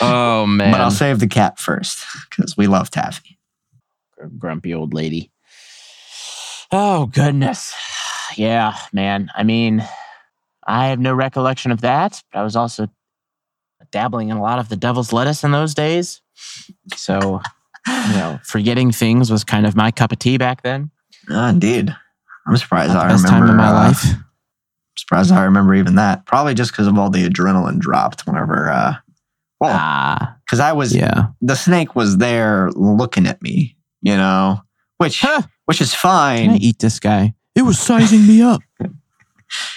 oh 0.00 0.46
man 0.46 0.72
But 0.72 0.80
I'll 0.80 0.90
save 0.90 1.20
the 1.20 1.26
cat 1.26 1.58
first 1.58 2.04
because 2.30 2.56
we 2.56 2.66
love 2.66 2.90
Taffy. 2.90 3.38
grumpy 4.38 4.72
old 4.74 4.94
lady. 4.94 5.30
Oh 6.70 7.06
goodness. 7.06 7.74
Yeah, 8.36 8.76
man. 8.92 9.30
I 9.36 9.42
mean, 9.42 9.86
I 10.66 10.88
have 10.88 10.98
no 11.00 11.12
recollection 11.12 11.70
of 11.70 11.82
that, 11.82 12.22
but 12.32 12.38
I 12.38 12.42
was 12.42 12.56
also 12.56 12.88
dabbling 13.90 14.30
in 14.30 14.36
a 14.38 14.42
lot 14.42 14.58
of 14.58 14.68
the 14.70 14.76
devil's 14.76 15.12
lettuce 15.12 15.44
in 15.44 15.50
those 15.50 15.74
days. 15.74 16.22
So, 16.96 17.40
you 17.86 18.14
know, 18.14 18.40
forgetting 18.42 18.90
things 18.92 19.30
was 19.30 19.44
kind 19.44 19.66
of 19.66 19.76
my 19.76 19.90
cup 19.90 20.12
of 20.12 20.18
tea 20.18 20.38
back 20.38 20.62
then. 20.62 20.90
Ah, 21.28 21.50
indeed. 21.50 21.94
I'm 22.46 22.56
surprised 22.56 22.92
Not 22.94 23.06
I 23.06 23.08
best 23.08 23.24
remember. 23.24 23.46
time 23.48 23.50
of 23.50 23.56
my 23.56 23.68
uh, 23.68 23.88
life. 23.88 24.04
Surprised 24.96 25.32
I 25.32 25.44
remember 25.44 25.74
even 25.74 25.94
that. 25.96 26.26
Probably 26.26 26.54
just 26.54 26.70
because 26.72 26.86
of 26.86 26.98
all 26.98 27.08
the 27.10 27.28
adrenaline 27.28 27.78
dropped 27.78 28.26
whenever. 28.26 28.68
Uh, 28.70 28.94
well, 29.60 29.70
Ah, 29.72 30.36
because 30.44 30.60
I 30.60 30.72
was 30.72 30.94
yeah. 30.94 31.28
the 31.40 31.54
snake 31.54 31.94
was 31.94 32.18
there 32.18 32.70
looking 32.72 33.26
at 33.26 33.40
me, 33.42 33.76
you 34.02 34.16
know, 34.16 34.60
which 34.98 35.20
Huh. 35.20 35.42
which 35.66 35.80
is 35.80 35.92
Can 35.94 36.10
I 36.10 36.36
fine. 36.48 36.56
eat 36.62 36.78
this 36.80 36.98
guy? 37.00 37.34
It 37.54 37.62
was 37.62 37.78
sizing 37.78 38.26
me 38.26 38.42
up. 38.42 38.62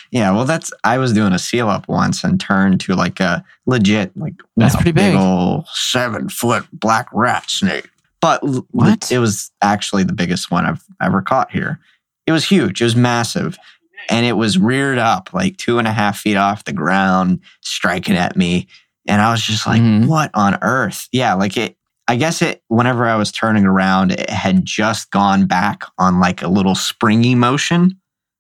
Yeah, 0.10 0.32
well, 0.32 0.46
that's 0.46 0.72
I 0.86 0.98
was 1.00 1.12
doing 1.12 1.34
a 1.34 1.40
seal 1.40 1.68
up 1.68 1.90
once 1.90 2.24
and 2.24 2.40
turned 2.40 2.80
to 2.82 2.96
like 2.96 3.20
a 3.20 3.44
legit 3.66 4.16
like 4.16 4.36
That's 4.56 4.74
pretty 4.76 4.94
big. 4.94 5.16
old 5.16 5.68
seven 5.74 6.30
foot 6.30 6.66
black 6.72 7.10
rat 7.12 7.50
snake. 7.50 7.90
But 8.22 8.40
What? 8.72 9.12
It 9.12 9.20
was 9.20 9.52
actually 9.62 10.04
the 10.04 10.14
biggest 10.14 10.50
one 10.50 10.66
I've 10.66 10.82
ever 11.02 11.22
caught 11.22 11.52
here. 11.52 11.82
It 12.28 12.32
was 12.32 12.46
huge. 12.46 12.82
It 12.82 12.86
was 12.86 12.96
massive, 12.96 13.58
and 14.10 14.26
it 14.26 14.34
was 14.34 14.58
reared 14.58 14.98
up 14.98 15.34
like 15.34 15.58
two 15.58 15.78
and 15.80 15.88
a 15.88 15.92
half 15.94 16.18
feet 16.20 16.38
off 16.38 16.64
the 16.66 16.74
ground, 16.74 17.40
striking 17.62 18.16
at 18.16 18.36
me, 18.36 18.68
and 19.08 19.22
I 19.22 19.32
was 19.32 19.42
just 19.42 19.68
like, 19.68 19.82
Mhm. 19.82 20.08
"What 20.08 20.32
on 20.34 20.58
earth?" 20.62 21.08
Yeah, 21.12 21.34
like 21.34 21.58
it. 21.58 21.78
I 22.08 22.16
guess 22.18 22.42
it. 22.44 22.62
Whenever 22.68 23.08
I 23.08 23.16
was 23.16 23.32
turning 23.32 23.66
around, 23.66 24.12
it 24.12 24.30
had 24.30 24.64
just 24.64 25.10
gone 25.10 25.46
back 25.48 25.84
on 25.98 26.20
like 26.20 26.42
a 26.44 26.48
little 26.48 26.76
springy 26.76 27.34
motion 27.36 27.98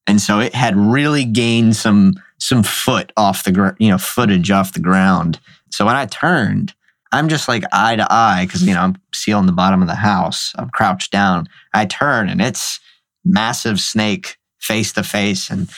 and 0.07 0.21
so 0.21 0.39
it 0.39 0.53
had 0.53 0.77
really 0.77 1.25
gained 1.25 1.75
some 1.75 2.13
some 2.37 2.61
foot 2.61 3.11
off 3.17 3.43
the 3.43 3.51
gr- 3.51 3.69
you 3.79 3.89
know 3.89 3.97
footage 3.97 4.51
off 4.51 4.73
the 4.73 4.79
ground 4.79 5.39
so 5.71 5.83
when 5.83 5.95
i 5.95 6.05
turned 6.05 6.75
i'm 7.11 7.27
just 7.27 7.47
like 7.47 7.63
eye 7.73 7.95
to 7.95 8.05
eye 8.11 8.45
because 8.45 8.61
you 8.61 8.71
know 8.71 8.81
i'm 8.81 8.95
sealing 9.15 9.47
the 9.47 9.51
bottom 9.51 9.81
of 9.81 9.87
the 9.87 9.95
house 9.95 10.53
i'm 10.59 10.69
crouched 10.69 11.11
down 11.11 11.47
i 11.73 11.85
turn 11.85 12.29
and 12.29 12.39
it's 12.39 12.79
massive 13.25 13.79
snake 13.79 14.37
face 14.59 14.93
to 14.93 15.03
face 15.03 15.49
and 15.49 15.69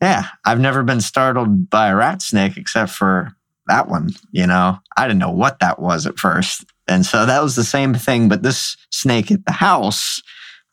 yeah 0.00 0.26
i've 0.44 0.60
never 0.60 0.82
been 0.82 1.00
startled 1.00 1.68
by 1.68 1.88
a 1.88 1.96
rat 1.96 2.22
snake 2.22 2.56
except 2.56 2.92
for 2.92 3.34
that 3.68 3.88
one, 3.88 4.10
you 4.32 4.46
know, 4.46 4.78
I 4.96 5.06
didn't 5.06 5.20
know 5.20 5.30
what 5.30 5.60
that 5.60 5.78
was 5.78 6.06
at 6.06 6.18
first. 6.18 6.64
And 6.88 7.06
so 7.06 7.26
that 7.26 7.42
was 7.42 7.56
the 7.56 7.64
same 7.64 7.94
thing. 7.94 8.28
But 8.28 8.42
this 8.42 8.76
snake 8.90 9.30
at 9.30 9.44
the 9.44 9.52
house 9.52 10.20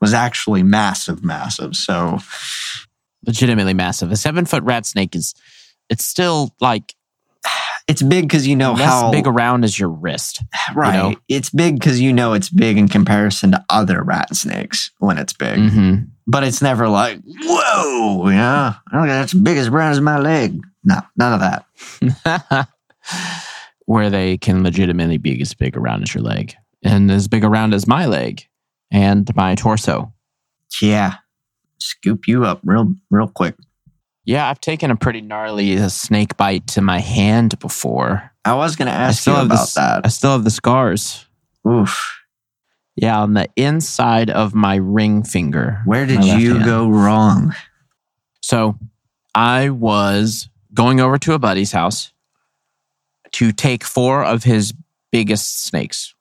was 0.02 0.14
actually 0.14 0.64
massive, 0.64 1.24
massive. 1.24 1.76
So 1.76 2.20
Legitimately 3.26 3.74
massive. 3.74 4.12
A 4.12 4.16
seven 4.16 4.46
foot 4.46 4.64
rat 4.64 4.86
snake 4.86 5.16
is, 5.16 5.34
it's 5.90 6.06
still 6.06 6.56
like 6.62 6.96
it's 7.90 8.04
big 8.04 8.26
because 8.26 8.46
you 8.48 8.56
know 8.56 8.74
less 8.74 8.84
how 8.84 9.12
big 9.12 9.26
around 9.26 9.66
is 9.66 9.78
your 9.78 9.90
wrist. 9.90 10.44
right. 10.76 10.94
know? 10.94 11.16
It's 11.28 11.50
big 11.50 11.80
because 11.80 12.00
you 12.00 12.14
know 12.14 12.34
it's 12.34 12.50
big 12.50 12.78
in 12.78 12.88
comparison 12.88 13.52
to 13.52 13.66
other 13.68 14.04
rat 14.04 14.36
snakes 14.36 14.92
when 15.00 15.18
it's 15.18 15.34
big. 15.34 15.58
Mm-hmm. 15.58 16.04
But 16.28 16.44
it's 16.44 16.62
never 16.62 16.88
like, 16.88 17.20
whoa, 17.26 18.30
yeah, 18.30 18.76
oh, 18.94 19.08
that's 19.08 19.34
big 19.34 19.58
as 19.58 19.70
brown 19.70 19.92
as 19.92 20.00
my 20.00 20.20
leg. 20.20 20.62
No, 20.84 21.02
none 21.18 21.34
of 21.34 21.40
that. 22.22 22.68
Where 23.86 24.12
they 24.12 24.38
can 24.38 24.64
legitimately 24.64 25.18
be 25.18 25.42
as 25.42 25.56
big 25.56 25.76
around 25.76 26.04
as 26.04 26.14
your 26.14 26.24
leg 26.24 26.56
and 26.84 27.10
as 27.10 27.28
big 27.28 27.44
around 27.44 27.74
as 27.74 27.88
my 27.88 28.06
leg 28.06 28.44
and 28.92 29.28
my 29.36 29.56
torso. 29.56 30.14
Yeah. 30.80 31.16
Scoop 31.80 32.28
you 32.28 32.46
up 32.46 32.60
real, 32.64 32.94
real 33.10 33.28
quick. 33.28 33.56
Yeah, 34.30 34.48
I've 34.48 34.62
taken 34.62 34.92
a 34.92 34.96
pretty 34.96 35.22
gnarly 35.22 35.80
uh, 35.80 35.90
snake 35.90 36.38
bite 36.38 36.68
to 36.68 36.82
my 36.82 37.00
hand 37.00 37.58
before. 37.58 38.32
I 38.46 38.54
was 38.54 38.76
going 38.76 38.86
to 38.86 38.94
ask 38.94 39.26
you 39.26 39.34
about 39.34 39.50
this- 39.50 39.76
I 39.76 40.08
still 40.10 40.34
have 40.34 40.44
the 40.44 40.52
scars. 40.52 41.26
Oof. 41.68 42.22
Yeah, 42.96 43.20
on 43.22 43.34
the 43.34 43.50
inside 43.56 44.30
of 44.30 44.54
my 44.54 44.76
ring 44.76 45.24
finger. 45.24 45.82
Where 45.86 46.06
did 46.06 46.24
you 46.24 46.54
hand. 46.54 46.66
go 46.66 46.88
wrong? 46.88 47.56
So 48.44 48.78
I 49.34 49.70
was 49.70 50.48
going 50.76 51.00
over 51.00 51.18
to 51.18 51.34
a 51.34 51.40
buddy's 51.40 51.72
house 51.72 52.14
to 53.32 53.52
take 53.52 53.84
four 53.84 54.24
of 54.24 54.44
his 54.44 54.76
biggest 55.12 55.64
snakes. 55.66 56.14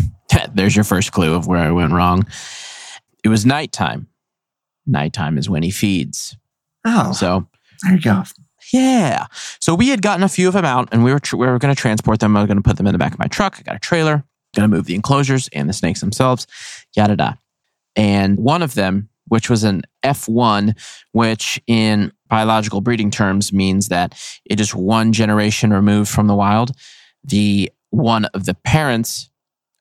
There's 0.54 0.76
your 0.76 0.84
first 0.84 1.10
clue 1.10 1.34
of 1.34 1.48
where 1.48 1.58
I 1.58 1.72
went 1.72 1.92
wrong. 1.92 2.28
It 3.24 3.28
was 3.28 3.44
nighttime. 3.44 4.06
Nighttime 4.86 5.36
is 5.36 5.50
when 5.50 5.64
he 5.64 5.72
feeds. 5.72 6.36
Oh, 6.84 7.10
So 7.10 7.48
there 7.82 7.94
you 7.94 8.00
go. 8.00 8.22
yeah. 8.72 9.26
So 9.60 9.74
we 9.74 9.88
had 9.88 10.02
gotten 10.02 10.22
a 10.22 10.28
few 10.28 10.48
of 10.48 10.54
them 10.54 10.64
out, 10.64 10.88
and 10.92 11.04
we 11.04 11.12
were 11.12 11.20
tr- 11.20 11.36
we 11.36 11.46
were 11.46 11.58
going 11.58 11.74
to 11.74 11.80
transport 11.80 12.20
them. 12.20 12.36
I 12.36 12.40
was 12.40 12.48
going 12.48 12.56
to 12.56 12.62
put 12.62 12.76
them 12.76 12.86
in 12.86 12.92
the 12.92 12.98
back 12.98 13.12
of 13.12 13.18
my 13.18 13.26
truck. 13.26 13.56
I 13.58 13.62
got 13.62 13.76
a 13.76 13.80
trailer. 13.80 14.24
Going 14.54 14.70
to 14.70 14.74
move 14.74 14.86
the 14.86 14.94
enclosures 14.94 15.48
and 15.52 15.68
the 15.68 15.72
snakes 15.74 16.00
themselves. 16.00 16.46
Yada 16.96 17.16
da. 17.16 17.34
And 17.94 18.38
one 18.38 18.62
of 18.62 18.74
them, 18.74 19.08
which 19.28 19.50
was 19.50 19.64
an 19.64 19.82
F1, 20.02 20.74
which 21.12 21.60
in 21.66 22.12
biological 22.28 22.80
breeding 22.80 23.10
terms 23.10 23.52
means 23.52 23.88
that 23.88 24.18
it 24.44 24.60
is 24.60 24.74
one 24.74 25.12
generation 25.12 25.72
removed 25.72 26.10
from 26.10 26.26
the 26.26 26.34
wild. 26.34 26.72
The 27.24 27.70
one 27.90 28.26
of 28.26 28.46
the 28.46 28.54
parents 28.54 29.30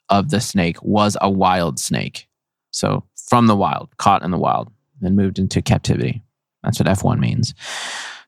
of 0.09 0.29
the 0.29 0.41
snake 0.41 0.81
was 0.81 1.15
a 1.21 1.29
wild 1.29 1.79
snake. 1.79 2.27
So 2.71 3.05
from 3.29 3.47
the 3.47 3.55
wild, 3.55 3.89
caught 3.97 4.23
in 4.23 4.31
the 4.31 4.37
wild, 4.37 4.71
then 4.99 5.15
moved 5.15 5.39
into 5.39 5.61
captivity. 5.61 6.21
That's 6.65 6.79
what 6.79 6.87
F1 6.87 7.19
means. 7.19 7.53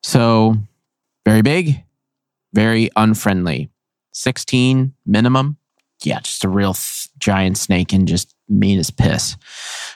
So 0.03 0.55
very 1.25 1.41
big, 1.41 1.83
very 2.53 2.89
unfriendly. 2.95 3.69
16 4.13 4.93
minimum. 5.05 5.57
Yeah, 6.03 6.19
just 6.19 6.43
a 6.43 6.49
real 6.49 6.73
th- 6.73 7.09
giant 7.17 7.57
snake 7.57 7.91
and 7.93 8.07
just 8.07 8.33
mean 8.47 8.79
as 8.79 8.91
piss. 8.91 9.35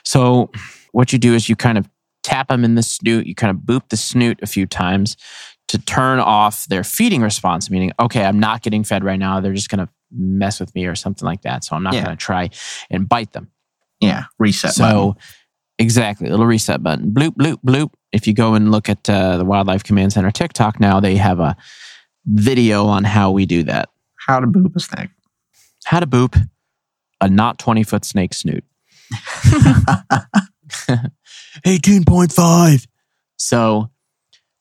So 0.04 0.50
what 0.92 1.12
you 1.12 1.18
do 1.18 1.34
is 1.34 1.48
you 1.48 1.56
kind 1.56 1.78
of 1.78 1.88
tap 2.22 2.48
them 2.48 2.64
in 2.64 2.74
the 2.74 2.82
snoot, 2.82 3.26
you 3.26 3.34
kind 3.34 3.50
of 3.50 3.62
boop 3.64 3.88
the 3.88 3.96
snoot 3.96 4.38
a 4.42 4.46
few 4.46 4.66
times 4.66 5.16
to 5.68 5.78
turn 5.78 6.18
off 6.18 6.66
their 6.66 6.84
feeding 6.84 7.22
response, 7.22 7.70
meaning, 7.70 7.92
okay, 7.98 8.24
I'm 8.24 8.38
not 8.38 8.62
getting 8.62 8.84
fed 8.84 9.04
right 9.04 9.18
now. 9.18 9.40
They're 9.40 9.54
just 9.54 9.70
going 9.70 9.84
to 9.86 9.92
mess 10.10 10.60
with 10.60 10.74
me 10.74 10.86
or 10.86 10.94
something 10.94 11.24
like 11.24 11.42
that. 11.42 11.64
So 11.64 11.74
I'm 11.74 11.82
not 11.82 11.94
Yeah. 11.94 12.04
going 12.04 12.16
to 12.16 12.22
try 12.22 12.50
and 12.90 13.08
bite 13.08 13.32
them. 13.32 13.50
Yeah, 14.00 14.24
reset. 14.38 14.72
So, 14.74 15.12
button. 15.12 15.22
exactly, 15.78 16.28
little 16.28 16.46
reset 16.46 16.82
button. 16.82 17.12
Bloop, 17.12 17.30
bloop, 17.36 17.58
bloop. 17.64 17.92
If 18.12 18.26
you 18.26 18.34
go 18.34 18.54
and 18.54 18.70
look 18.70 18.88
at 18.88 19.08
uh, 19.08 19.38
the 19.38 19.44
Wildlife 19.44 19.84
Command 19.84 20.12
Center 20.12 20.30
TikTok 20.30 20.78
now, 20.80 21.00
they 21.00 21.16
have 21.16 21.40
a 21.40 21.56
video 22.26 22.86
on 22.86 23.04
how 23.04 23.30
we 23.30 23.46
do 23.46 23.62
that. 23.64 23.88
how 24.26 24.40
to 24.40 24.46
boop 24.46 24.76
a 24.76 24.80
snake. 24.80 25.10
How 25.84 26.00
to 26.00 26.06
boop 26.06 26.40
a 27.20 27.28
not 27.28 27.58
20 27.58 27.82
foot 27.82 28.04
snake 28.04 28.34
snoot. 28.34 28.64
18.5. 31.66 32.86
So 33.36 33.90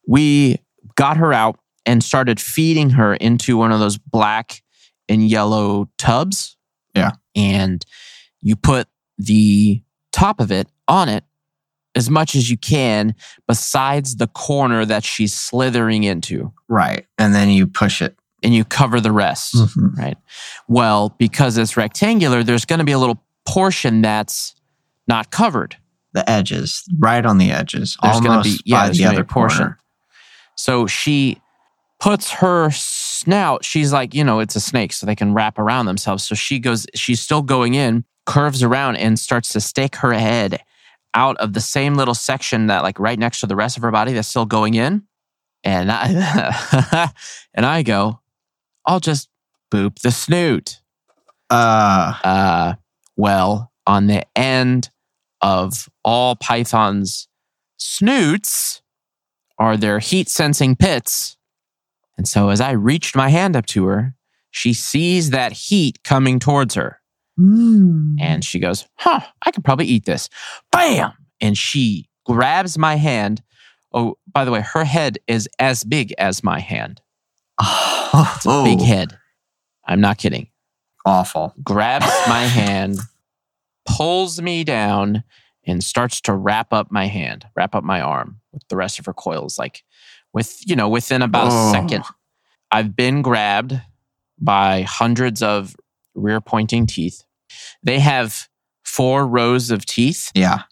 we 0.08 0.60
got 0.96 1.18
her 1.18 1.34
out 1.34 1.60
and 1.86 2.04
started 2.04 2.40
feeding 2.40 2.92
her 2.92 3.16
into 3.16 3.58
one 3.58 3.72
of 3.72 3.80
those 3.80 3.98
black 3.98 4.62
and 5.10 5.28
yellow 5.28 5.90
tubs. 5.98 6.58
Yeah. 6.96 7.12
And 7.36 7.86
you 8.42 8.56
put 8.56 8.88
the 9.18 9.82
top 10.12 10.40
of 10.40 10.52
it 10.52 10.68
on 10.88 11.10
it 11.10 11.24
as 11.96 12.10
much 12.10 12.36
as 12.36 12.50
you 12.50 12.58
can, 12.58 13.14
besides 13.48 14.16
the 14.18 14.28
corner 14.28 14.86
that 14.86 15.04
she's 15.04 15.34
slithering 15.34 16.04
into, 16.04 16.52
Right. 16.68 17.06
And 17.18 17.36
then 17.36 17.50
you 17.50 17.68
push 17.68 18.02
it. 18.02 18.16
and 18.44 18.56
you 18.56 18.64
cover 18.66 19.00
the 19.00 19.12
rest. 19.12 19.54
Mhm. 19.56 19.96
Right. 19.98 20.18
Well, 20.68 21.14
because 21.20 21.58
it's 21.60 21.78
rectangular, 21.78 22.44
there's 22.44 22.66
going 22.66 22.80
to 22.80 22.86
be 22.86 22.92
a 22.94 22.98
little 22.98 23.22
portion 23.46 24.02
that's 24.02 24.56
not 25.08 25.30
covered. 25.32 25.76
The 26.14 26.28
edges, 26.30 26.84
right 27.00 27.26
on 27.26 27.38
the 27.38 27.52
edges, 27.52 27.98
There's 28.02 28.16
gonna 28.20 28.30
almost 28.30 28.64
be- 28.66 28.72
yeah, 28.72 28.88
by 28.88 28.90
the 28.90 29.06
other 29.06 29.24
portion. 29.24 29.58
portion. 29.60 29.76
So 30.56 30.88
she 30.88 31.40
puts 32.00 32.32
her 32.32 32.70
snout, 32.72 33.64
she's 33.64 33.94
like, 33.94 34.14
you 34.16 34.24
know, 34.24 34.40
it's 34.40 34.56
a 34.56 34.60
snake, 34.60 34.92
so 34.94 35.06
they 35.06 35.16
can 35.16 35.34
wrap 35.34 35.60
around 35.60 35.86
themselves. 35.86 36.24
So 36.24 36.34
she 36.36 36.58
goes, 36.60 36.88
she's 36.96 37.22
still 37.22 37.42
going 37.44 37.76
in, 37.76 38.04
curves 38.26 38.64
around, 38.64 38.96
and 38.98 39.20
starts 39.20 39.50
to 39.54 39.62
stick 39.62 39.98
her 39.98 40.14
head 40.14 40.62
out 41.14 41.38
of 41.38 41.54
the 41.54 41.62
same 41.62 41.96
little 41.96 42.14
section 42.14 42.68
that, 42.68 42.84
like, 42.84 43.00
right 43.00 43.20
next 43.20 43.42
to 43.42 43.48
the 43.48 43.56
rest 43.56 43.78
of 43.78 43.84
her 43.84 43.92
body 43.92 44.14
that's 44.14 44.28
still 44.28 44.46
going 44.46 44.74
in. 44.74 45.04
And 45.64 45.92
I, 45.92 47.12
and 47.54 47.66
I 47.66 47.84
go, 47.84 48.20
I'll 48.86 49.00
just 49.00 49.30
boop 49.72 50.00
the 50.00 50.12
snoot. 50.12 50.82
Uh, 51.50 52.14
Uh, 52.24 52.74
well, 53.18 53.72
on 53.86 54.08
the 54.08 54.26
end 54.38 54.90
of 55.42 55.90
all 56.04 56.36
pythons' 56.36 57.28
snoots 57.78 58.82
are 59.58 59.78
their 59.78 60.00
heat 60.00 60.30
sensing 60.30 60.76
pits. 60.76 61.38
And 62.18 62.28
so 62.28 62.50
as 62.50 62.62
I 62.62 62.72
reached 62.72 63.16
my 63.16 63.30
hand 63.30 63.56
up 63.56 63.66
to 63.68 63.86
her, 63.86 64.16
she 64.50 64.74
sees 64.74 65.32
that 65.32 65.52
heat 65.54 66.04
coming 66.04 66.40
towards 66.40 66.76
her. 66.76 67.01
Mm. 67.42 68.16
And 68.20 68.44
she 68.44 68.60
goes, 68.60 68.86
Huh, 68.96 69.22
I 69.46 69.52
could 69.52 69.64
probably 69.64 69.86
eat 69.88 70.06
this. 70.06 70.30
Bam! 70.72 71.12
And 71.40 71.58
she 71.58 72.08
grabs 72.26 72.78
my 72.78 72.96
hand. 72.96 73.42
Oh, 73.94 74.18
by 74.32 74.46
the 74.46 74.52
way, 74.52 74.62
her 74.62 74.84
head 74.86 75.18
is 75.28 75.50
as 75.60 75.84
big 75.84 76.14
as 76.18 76.44
my 76.44 76.60
hand. 76.60 77.02
oh, 77.60 78.34
It's 78.38 78.46
a 78.46 78.64
big 78.64 78.80
oh. 78.82 78.86
head. 78.86 79.18
I'm 79.86 80.00
not 80.02 80.18
kidding. 80.18 80.48
awful. 81.06 81.54
grabs 81.64 82.06
my 82.28 82.44
hand, 82.44 83.00
pulls 83.86 84.42
me 84.42 84.64
down, 84.64 85.24
and 85.66 85.84
starts 85.84 86.22
to 86.22 86.34
wrap 86.34 86.72
up 86.74 86.92
my 86.92 87.08
hand, 87.08 87.46
wrap 87.56 87.76
up 87.76 87.84
my 87.84 88.00
arm 88.02 88.40
with 88.54 88.68
the 88.70 88.76
rest 88.76 89.00
of 89.00 89.06
her 89.06 89.14
coils. 89.14 89.58
Like 89.60 89.84
with, 90.34 90.62
you 90.68 90.76
know, 90.76 90.88
within 90.90 91.22
about 91.22 91.52
Oh. 91.52 91.70
a 91.70 91.72
second, 91.72 92.04
I've 92.72 92.96
been 92.96 93.22
grabbed 93.22 93.80
by 94.40 94.84
hundreds 94.84 95.42
of 95.42 95.76
rear 96.16 96.40
pointing 96.42 96.86
teeth. 96.88 97.24
They 97.84 98.00
have 98.00 98.48
four 98.84 99.26
rows 99.28 99.72
of 99.72 99.86
teeth 99.86 100.32
Yeah. 100.36 100.64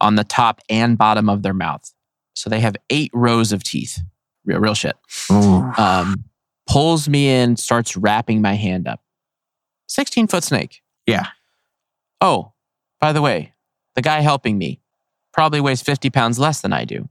on 0.00 0.14
the 0.16 0.24
top 0.24 0.60
and 0.68 0.96
bottom 0.98 1.28
of 1.28 1.42
their 1.42 1.54
mouth. 1.54 1.92
So 2.34 2.50
they 2.50 2.60
have 2.60 2.76
eight 2.90 3.10
rows 3.14 3.52
of 3.52 3.62
teeth. 3.62 3.98
Real, 4.44 4.60
real 4.60 4.74
shit 4.74 4.96
um, 5.30 6.24
pulls 6.68 7.08
me 7.08 7.28
in, 7.28 7.56
starts 7.56 7.96
wrapping 7.96 8.40
my 8.42 8.54
hand 8.54 8.86
up. 8.86 9.00
16 9.88 10.26
foot 10.28 10.44
snake. 10.44 10.82
Yeah. 11.06 11.26
Oh, 12.20 12.52
by 13.00 13.12
the 13.12 13.22
way, 13.22 13.54
the 13.94 14.02
guy 14.02 14.20
helping 14.20 14.56
me 14.58 14.80
probably 15.32 15.60
weighs 15.60 15.82
50 15.82 16.10
pounds 16.10 16.38
less 16.38 16.60
than 16.60 16.72
I 16.72 16.84
do. 16.84 17.08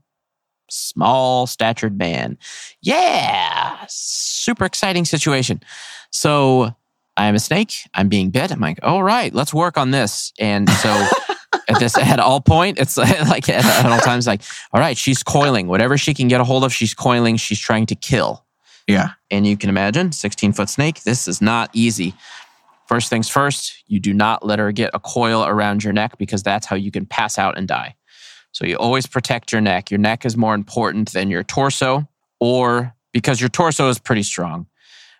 Small 0.70 1.46
statured 1.46 1.96
man. 1.98 2.38
Yeah. 2.82 3.84
Super 3.88 4.64
exciting 4.64 5.04
situation. 5.04 5.60
So 6.10 6.74
I 7.16 7.26
am 7.26 7.34
a 7.34 7.40
snake. 7.40 7.88
I'm 7.94 8.08
being 8.08 8.30
bit. 8.30 8.50
I'm 8.50 8.60
like, 8.60 8.78
all 8.82 9.02
right, 9.02 9.32
let's 9.32 9.54
work 9.54 9.78
on 9.78 9.90
this. 9.90 10.32
And 10.38 10.68
so 10.68 10.88
at 11.68 11.78
this 11.78 11.96
at 11.96 12.20
all 12.20 12.40
point, 12.40 12.78
it's 12.78 12.96
like 12.96 13.48
at, 13.48 13.64
at 13.64 13.90
all 13.90 14.00
times, 14.00 14.26
like, 14.26 14.42
all 14.72 14.80
right, 14.80 14.96
she's 14.96 15.22
coiling. 15.22 15.66
Whatever 15.68 15.96
she 15.96 16.14
can 16.14 16.28
get 16.28 16.40
a 16.40 16.44
hold 16.44 16.64
of, 16.64 16.72
she's 16.72 16.94
coiling. 16.94 17.36
She's 17.36 17.58
trying 17.58 17.86
to 17.86 17.94
kill. 17.94 18.44
Yeah. 18.86 19.10
And 19.30 19.46
you 19.46 19.56
can 19.56 19.68
imagine, 19.68 20.12
16 20.12 20.52
foot 20.52 20.68
snake, 20.68 21.02
this 21.02 21.26
is 21.26 21.42
not 21.42 21.70
easy. 21.72 22.14
First 22.86 23.10
things 23.10 23.28
first, 23.28 23.82
you 23.88 23.98
do 23.98 24.14
not 24.14 24.46
let 24.46 24.60
her 24.60 24.70
get 24.70 24.90
a 24.94 25.00
coil 25.00 25.44
around 25.44 25.82
your 25.82 25.92
neck 25.92 26.18
because 26.18 26.42
that's 26.44 26.66
how 26.66 26.76
you 26.76 26.92
can 26.92 27.04
pass 27.04 27.36
out 27.36 27.58
and 27.58 27.66
die. 27.66 27.96
So 28.52 28.64
you 28.64 28.76
always 28.76 29.06
protect 29.06 29.50
your 29.50 29.60
neck. 29.60 29.90
Your 29.90 29.98
neck 29.98 30.24
is 30.24 30.36
more 30.36 30.54
important 30.54 31.12
than 31.12 31.30
your 31.30 31.42
torso, 31.42 32.08
or 32.38 32.94
because 33.12 33.40
your 33.40 33.50
torso 33.50 33.88
is 33.88 33.98
pretty 33.98 34.22
strong. 34.22 34.66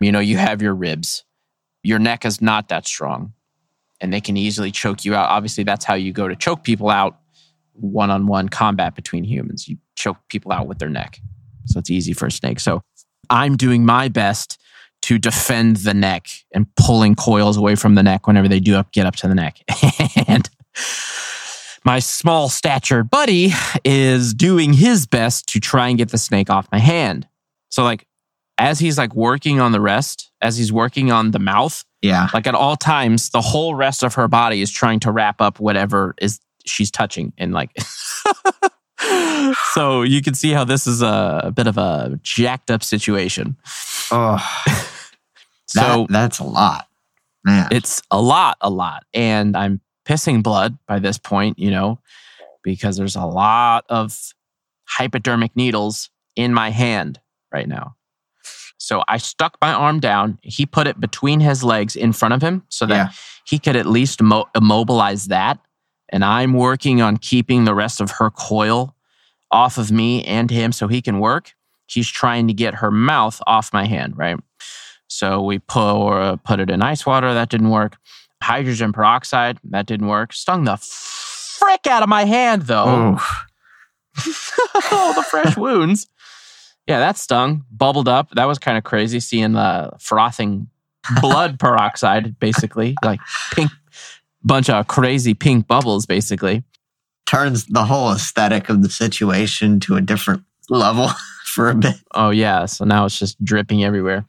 You 0.00 0.12
know, 0.12 0.20
you 0.20 0.36
have 0.36 0.62
your 0.62 0.74
ribs. 0.74 1.24
Your 1.86 2.00
neck 2.00 2.24
is 2.24 2.42
not 2.42 2.68
that 2.68 2.84
strong 2.84 3.32
and 4.00 4.12
they 4.12 4.20
can 4.20 4.36
easily 4.36 4.72
choke 4.72 5.04
you 5.04 5.14
out. 5.14 5.30
Obviously, 5.30 5.62
that's 5.62 5.84
how 5.84 5.94
you 5.94 6.12
go 6.12 6.26
to 6.26 6.34
choke 6.34 6.64
people 6.64 6.90
out 6.90 7.18
one 7.74 8.10
on 8.10 8.26
one 8.26 8.48
combat 8.48 8.96
between 8.96 9.22
humans. 9.22 9.68
You 9.68 9.76
choke 9.94 10.18
people 10.28 10.50
out 10.50 10.66
with 10.66 10.78
their 10.78 10.88
neck. 10.88 11.20
So 11.66 11.78
it's 11.78 11.90
easy 11.90 12.12
for 12.12 12.26
a 12.26 12.30
snake. 12.30 12.58
So 12.58 12.82
I'm 13.30 13.56
doing 13.56 13.84
my 13.84 14.08
best 14.08 14.60
to 15.02 15.16
defend 15.16 15.76
the 15.76 15.94
neck 15.94 16.26
and 16.52 16.66
pulling 16.74 17.14
coils 17.14 17.56
away 17.56 17.76
from 17.76 17.94
the 17.94 18.02
neck 18.02 18.26
whenever 18.26 18.48
they 18.48 18.58
do 18.58 18.74
up, 18.74 18.90
get 18.90 19.06
up 19.06 19.14
to 19.16 19.28
the 19.28 19.34
neck. 19.36 19.58
and 20.26 20.50
my 21.84 22.00
small 22.00 22.48
statured 22.48 23.10
buddy 23.10 23.50
is 23.84 24.34
doing 24.34 24.72
his 24.72 25.06
best 25.06 25.46
to 25.50 25.60
try 25.60 25.88
and 25.88 25.98
get 25.98 26.08
the 26.08 26.18
snake 26.18 26.50
off 26.50 26.66
my 26.72 26.80
hand. 26.80 27.28
So 27.70 27.84
like 27.84 28.08
as 28.58 28.78
he's 28.78 28.96
like 28.98 29.14
working 29.14 29.60
on 29.60 29.72
the 29.72 29.80
rest, 29.80 30.30
as 30.40 30.56
he's 30.56 30.72
working 30.72 31.10
on 31.12 31.30
the 31.32 31.38
mouth, 31.38 31.84
Yeah. 32.02 32.28
like 32.32 32.46
at 32.46 32.54
all 32.54 32.76
times, 32.76 33.30
the 33.30 33.40
whole 33.42 33.74
rest 33.74 34.02
of 34.02 34.14
her 34.14 34.28
body 34.28 34.62
is 34.62 34.70
trying 34.70 35.00
to 35.00 35.12
wrap 35.12 35.40
up 35.40 35.60
whatever 35.60 36.14
is 36.20 36.40
she's 36.64 36.90
touching 36.90 37.32
and 37.38 37.52
like 37.52 37.70
so 39.72 40.02
you 40.02 40.22
can 40.22 40.34
see 40.34 40.50
how 40.50 40.64
this 40.64 40.86
is 40.86 41.02
a, 41.02 41.40
a 41.44 41.50
bit 41.52 41.66
of 41.66 41.78
a 41.78 42.18
jacked 42.22 42.70
up 42.70 42.82
situation. 42.82 43.56
Oh, 44.10 44.38
So 45.68 45.80
that, 45.80 46.06
that's 46.10 46.38
a 46.38 46.44
lot, 46.44 46.86
man. 47.44 47.68
it's 47.72 48.00
a 48.12 48.22
lot, 48.22 48.56
a 48.60 48.70
lot. 48.70 49.04
And 49.12 49.56
I'm 49.56 49.80
pissing 50.04 50.40
blood 50.40 50.78
by 50.86 51.00
this 51.00 51.18
point, 51.18 51.58
you 51.58 51.72
know, 51.72 51.98
because 52.62 52.96
there's 52.96 53.16
a 53.16 53.26
lot 53.26 53.84
of 53.88 54.16
hypodermic 54.88 55.56
needles 55.56 56.08
in 56.36 56.54
my 56.54 56.70
hand 56.70 57.18
right 57.52 57.66
now. 57.68 57.96
So 58.78 59.02
I 59.08 59.16
stuck 59.16 59.56
my 59.60 59.72
arm 59.72 60.00
down. 60.00 60.38
He 60.42 60.66
put 60.66 60.86
it 60.86 61.00
between 61.00 61.40
his 61.40 61.64
legs 61.64 61.96
in 61.96 62.12
front 62.12 62.34
of 62.34 62.42
him 62.42 62.62
so 62.68 62.86
that 62.86 62.94
Yeah. 62.94 63.08
he 63.44 63.58
could 63.58 63.76
at 63.76 63.86
least 63.86 64.20
mo- 64.22 64.46
immobilize 64.54 65.26
that. 65.26 65.58
And 66.10 66.24
I'm 66.24 66.52
working 66.52 67.00
on 67.02 67.16
keeping 67.16 67.64
the 67.64 67.74
rest 67.74 68.00
of 68.00 68.12
her 68.12 68.30
coil 68.30 68.94
off 69.50 69.78
of 69.78 69.90
me 69.90 70.22
and 70.24 70.50
him 70.50 70.72
so 70.72 70.88
he 70.88 71.00
can 71.02 71.18
work. 71.20 71.52
He's 71.88 72.08
trying 72.08 72.46
to 72.48 72.52
get 72.54 72.74
her 72.76 72.90
mouth 72.90 73.40
off 73.46 73.72
my 73.72 73.86
hand, 73.86 74.16
right? 74.16 74.38
So 75.08 75.40
we 75.42 75.58
pour, 75.60 76.36
put 76.38 76.60
it 76.60 76.68
in 76.70 76.82
ice 76.82 77.06
water. 77.06 77.32
That 77.32 77.48
didn't 77.48 77.70
work. 77.70 77.96
Hydrogen 78.42 78.92
peroxide. 78.92 79.58
That 79.64 79.86
didn't 79.86 80.08
work. 80.08 80.32
Stung 80.32 80.64
the 80.64 80.76
frick 80.76 81.86
out 81.86 82.02
of 82.02 82.08
my 82.08 82.24
hand, 82.24 82.62
though. 82.62 83.16
oh, 83.18 85.12
the 85.16 85.24
fresh 85.30 85.56
wounds. 85.56 86.06
Yeah, 86.86 87.00
that 87.00 87.16
stung. 87.18 87.64
Bubbled 87.70 88.08
up. 88.08 88.30
That 88.32 88.44
was 88.46 88.58
kind 88.58 88.78
of 88.78 88.84
crazy 88.84 89.20
seeing 89.20 89.52
the 89.52 89.90
frothing 89.98 90.68
blood 91.20 91.58
peroxide, 91.58 92.38
basically. 92.38 92.94
Like 93.04 93.20
pink, 93.52 93.70
bunch 94.44 94.70
of 94.70 94.86
crazy 94.86 95.34
pink 95.34 95.66
bubbles, 95.66 96.06
basically. 96.06 96.62
turns 97.26 97.66
the 97.66 97.84
whole 97.84 98.12
aesthetic 98.12 98.68
of 98.68 98.82
the 98.82 98.88
situation 98.88 99.80
to 99.80 99.96
a 99.96 100.00
different 100.00 100.44
level 100.70 101.08
for 101.44 101.70
a 101.70 101.74
bit. 101.74 101.96
Oh, 102.14 102.30
yeah. 102.30 102.66
So 102.66 102.84
now 102.84 103.04
it's 103.04 103.18
just 103.18 103.42
dripping 103.44 103.82
everywhere. 103.84 104.24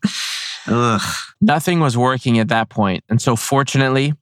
Ugh. 0.67 1.01
Nothing 1.39 1.79
was 1.79 1.95
working 1.95 2.39
at 2.39 2.47
that 2.49 2.69
point. 2.69 3.03
And 3.09 3.21
so, 3.21 3.35
fortunately, 3.35 4.13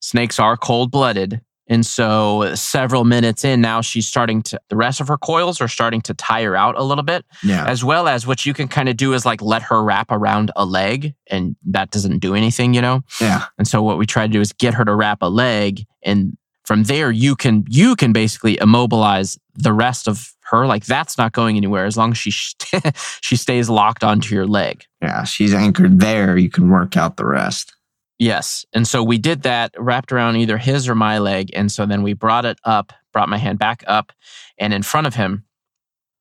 snakes 0.00 0.38
are 0.38 0.56
cold 0.56 0.90
blooded. 0.90 1.40
And 1.70 1.86
so, 1.86 2.54
several 2.54 3.04
minutes 3.04 3.44
in, 3.44 3.60
now 3.62 3.80
she's 3.80 4.06
starting 4.06 4.42
to, 4.42 4.60
the 4.68 4.76
rest 4.76 5.00
of 5.00 5.08
her 5.08 5.16
coils 5.16 5.60
are 5.62 5.68
starting 5.68 6.02
to 6.02 6.12
tire 6.14 6.54
out 6.56 6.76
a 6.76 6.82
little 6.82 7.04
bit. 7.04 7.24
Yeah. 7.42 7.64
as 7.66 7.82
well 7.82 8.08
as 8.08 8.26
what 8.26 8.44
you 8.44 8.52
can 8.52 8.68
kind 8.68 8.88
of 8.90 8.96
do 8.98 9.14
is 9.14 9.24
like 9.24 9.40
let 9.40 9.62
her 9.62 9.82
wrap 9.82 10.10
around 10.10 10.50
a 10.56 10.64
leg 10.66 11.14
and 11.28 11.56
that 11.66 11.90
doesn't 11.90 12.18
do 12.18 12.34
anything 12.34 12.74
you 12.74 12.82
know 12.82 13.00
Yeah. 13.20 13.44
and 13.56 13.66
so 13.66 13.82
what 13.82 13.96
we 13.98 14.04
try 14.06 14.26
to 14.26 14.32
do 14.32 14.40
is 14.40 14.52
get 14.52 14.74
her 14.74 14.84
to 14.84 14.94
wrap 14.94 15.18
a 15.22 15.26
leg 15.30 15.86
and 16.02 16.36
from 16.64 16.82
there 16.84 17.10
you 17.10 17.34
can 17.36 17.64
you 17.68 17.94
can 17.96 18.12
basically 18.12 18.58
immobilize 18.60 19.38
the 19.54 19.72
rest 19.72 20.08
of 20.08 20.32
her 20.50 20.66
like 20.66 20.84
that's 20.86 21.16
not 21.16 21.32
going 21.32 21.56
anywhere 21.56 21.84
as 21.86 21.96
long 21.96 22.10
as 22.10 22.18
she 22.18 22.30
she 23.20 23.36
stays 23.36 23.70
locked 23.70 24.02
onto 24.04 24.34
your 24.34 24.46
leg 24.46 24.84
Yeah. 25.00 25.24
She's 25.24 25.54
anchored 25.54 26.00
there. 26.00 26.36
You 26.36 26.50
can 26.50 26.68
work 26.68 26.96
out 26.96 27.16
the 27.16 27.26
rest. 27.26 27.72
Yes 28.20 28.64
and 28.72 28.86
so 28.86 29.02
we 29.02 29.18
did 29.18 29.42
that 29.42 29.74
wrapped 29.76 30.12
around 30.12 30.36
either 30.36 30.58
his 30.58 30.88
or 30.88 30.94
my 30.94 31.18
leg 31.18 31.50
and 31.52 31.72
so 31.72 31.84
then 31.84 32.04
we 32.04 32.12
brought 32.12 32.44
it 32.44 32.58
up 32.62 32.92
brought 33.12 33.28
my 33.28 33.38
hand 33.38 33.58
back 33.58 33.82
up 33.88 34.12
and 34.58 34.72
in 34.72 34.82
front 34.82 35.08
of 35.08 35.14
him 35.14 35.44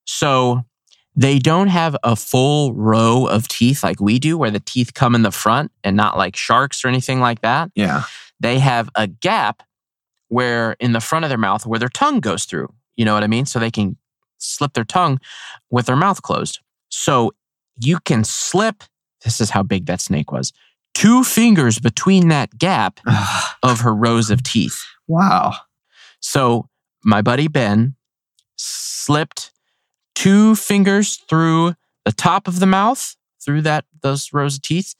so 0.06 0.66
they 1.16 1.38
don't 1.38 1.68
have 1.68 1.98
a 2.02 2.16
full 2.16 2.74
row 2.74 3.26
of 3.26 3.48
teeth 3.50 3.84
like 3.84 4.00
we 4.00 4.20
do, 4.20 4.38
where 4.38 4.52
the 4.52 4.62
teeth 4.62 4.94
come 4.94 5.16
in 5.16 5.22
the 5.22 5.32
front 5.32 5.70
and 5.84 5.98
not 5.98 6.18
like 6.18 6.36
sharks 6.38 6.86
or 6.86 6.88
anything 6.88 7.20
like 7.20 7.42
that. 7.42 7.70
Yeah. 7.76 8.04
They 8.40 8.58
have 8.60 8.90
a 8.96 9.06
gap 9.06 9.62
where 10.30 10.78
in 10.80 10.94
the 10.94 11.02
front 11.02 11.26
of 11.26 11.30
their 11.30 11.38
mouth 11.38 11.66
where 11.66 11.78
their 11.78 11.90
tongue 11.90 12.22
goes 12.22 12.46
through. 12.46 12.74
You 12.96 13.04
know 13.04 13.14
what 13.14 13.24
I 13.24 13.28
mean? 13.28 13.46
So 13.46 13.60
they 13.60 13.70
can 13.70 13.98
slip 14.38 14.74
their 14.74 14.86
tongue 14.86 15.20
with 15.70 15.88
their 15.88 15.98
mouth 15.98 16.22
closed. 16.22 16.60
So 16.88 17.34
you 17.82 18.00
can 18.06 18.24
slip, 18.24 18.84
this 19.24 19.42
is 19.42 19.50
how 19.50 19.62
big 19.62 19.88
that 19.88 20.00
snake 20.00 20.32
was, 20.32 20.54
two 20.94 21.24
fingers 21.24 21.80
between 21.80 22.28
that 22.30 22.58
gap 22.58 23.00
of 23.64 23.82
her 23.82 23.94
rows 23.96 24.30
of 24.30 24.44
teeth. 24.44 24.84
wow. 25.08 25.54
So 26.22 26.68
my 27.04 27.22
buddy 27.22 27.48
Ben 27.48 27.96
slipped 28.58 29.52
two 30.16 30.56
fingers 30.56 31.16
through 31.30 31.76
the 32.06 32.12
top 32.12 32.48
of 32.48 32.60
the 32.60 32.66
mouth, 32.66 33.16
through 33.44 33.62
that 33.62 33.86
those 34.02 34.34
rows 34.34 34.56
of 34.56 34.62
teeth, 34.62 34.96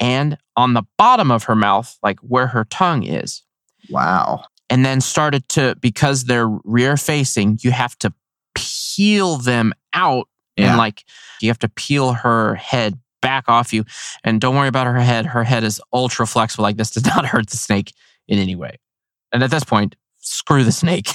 and 0.00 0.38
on 0.56 0.72
the 0.74 0.82
bottom 0.96 1.30
of 1.30 1.44
her 1.44 1.54
mouth, 1.54 1.98
like 2.02 2.18
where 2.20 2.46
her 2.48 2.64
tongue 2.64 3.02
is. 3.02 3.42
Wow. 3.90 4.44
And 4.70 4.84
then 4.84 5.00
started 5.02 5.46
to 5.50 5.76
because 5.80 6.24
they're 6.24 6.48
rear 6.64 6.96
facing, 6.96 7.58
you 7.60 7.70
have 7.70 7.98
to 7.98 8.12
peel 8.54 9.36
them 9.36 9.74
out 9.92 10.28
Yeah. 10.56 10.68
and 10.70 10.78
like 10.78 11.04
you 11.40 11.48
have 11.48 11.58
to 11.60 11.68
peel 11.68 12.12
her 12.14 12.54
head 12.54 12.98
back 13.22 13.44
off 13.48 13.72
you. 13.72 13.84
And 14.24 14.40
don't 14.40 14.54
worry 14.54 14.68
about 14.68 14.86
her 14.86 15.00
head. 15.00 15.24
Her 15.24 15.44
head 15.44 15.64
is 15.64 15.80
ultra 15.92 16.26
flexible. 16.26 16.64
Like 16.64 16.76
this 16.76 16.90
does 16.90 17.06
not 17.16 17.24
hurt 17.24 17.48
the 17.48 17.56
snake 17.56 17.94
in 18.28 18.38
any 18.38 18.54
way. 18.54 18.78
And 19.32 19.42
at 19.42 19.50
this 19.50 19.64
point, 19.64 19.96
screw 20.18 20.62
the 20.64 20.72
snake. 20.72 21.08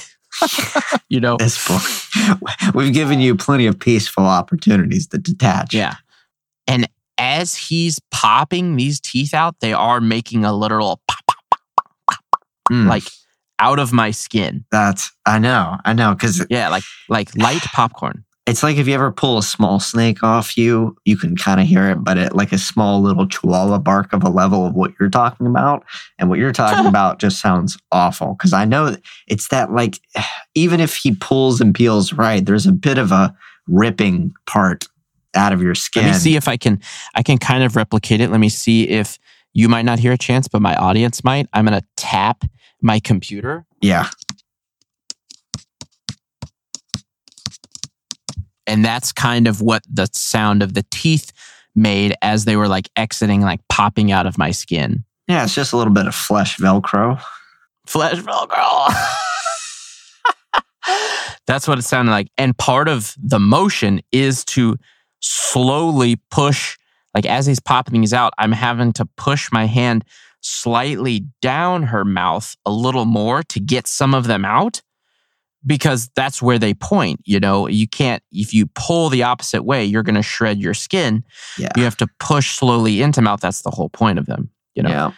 you 1.08 1.20
know? 1.20 1.36
this 1.36 1.64
point, 1.66 2.34
we've 2.74 2.92
given 2.92 3.20
you 3.20 3.36
plenty 3.36 3.66
of 3.66 3.78
peaceful 3.78 4.24
opportunities 4.24 5.06
to 5.08 5.18
detach. 5.18 5.72
Yeah. 5.72 5.94
And 6.66 6.88
as 7.16 7.54
he's 7.56 8.00
popping 8.10 8.76
these 8.76 9.00
teeth 9.00 9.34
out, 9.34 9.60
they 9.60 9.72
are 9.72 10.00
making 10.00 10.44
a 10.44 10.52
literal 10.52 11.00
pop, 11.08 11.24
pop, 11.26 11.38
pop, 12.10 12.18
Mm, 12.70 12.86
like 12.86 13.04
out 13.58 13.78
of 13.78 13.92
my 13.94 14.10
skin. 14.10 14.64
that's, 14.70 15.10
I 15.24 15.38
know, 15.38 15.78
I 15.86 15.94
know. 15.94 16.14
Cause 16.14 16.44
Yeah, 16.50 16.68
like 16.68 16.84
like 17.08 17.34
light 17.34 17.62
popcorn. 17.62 18.24
It's 18.48 18.62
like 18.62 18.76
if 18.76 18.88
you 18.88 18.94
ever 18.94 19.12
pull 19.12 19.38
a 19.38 19.42
small 19.42 19.78
snake 19.78 20.22
off 20.22 20.56
you, 20.56 20.96
you 21.04 21.16
can 21.16 21.36
kind 21.36 21.60
of 21.60 21.66
hear 21.66 21.90
it, 21.90 21.96
but 21.96 22.16
it 22.16 22.34
like 22.34 22.52
a 22.52 22.58
small 22.58 23.00
little 23.00 23.26
chihuahua 23.26 23.78
bark 23.78 24.12
of 24.12 24.22
a 24.22 24.28
level 24.28 24.66
of 24.66 24.74
what 24.74 24.92
you're 24.98 25.10
talking 25.10 25.46
about. 25.46 25.84
And 26.18 26.28
what 26.28 26.38
you're 26.38 26.52
talking 26.52 26.86
about 26.88 27.18
just 27.18 27.40
sounds 27.40 27.78
awful. 27.92 28.34
Cause 28.36 28.52
I 28.52 28.64
know 28.64 28.96
it's 29.26 29.48
that 29.48 29.72
like, 29.72 30.00
even 30.54 30.80
if 30.80 30.96
he 30.96 31.14
pulls 31.14 31.60
and 31.60 31.74
peels 31.74 32.12
right, 32.12 32.44
there's 32.44 32.66
a 32.66 32.72
bit 32.72 32.98
of 32.98 33.12
a 33.12 33.34
ripping 33.66 34.32
part 34.46 34.86
out 35.34 35.52
of 35.52 35.62
your 35.62 35.74
skin. 35.74 36.04
Let 36.04 36.12
me 36.12 36.18
see 36.18 36.36
if 36.36 36.48
I 36.48 36.56
can 36.56 36.80
I 37.14 37.22
can 37.22 37.38
kind 37.38 37.62
of 37.62 37.76
replicate 37.76 38.20
it. 38.20 38.30
Let 38.30 38.40
me 38.40 38.48
see 38.48 38.88
if 38.88 39.18
you 39.52 39.68
might 39.68 39.84
not 39.84 39.98
hear 39.98 40.12
a 40.12 40.18
chance, 40.18 40.48
but 40.48 40.62
my 40.62 40.74
audience 40.76 41.22
might. 41.24 41.48
I'm 41.52 41.64
gonna 41.64 41.82
tap 41.96 42.44
my 42.80 43.00
computer. 43.00 43.66
yeah. 43.80 44.08
And 48.68 48.84
that's 48.84 49.12
kind 49.12 49.48
of 49.48 49.60
what 49.60 49.82
the 49.90 50.08
sound 50.12 50.62
of 50.62 50.74
the 50.74 50.84
teeth 50.90 51.32
made 51.74 52.14
as 52.22 52.44
they 52.44 52.56
were 52.56 52.68
like 52.68 52.88
exiting, 52.96 53.40
like 53.40 53.60
popping 53.68 54.12
out 54.12 54.26
of 54.26 54.38
my 54.38 54.50
skin. 54.50 55.04
Yeah. 55.26 55.44
It's 55.44 55.54
just 55.54 55.72
a 55.72 55.76
little 55.76 55.92
bit 55.92 56.06
of 56.06 56.14
flesh 56.14 56.58
Velcro. 56.58 57.20
Flesh 57.86 58.18
Velcro. 58.18 58.94
That's 61.46 61.66
what 61.66 61.78
it 61.78 61.82
sounded 61.82 62.12
like. 62.12 62.28
And 62.36 62.56
part 62.56 62.88
of 62.88 63.14
the 63.22 63.40
motion 63.40 64.02
is 64.12 64.44
to 64.46 64.76
slowly 65.20 66.16
push, 66.30 66.76
like 67.14 67.26
as 67.26 67.46
he's 67.46 67.60
popping 67.60 68.00
these 68.00 68.12
out, 68.12 68.32
I'm 68.38 68.52
having 68.52 68.92
to 68.94 69.06
push 69.16 69.50
my 69.50 69.64
hand 69.64 70.04
slightly 70.40 71.24
down 71.42 71.84
her 71.84 72.04
mouth 72.04 72.54
a 72.64 72.70
little 72.70 73.06
more 73.06 73.42
to 73.44 73.60
get 73.60 73.86
some 73.86 74.14
of 74.14 74.26
them 74.26 74.44
out 74.44 74.82
because 75.66 76.08
that's 76.14 76.40
where 76.40 76.58
they 76.58 76.74
point. 76.74 77.20
You 77.24 77.40
know, 77.40 77.66
you 77.66 77.88
can't, 77.88 78.22
if 78.32 78.54
you 78.54 78.66
pull 78.74 79.08
the 79.08 79.22
opposite 79.22 79.64
way, 79.64 79.84
you're 79.84 80.02
going 80.02 80.14
to 80.14 80.22
shred 80.22 80.58
your 80.60 80.74
skin. 80.74 81.24
Yeah. 81.58 81.68
You 81.76 81.84
have 81.84 81.96
to 81.98 82.06
push 82.20 82.50
slowly 82.56 83.02
into 83.02 83.20
mouth. 83.22 83.40
That's 83.40 83.62
the 83.62 83.70
whole 83.70 83.88
point 83.90 84.18
of 84.18 84.26
them, 84.26 84.50
you 84.74 84.82
know 84.82 84.90
Yeah. 84.90 85.10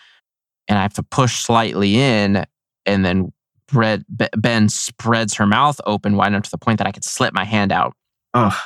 and 0.68 0.78
I 0.78 0.82
have 0.82 0.94
to 0.94 1.02
push 1.02 1.42
slightly 1.42 1.96
in, 2.00 2.44
and 2.86 3.04
then 3.04 3.32
Red, 3.72 4.04
Be- 4.16 4.28
Ben 4.36 4.68
spreads 4.68 5.34
her 5.34 5.46
mouth 5.46 5.80
open 5.86 6.16
wide 6.16 6.28
enough 6.28 6.42
to 6.44 6.50
the 6.50 6.58
point 6.58 6.78
that 6.78 6.86
I 6.88 6.92
could 6.92 7.04
slip 7.04 7.32
my 7.34 7.44
hand 7.44 7.70
out. 7.70 7.94
Oh, 8.34 8.58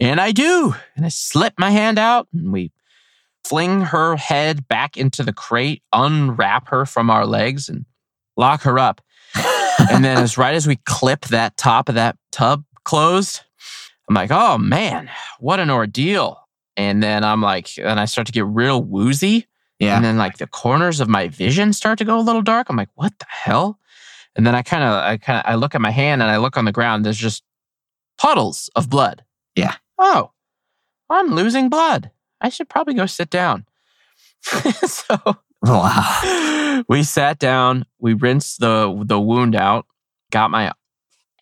And 0.00 0.20
I 0.20 0.32
do. 0.32 0.74
And 0.96 1.04
I 1.04 1.08
slip 1.08 1.54
my 1.58 1.70
hand 1.70 1.98
out, 1.98 2.28
and 2.32 2.52
we 2.52 2.72
fling 3.44 3.80
her 3.82 4.16
head 4.16 4.68
back 4.68 4.96
into 4.96 5.22
the 5.22 5.32
crate, 5.32 5.82
unwrap 5.92 6.68
her 6.68 6.86
from 6.86 7.10
our 7.10 7.26
legs, 7.26 7.68
and 7.68 7.84
lock 8.36 8.62
her 8.62 8.78
up. 8.78 9.00
And 9.90 10.04
then, 10.04 10.18
as 10.18 10.38
right 10.38 10.54
as 10.54 10.66
we 10.66 10.76
clip 10.86 11.26
that 11.26 11.56
top 11.56 11.88
of 11.88 11.94
that 11.96 12.16
tub 12.32 12.64
closed, 12.84 13.42
I'm 14.08 14.14
like, 14.14 14.30
oh 14.30 14.58
man, 14.58 15.10
what 15.38 15.60
an 15.60 15.70
ordeal. 15.70 16.38
And 16.76 17.02
then 17.02 17.24
I'm 17.24 17.42
like, 17.42 17.70
and 17.78 17.98
I 17.98 18.04
start 18.04 18.26
to 18.28 18.32
get 18.32 18.46
real 18.46 18.82
woozy. 18.82 19.46
Yeah. 19.78 19.96
And 19.96 20.04
then 20.04 20.16
like 20.16 20.38
the 20.38 20.46
corners 20.46 21.00
of 21.00 21.08
my 21.08 21.28
vision 21.28 21.72
start 21.72 21.98
to 21.98 22.04
go 22.04 22.18
a 22.18 22.22
little 22.22 22.42
dark. 22.42 22.68
I'm 22.68 22.76
like, 22.76 22.90
what 22.94 23.18
the 23.18 23.26
hell? 23.28 23.78
And 24.36 24.46
then 24.46 24.54
I 24.54 24.62
kind 24.62 24.84
of, 24.84 24.90
I 24.90 25.16
kind 25.16 25.38
of, 25.38 25.50
I 25.50 25.56
look 25.56 25.74
at 25.74 25.80
my 25.80 25.90
hand 25.90 26.22
and 26.22 26.30
I 26.30 26.36
look 26.36 26.56
on 26.56 26.64
the 26.64 26.72
ground. 26.72 27.04
There's 27.04 27.18
just 27.18 27.42
puddles 28.16 28.70
of 28.76 28.88
blood. 28.88 29.24
Yeah. 29.54 29.74
Oh, 29.98 30.30
I'm 31.10 31.34
losing 31.34 31.68
blood. 31.68 32.10
I 32.40 32.48
should 32.48 32.68
probably 32.68 32.94
go 32.94 33.06
sit 33.06 33.30
down. 33.30 33.66
so 34.42 35.36
wow. 35.62 36.82
we 36.88 37.02
sat 37.02 37.38
down. 37.38 37.84
We 37.98 38.14
rinsed 38.14 38.60
the 38.60 39.02
the 39.04 39.20
wound 39.20 39.56
out. 39.56 39.86
Got 40.30 40.50
my 40.50 40.72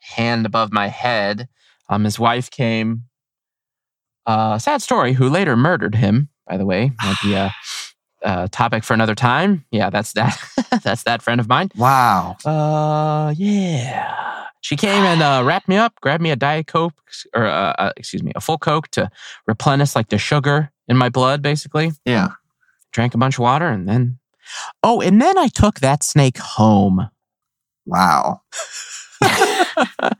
hand 0.00 0.46
above 0.46 0.72
my 0.72 0.88
head. 0.88 1.48
Um, 1.88 2.04
his 2.04 2.18
wife 2.18 2.50
came. 2.50 3.04
Uh, 4.26 4.58
sad 4.58 4.82
story. 4.82 5.12
Who 5.12 5.28
later 5.28 5.56
murdered 5.56 5.94
him? 5.94 6.28
By 6.48 6.56
the 6.56 6.66
way, 6.66 6.92
might 7.02 7.16
be 7.22 7.34
a, 7.34 7.54
a 8.22 8.48
topic 8.48 8.84
for 8.84 8.94
another 8.94 9.14
time. 9.14 9.64
Yeah, 9.70 9.90
that's 9.90 10.12
that. 10.14 10.38
that's 10.82 11.02
that 11.04 11.22
friend 11.22 11.40
of 11.40 11.48
mine. 11.48 11.70
Wow. 11.76 12.36
Uh, 12.44 13.34
yeah. 13.36 14.46
She 14.62 14.76
came 14.76 15.02
and 15.04 15.22
uh, 15.22 15.42
wrapped 15.46 15.68
me 15.68 15.76
up, 15.76 15.94
grabbed 16.00 16.22
me 16.22 16.30
a 16.30 16.36
diet 16.36 16.66
coke, 16.66 16.94
or 17.34 17.46
uh, 17.46 17.72
uh, 17.78 17.92
excuse 17.96 18.22
me, 18.22 18.32
a 18.34 18.40
full 18.40 18.58
coke 18.58 18.88
to 18.92 19.10
replenish 19.46 19.94
like 19.94 20.08
the 20.08 20.18
sugar 20.18 20.72
in 20.88 20.96
my 20.96 21.08
blood, 21.08 21.42
basically. 21.42 21.92
Yeah. 22.04 22.30
Drank 22.96 23.14
a 23.14 23.18
bunch 23.18 23.34
of 23.34 23.40
water, 23.40 23.68
and 23.68 23.86
then, 23.86 24.18
oh, 24.82 25.02
and 25.02 25.20
then 25.20 25.36
I 25.36 25.48
took 25.48 25.80
that 25.80 26.02
snake 26.02 26.38
home. 26.38 27.10
Wow. 27.84 28.40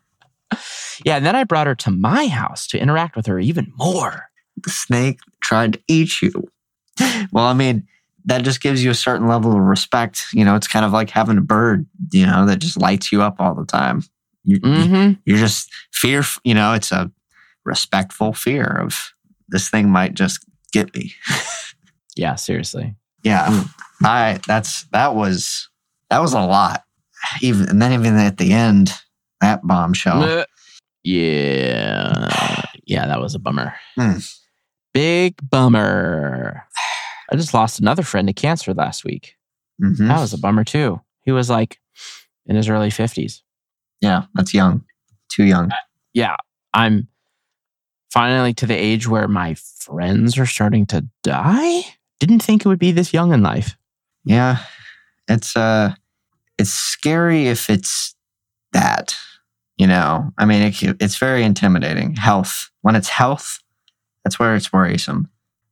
Yeah, 1.04 1.16
and 1.16 1.26
then 1.26 1.36
I 1.36 1.44
brought 1.44 1.66
her 1.66 1.74
to 1.74 1.90
my 1.90 2.26
house 2.26 2.66
to 2.68 2.80
interact 2.80 3.16
with 3.16 3.26
her 3.26 3.38
even 3.38 3.72
more. 3.76 4.28
The 4.62 4.70
snake 4.70 5.20
tried 5.40 5.74
to 5.74 5.80
eat 5.88 6.22
you. 6.22 6.32
Well, 7.30 7.44
I 7.44 7.52
mean, 7.52 7.86
that 8.24 8.42
just 8.42 8.62
gives 8.62 8.82
you 8.82 8.90
a 8.90 8.94
certain 8.94 9.28
level 9.28 9.52
of 9.52 9.58
respect. 9.58 10.24
You 10.32 10.44
know, 10.44 10.56
it's 10.56 10.66
kind 10.66 10.84
of 10.84 10.92
like 10.92 11.10
having 11.10 11.36
a 11.36 11.42
bird, 11.42 11.86
you 12.12 12.26
know, 12.26 12.46
that 12.46 12.60
just 12.60 12.80
lights 12.80 13.12
you 13.12 13.22
up 13.22 13.36
all 13.38 13.54
the 13.54 13.66
time. 13.66 14.02
You, 14.44 14.58
Mm-hmm. 14.60 15.20
You're 15.26 15.38
just 15.38 15.70
fear, 15.92 16.22
you 16.44 16.54
know, 16.54 16.72
it's 16.72 16.90
a 16.92 17.12
respectful 17.64 18.32
fear 18.32 18.64
of 18.64 19.12
this 19.48 19.68
thing 19.68 19.90
might 19.90 20.14
just 20.14 20.44
get 20.72 20.94
me. 20.94 21.14
Yeah, 22.16 22.34
seriously. 22.34 22.96
Yeah. 23.22 23.64
I, 24.02 24.40
that's, 24.46 24.84
that 24.92 25.14
was, 25.14 25.68
that 26.10 26.20
was 26.20 26.32
a 26.32 26.40
lot. 26.40 26.82
Even, 27.42 27.68
and 27.68 27.80
then 27.82 27.92
even 27.92 28.16
at 28.16 28.38
the 28.38 28.52
end, 28.52 28.92
that 29.40 29.60
bombshell. 29.66 30.44
Yeah. 31.04 32.62
Yeah, 32.84 33.06
that 33.06 33.20
was 33.20 33.34
a 33.34 33.38
bummer. 33.38 33.74
Hmm. 33.96 34.18
Big 34.94 35.34
bummer. 35.50 36.64
I 37.30 37.36
just 37.36 37.52
lost 37.54 37.80
another 37.80 38.02
friend 38.02 38.28
to 38.28 38.32
cancer 38.34 38.72
last 38.72 39.04
week. 39.04 39.34
Mhm. 39.82 40.08
That 40.08 40.20
was 40.20 40.32
a 40.32 40.38
bummer 40.38 40.64
too. 40.64 41.00
He 41.22 41.32
was 41.32 41.50
like 41.50 41.78
in 42.46 42.56
his 42.56 42.68
early 42.68 42.88
50s. 42.90 43.42
Yeah. 44.00 44.24
That's 44.34 44.54
young. 44.54 44.84
Too 45.28 45.44
young. 45.44 45.70
Yeah, 46.14 46.36
I'm 46.72 47.08
finally 48.10 48.54
to 48.54 48.66
the 48.66 48.74
age 48.74 49.06
where 49.08 49.28
my 49.28 49.54
friends 49.54 50.38
are 50.38 50.46
starting 50.46 50.86
to 50.86 51.04
die. 51.22 51.82
Didn't 52.20 52.40
think 52.40 52.64
it 52.64 52.68
would 52.68 52.78
be 52.78 52.92
this 52.92 53.12
young 53.12 53.32
in 53.32 53.42
life. 53.42 53.76
Yeah, 54.24 54.58
it's 55.28 55.56
uh, 55.56 55.94
it's 56.58 56.70
scary 56.70 57.46
if 57.48 57.68
it's 57.70 58.14
that. 58.72 59.16
You 59.76 59.86
know, 59.86 60.32
I 60.38 60.46
mean, 60.46 60.62
it, 60.62 60.82
it's 61.00 61.18
very 61.18 61.44
intimidating. 61.44 62.16
Health, 62.16 62.70
when 62.80 62.96
it's 62.96 63.10
health, 63.10 63.58
that's 64.24 64.38
where 64.38 64.54
it's 64.54 64.72
worrisome. 64.72 65.28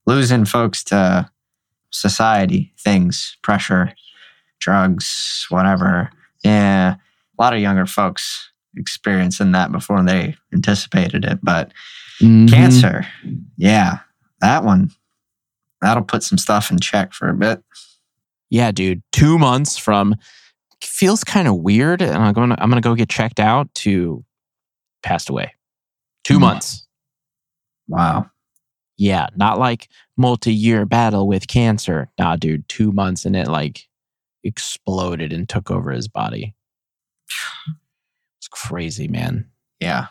Losing 0.07 0.45
folks 0.45 0.85
to 0.85 1.31
society, 1.91 2.75
things, 2.79 3.39
pressure, 3.43 3.95
drugs, 4.61 5.47
whatever. 5.49 6.11
Yeah, 6.45 6.97
a 6.97 7.43
lot 7.43 7.55
of 7.55 7.61
younger 7.61 7.87
folks 7.87 8.51
experiencing 8.77 9.53
that 9.53 9.73
before 9.73 10.03
they 10.03 10.37
anticipated 10.53 11.25
it. 11.25 11.39
But 11.43 11.73
Mhm. 12.21 12.49
cancer, 12.51 13.07
yeah, 13.57 14.01
that 14.41 14.65
one, 14.65 14.91
that'll 15.85 16.03
put 16.05 16.23
some 16.23 16.39
stuff 16.39 16.71
in 16.71 16.79
check 16.81 17.13
for 17.13 17.29
a 17.29 17.35
bit. 17.35 17.63
Yeah, 18.51 18.73
dude. 18.73 19.03
Two 19.13 19.39
months 19.39 19.77
from 19.77 20.15
feels 20.83 21.25
kind 21.25 21.49
of 21.49 21.57
weird, 21.57 22.03
and 22.03 22.17
I'm 22.17 22.33
going. 22.35 22.51
To, 22.51 22.63
I'm 22.63 22.71
going 22.71 22.81
to 22.83 22.87
go 22.87 22.95
get 22.95 23.09
checked 23.09 23.41
out. 23.41 23.73
To 23.77 24.25
passed 25.03 25.29
away. 25.29 25.55
Two 26.25 26.35
Hmm. 26.35 26.41
months. 26.43 26.87
Wow. 27.89 28.31
Yeah, 28.97 29.27
not 29.37 29.59
like 29.59 29.89
multi-year 30.17 30.87
battle 30.87 31.27
with 31.27 31.49
cancer. 31.49 32.09
Nah, 32.19 32.37
dude. 32.37 32.69
Two 32.69 32.93
months, 32.93 33.25
and 33.25 33.35
it 33.35 33.49
like 33.49 33.89
exploded 34.45 35.33
and 35.33 35.49
took 35.49 35.71
over 35.71 35.91
his 35.91 36.09
body. 36.09 36.55
It's 38.39 38.49
crazy, 38.49 39.09
man. 39.09 39.49
Yeah. 39.81 40.09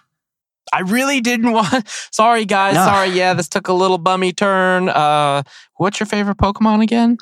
I 0.72 0.82
really 0.82 1.20
didn't 1.22 1.52
want. 1.52 1.88
Sorry, 2.12 2.46
guys. 2.46 2.76
No. 2.76 2.86
Sorry. 2.86 3.10
Yeah, 3.10 3.34
this 3.34 3.48
took 3.50 3.68
a 3.68 3.74
little 3.74 3.98
bummy 3.98 4.32
turn. 4.34 4.90
Uh, 4.90 5.44
what's 5.78 6.00
your 6.00 6.08
favorite 6.08 6.38
Pokemon 6.38 6.82
again? 6.84 7.18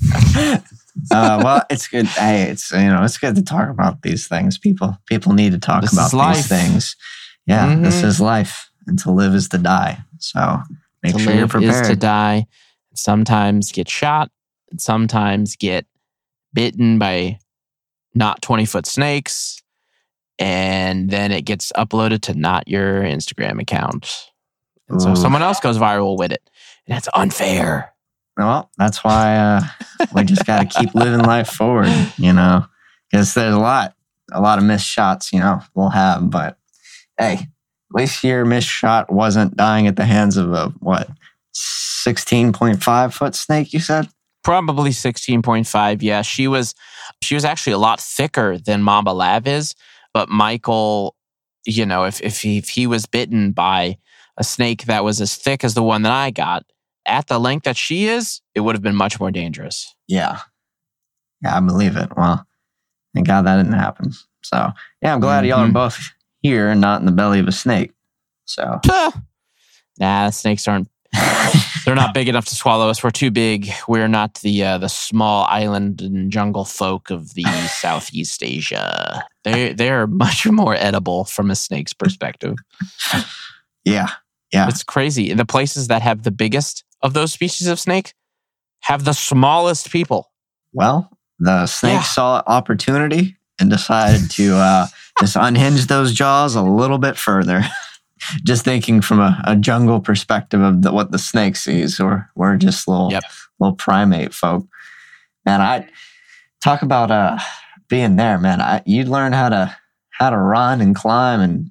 uh, 0.44 0.60
well, 1.10 1.62
it's 1.70 1.86
good. 1.88 2.06
Hey, 2.06 2.42
it's 2.50 2.70
you 2.72 2.78
know, 2.88 3.02
it's 3.02 3.18
good 3.18 3.34
to 3.36 3.42
talk 3.42 3.68
about 3.68 4.02
these 4.02 4.26
things. 4.28 4.58
People, 4.58 4.96
people 5.06 5.32
need 5.32 5.52
to 5.52 5.58
talk 5.58 5.82
This 5.82 5.92
about 5.92 6.10
these 6.34 6.46
things. 6.48 6.96
Yeah, 7.46 7.74
this 7.76 8.00
Mhm. 8.02 8.04
is 8.04 8.20
life, 8.20 8.70
and 8.86 8.98
to 9.00 9.10
live 9.10 9.34
is 9.34 9.48
to 9.50 9.58
die. 9.58 9.98
So 10.18 10.60
make 11.02 11.14
to 11.14 11.18
sure 11.18 11.34
you're 11.34 11.48
prepared. 11.48 11.86
to 11.86 11.96
die. 11.96 12.46
Sometimes 12.94 13.72
get 13.72 13.88
shot, 13.88 14.30
sometimes 14.78 15.56
get 15.56 15.86
bitten 16.52 16.98
by 16.98 17.38
not 18.14 18.42
20 18.42 18.64
foot 18.66 18.86
snakes. 18.86 19.59
And 20.40 21.10
then 21.10 21.30
it 21.30 21.42
gets 21.42 21.70
uploaded 21.76 22.22
to 22.22 22.34
not 22.34 22.66
your 22.66 23.02
Instagram 23.02 23.60
account. 23.60 24.30
And 24.88 25.00
so 25.00 25.12
Ooh. 25.12 25.16
someone 25.16 25.42
else 25.42 25.60
goes 25.60 25.78
viral 25.78 26.18
with 26.18 26.32
it. 26.32 26.42
And 26.86 26.96
that's 26.96 27.08
unfair. 27.14 27.92
Well, 28.36 28.70
that's 28.78 29.04
why 29.04 29.36
uh, 29.36 29.60
we 30.14 30.24
just 30.24 30.46
got 30.46 30.60
to 30.60 30.80
keep 30.80 30.94
living 30.94 31.20
life 31.20 31.48
forward, 31.48 31.90
you 32.16 32.32
know, 32.32 32.64
because 33.10 33.34
there's 33.34 33.54
a 33.54 33.58
lot, 33.58 33.94
a 34.32 34.40
lot 34.40 34.58
of 34.58 34.64
missed 34.64 34.86
shots, 34.86 35.32
you 35.32 35.40
know, 35.40 35.60
we'll 35.74 35.90
have. 35.90 36.30
But 36.30 36.56
hey, 37.18 37.34
at 37.34 37.48
least 37.92 38.24
your 38.24 38.46
missed 38.46 38.68
shot 38.68 39.12
wasn't 39.12 39.56
dying 39.56 39.86
at 39.86 39.96
the 39.96 40.06
hands 40.06 40.38
of 40.38 40.52
a 40.52 40.68
what, 40.80 41.10
sixteen 41.52 42.52
point 42.52 42.82
five 42.82 43.14
foot 43.14 43.34
snake? 43.34 43.72
You 43.72 43.80
said. 43.80 44.08
Probably 44.42 44.88
16.5. 44.88 45.98
Yeah, 46.00 46.22
she 46.22 46.48
was 46.48 46.74
she 47.20 47.34
was 47.34 47.44
actually 47.44 47.74
a 47.74 47.78
lot 47.78 48.00
thicker 48.00 48.56
than 48.56 48.82
Mama 48.82 49.12
Lav 49.12 49.46
is, 49.46 49.74
but 50.14 50.28
Michael, 50.28 51.14
you 51.66 51.84
know, 51.86 52.04
if 52.04 52.20
if 52.22 52.40
he, 52.42 52.58
if 52.58 52.68
he 52.68 52.86
was 52.86 53.06
bitten 53.06 53.52
by 53.52 53.98
a 54.36 54.44
snake 54.44 54.84
that 54.84 55.04
was 55.04 55.20
as 55.20 55.36
thick 55.36 55.64
as 55.64 55.74
the 55.74 55.82
one 55.82 56.02
that 56.02 56.12
I 56.12 56.30
got 56.30 56.64
at 57.06 57.26
the 57.26 57.38
length 57.38 57.64
that 57.64 57.76
she 57.76 58.06
is, 58.06 58.40
it 58.54 58.60
would 58.60 58.74
have 58.74 58.82
been 58.82 58.96
much 58.96 59.18
more 59.20 59.30
dangerous. 59.30 59.94
Yeah. 60.08 60.38
Yeah, 61.42 61.56
I 61.56 61.60
believe 61.60 61.96
it. 61.96 62.10
Well, 62.16 62.46
thank 63.14 63.26
God 63.26 63.46
that 63.46 63.56
didn't 63.56 63.78
happen. 63.78 64.12
So, 64.42 64.70
yeah, 65.02 65.12
I'm 65.14 65.20
glad 65.20 65.46
y'all 65.46 65.60
are 65.64 65.68
Mhm. 65.68 65.72
both 65.72 65.98
here 66.42 66.68
and 66.70 66.80
not 66.80 67.00
in 67.00 67.06
the 67.06 67.12
belly 67.12 67.38
of 67.40 67.48
a 67.48 67.52
snake. 67.52 67.92
So, 68.46 68.80
Nah, 69.98 70.30
snakes 70.30 70.66
aren't 70.66 70.88
they're 71.84 71.94
not 71.96 72.14
big 72.14 72.28
enough 72.28 72.44
to 72.46 72.54
swallow 72.54 72.88
us. 72.88 73.02
We're 73.02 73.10
too 73.10 73.30
big. 73.30 73.68
We're 73.88 74.06
not 74.08 74.34
the 74.34 74.62
uh, 74.64 74.78
the 74.78 74.88
small 74.88 75.44
island 75.46 76.00
and 76.02 76.30
jungle 76.30 76.64
folk 76.64 77.10
of 77.10 77.34
the 77.34 77.42
Southeast 77.80 78.42
Asia. 78.42 79.26
They 79.44 79.72
they're 79.72 80.06
much 80.24 80.46
more 80.46 80.74
edible 80.74 81.24
from 81.24 81.50
a 81.50 81.54
snake's 81.54 81.92
perspective. 81.92 82.54
yeah. 83.84 84.08
Yeah. 84.52 84.68
It's 84.68 84.82
crazy. 84.82 85.32
The 85.32 85.44
places 85.46 85.88
that 85.88 86.02
have 86.02 86.22
the 86.24 86.30
biggest 86.32 86.84
of 87.02 87.14
those 87.14 87.32
species 87.32 87.68
of 87.68 87.78
snake 87.78 88.14
have 88.80 89.04
the 89.04 89.12
smallest 89.12 89.90
people. 89.90 90.30
Well, 90.72 91.10
the 91.38 91.66
snake 91.66 91.94
Yeah. 91.94 92.02
saw 92.02 92.42
opportunity 92.46 93.36
and 93.60 93.70
decided 93.70 94.30
to 94.32 94.56
uh, 94.56 94.86
just 95.20 95.36
unhinge 95.36 95.86
those 95.86 96.12
jaws 96.12 96.54
a 96.56 96.62
little 96.62 96.98
bit 96.98 97.16
further. 97.16 97.62
just 98.44 98.64
thinking 98.64 99.00
from 99.00 99.18
a, 99.20 99.40
a 99.46 99.56
jungle 99.56 100.00
perspective 100.00 100.60
of 100.60 100.82
the, 100.82 100.92
what 100.92 101.10
the 101.10 101.18
snake 101.18 101.56
sees, 101.56 101.98
or 102.00 102.28
we're 102.34 102.56
just 102.56 102.86
little 102.88 103.10
Yep. 103.10 103.22
little 103.60 103.76
primate 103.76 104.34
folk. 104.34 104.66
And 105.46 105.62
I 105.62 105.88
talk 106.62 106.82
about 106.82 107.10
uh, 107.10 107.38
being 107.90 108.16
there, 108.16 108.38
man. 108.38 108.62
I, 108.62 108.82
you'd 108.86 109.08
learn 109.08 109.32
how 109.34 109.50
to 109.50 109.76
how 110.10 110.30
to 110.30 110.38
run 110.38 110.80
and 110.80 110.94
climb 110.94 111.40
and 111.40 111.70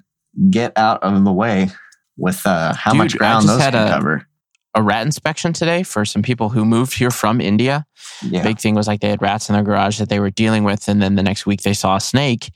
get 0.50 0.72
out 0.76 1.02
of 1.02 1.24
the 1.24 1.32
way 1.32 1.70
with 2.16 2.46
uh, 2.46 2.74
how 2.74 2.92
Dude, 2.92 2.98
much 2.98 3.16
ground 3.18 3.48
those 3.48 3.60
had 3.60 3.72
can 3.74 3.88
a- 3.88 3.90
cover. 3.90 4.26
a 4.74 4.82
rat 4.82 5.04
inspection 5.04 5.52
today 5.52 5.82
for 5.82 6.04
some 6.04 6.22
people 6.22 6.48
who 6.50 6.64
moved 6.64 6.96
here 6.96 7.10
from 7.10 7.40
India. 7.40 7.84
Yeah. 8.22 8.42
Big 8.42 8.58
thing 8.60 8.74
was 8.74 8.86
like 8.86 9.00
they 9.00 9.08
had 9.10 9.22
rats 9.22 9.48
in 9.48 9.54
their 9.54 9.62
garage 9.64 9.98
that 9.98 10.08
they 10.08 10.20
were 10.20 10.30
dealing 10.30 10.62
with, 10.62 10.86
and 10.86 11.02
then 11.02 11.16
the 11.16 11.22
next 11.22 11.46
week 11.46 11.62
they 11.62 11.74
saw 11.74 11.96
a 11.96 12.00
snake. 12.00 12.52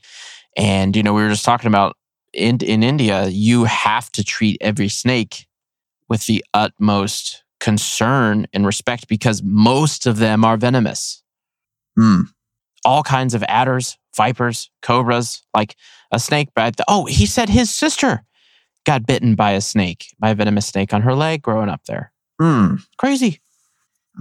And 0.55 0.95
you 0.95 1.03
know, 1.03 1.13
we 1.13 1.23
were 1.23 1.29
just 1.29 1.43
talking 1.45 1.67
about 1.67 1.97
in 2.33 2.57
in 2.59 2.83
India, 2.83 3.27
you 3.27 3.65
have 3.65 4.11
to 4.13 4.23
treat 4.23 4.57
every 4.61 4.87
snake 4.89 5.47
with 6.07 6.25
the 6.27 6.45
utmost 6.53 7.43
concern 7.59 8.45
and 8.53 8.65
respect 8.65 9.07
because 9.07 9.41
most 9.43 10.05
of 10.05 10.17
them 10.17 10.45
are 10.45 10.55
venomous. 10.57 11.23
Hmm. 11.97 12.21
All 12.85 13.03
kinds 13.03 13.33
of 13.33 13.43
adders, 13.49 13.97
vipers, 14.15 14.69
cobras, 14.81 15.41
like 15.53 15.75
a 16.11 16.19
snake 16.19 16.49
bite. 16.55 16.75
Oh, 16.87 17.05
he 17.05 17.25
said 17.25 17.49
his 17.49 17.69
sister 17.69 18.23
got 18.85 19.05
bitten 19.07 19.35
by 19.35 19.51
a 19.51 19.61
snake, 19.61 20.13
by 20.19 20.29
a 20.29 20.35
venomous 20.35 20.67
snake 20.67 20.93
on 20.93 21.01
her 21.01 21.15
leg 21.15 21.41
growing 21.41 21.67
up 21.69 21.81
there. 21.87 22.11
Hmm. 22.39 22.75
Crazy. 22.97 23.41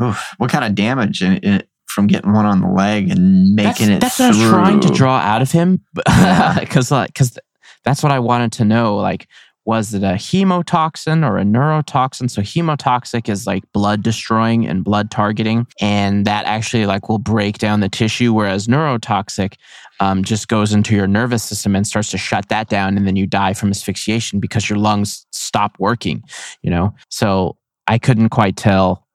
Oof. 0.03 0.21
What 0.39 0.51
kind 0.51 0.65
of 0.65 0.75
damage 0.75 1.23
in, 1.23 1.37
in, 1.39 1.63
from 1.87 2.07
getting 2.07 2.33
one 2.33 2.47
on 2.47 2.61
the 2.63 2.69
leg 2.69 3.11
and 3.11 3.55
making 3.55 3.91
it 3.91 4.01
that's, 4.01 4.17
that's 4.19 4.37
through? 4.37 4.47
what 4.51 4.55
I 4.55 4.61
was 4.61 4.69
trying 4.69 4.81
to 4.81 4.89
draw 4.93 5.19
out 5.19 5.43
of 5.43 5.53
him, 5.53 5.85
Yeah. 6.09 6.59
because 6.59 6.91
like, 6.91 7.09
because 7.09 7.39
that's 7.85 8.03
what 8.03 8.11
I 8.11 8.19
wanted 8.19 8.53
to 8.53 8.65
know. 8.65 8.97
Like, 8.97 9.29
was 9.67 9.95
it 9.95 10.03
a 10.03 10.15
hemotoxin 10.15 11.27
or 11.27 11.39
a 11.39 11.43
neurotoxin? 11.43 12.31
So 12.31 12.43
hemotoxic 12.43 13.29
is 13.29 13.47
like 13.47 13.65
blood 13.73 14.03
destroying 14.03 14.67
and 14.67 14.85
blood 14.85 15.11
targeting, 15.11 15.67
and 15.81 16.27
that 16.27 16.45
actually 16.47 16.87
like 16.87 17.09
will 17.09 17.19
break 17.19 17.59
down 17.59 17.81
the 17.81 17.89
tissue. 17.89 18.33
Whereas 18.33 18.67
neurotoxic 18.67 19.55
um, 20.01 20.23
just 20.23 20.49
goes 20.49 20.73
into 20.73 20.95
your 20.95 21.07
nervous 21.07 21.43
system 21.43 21.75
and 21.75 21.87
starts 21.87 22.11
to 22.11 22.19
shut 22.19 22.49
that 22.51 22.69
down, 22.69 22.97
and 22.97 23.07
then 23.07 23.17
you 23.17 23.27
die 23.27 23.55
from 23.55 23.71
asphyxiation 23.71 24.41
because 24.41 24.69
your 24.69 24.79
lungs 24.79 25.27
stop 25.33 25.77
working. 25.79 26.23
You 26.63 26.71
know, 26.71 26.95
so 27.09 27.57
I 27.87 27.99
couldn't 27.99 28.31
quite 28.31 28.57
tell. 28.57 29.07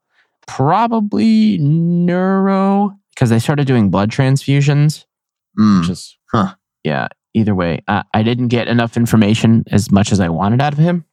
Probably 0.47 1.57
neuro 1.59 2.97
because 3.13 3.29
they 3.29 3.37
started 3.39 3.67
doing 3.67 3.89
blood 3.91 4.09
transfusions 4.11 5.05
Hmm. 5.55 5.81
which 5.81 5.89
is 5.89 6.17
Huh. 6.31 6.55
yeah 6.83 7.07
either 7.33 7.55
way 7.55 7.81
I, 7.87 8.03
I 8.13 8.23
didn't 8.23 8.47
get 8.47 8.67
enough 8.67 8.97
information 8.97 9.63
as 9.71 9.91
much 9.91 10.11
as 10.11 10.19
i 10.19 10.29
wanted 10.29 10.61
out 10.61 10.73
of 10.73 10.79
him 10.79 11.05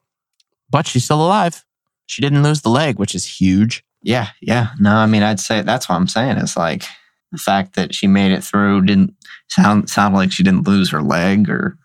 but 0.71 0.87
she's 0.87 1.05
still 1.05 1.25
alive. 1.25 1.65
She 2.07 2.23
didn't 2.23 2.43
lose 2.43 2.63
the 2.63 2.71
leg 2.71 2.99
which 2.99 3.15
is 3.15 3.27
huge. 3.27 3.85
Yeah, 4.03 4.29
yeah. 4.41 4.69
No, 4.79 4.95
I 4.95 5.07
mean, 5.07 5.23
I'd 5.23 5.41
say 5.41 5.63
that's 5.63 5.89
what 5.89 5.97
I'm 5.97 6.09
saying. 6.09 6.37
Is 6.37 6.57
like 6.57 6.85
the 7.33 7.39
fact 7.39 7.75
that 7.75 7.95
she 7.95 8.07
made 8.07 8.33
it 8.33 8.45
through 8.45 8.83
didn't 8.83 9.15
sound 9.49 9.91
sound 9.91 10.15
like 10.15 10.33
she 10.33 10.43
didn't 10.43 10.67
lose 10.67 10.91
her 10.91 11.03
leg 11.03 11.49
or 11.51 11.77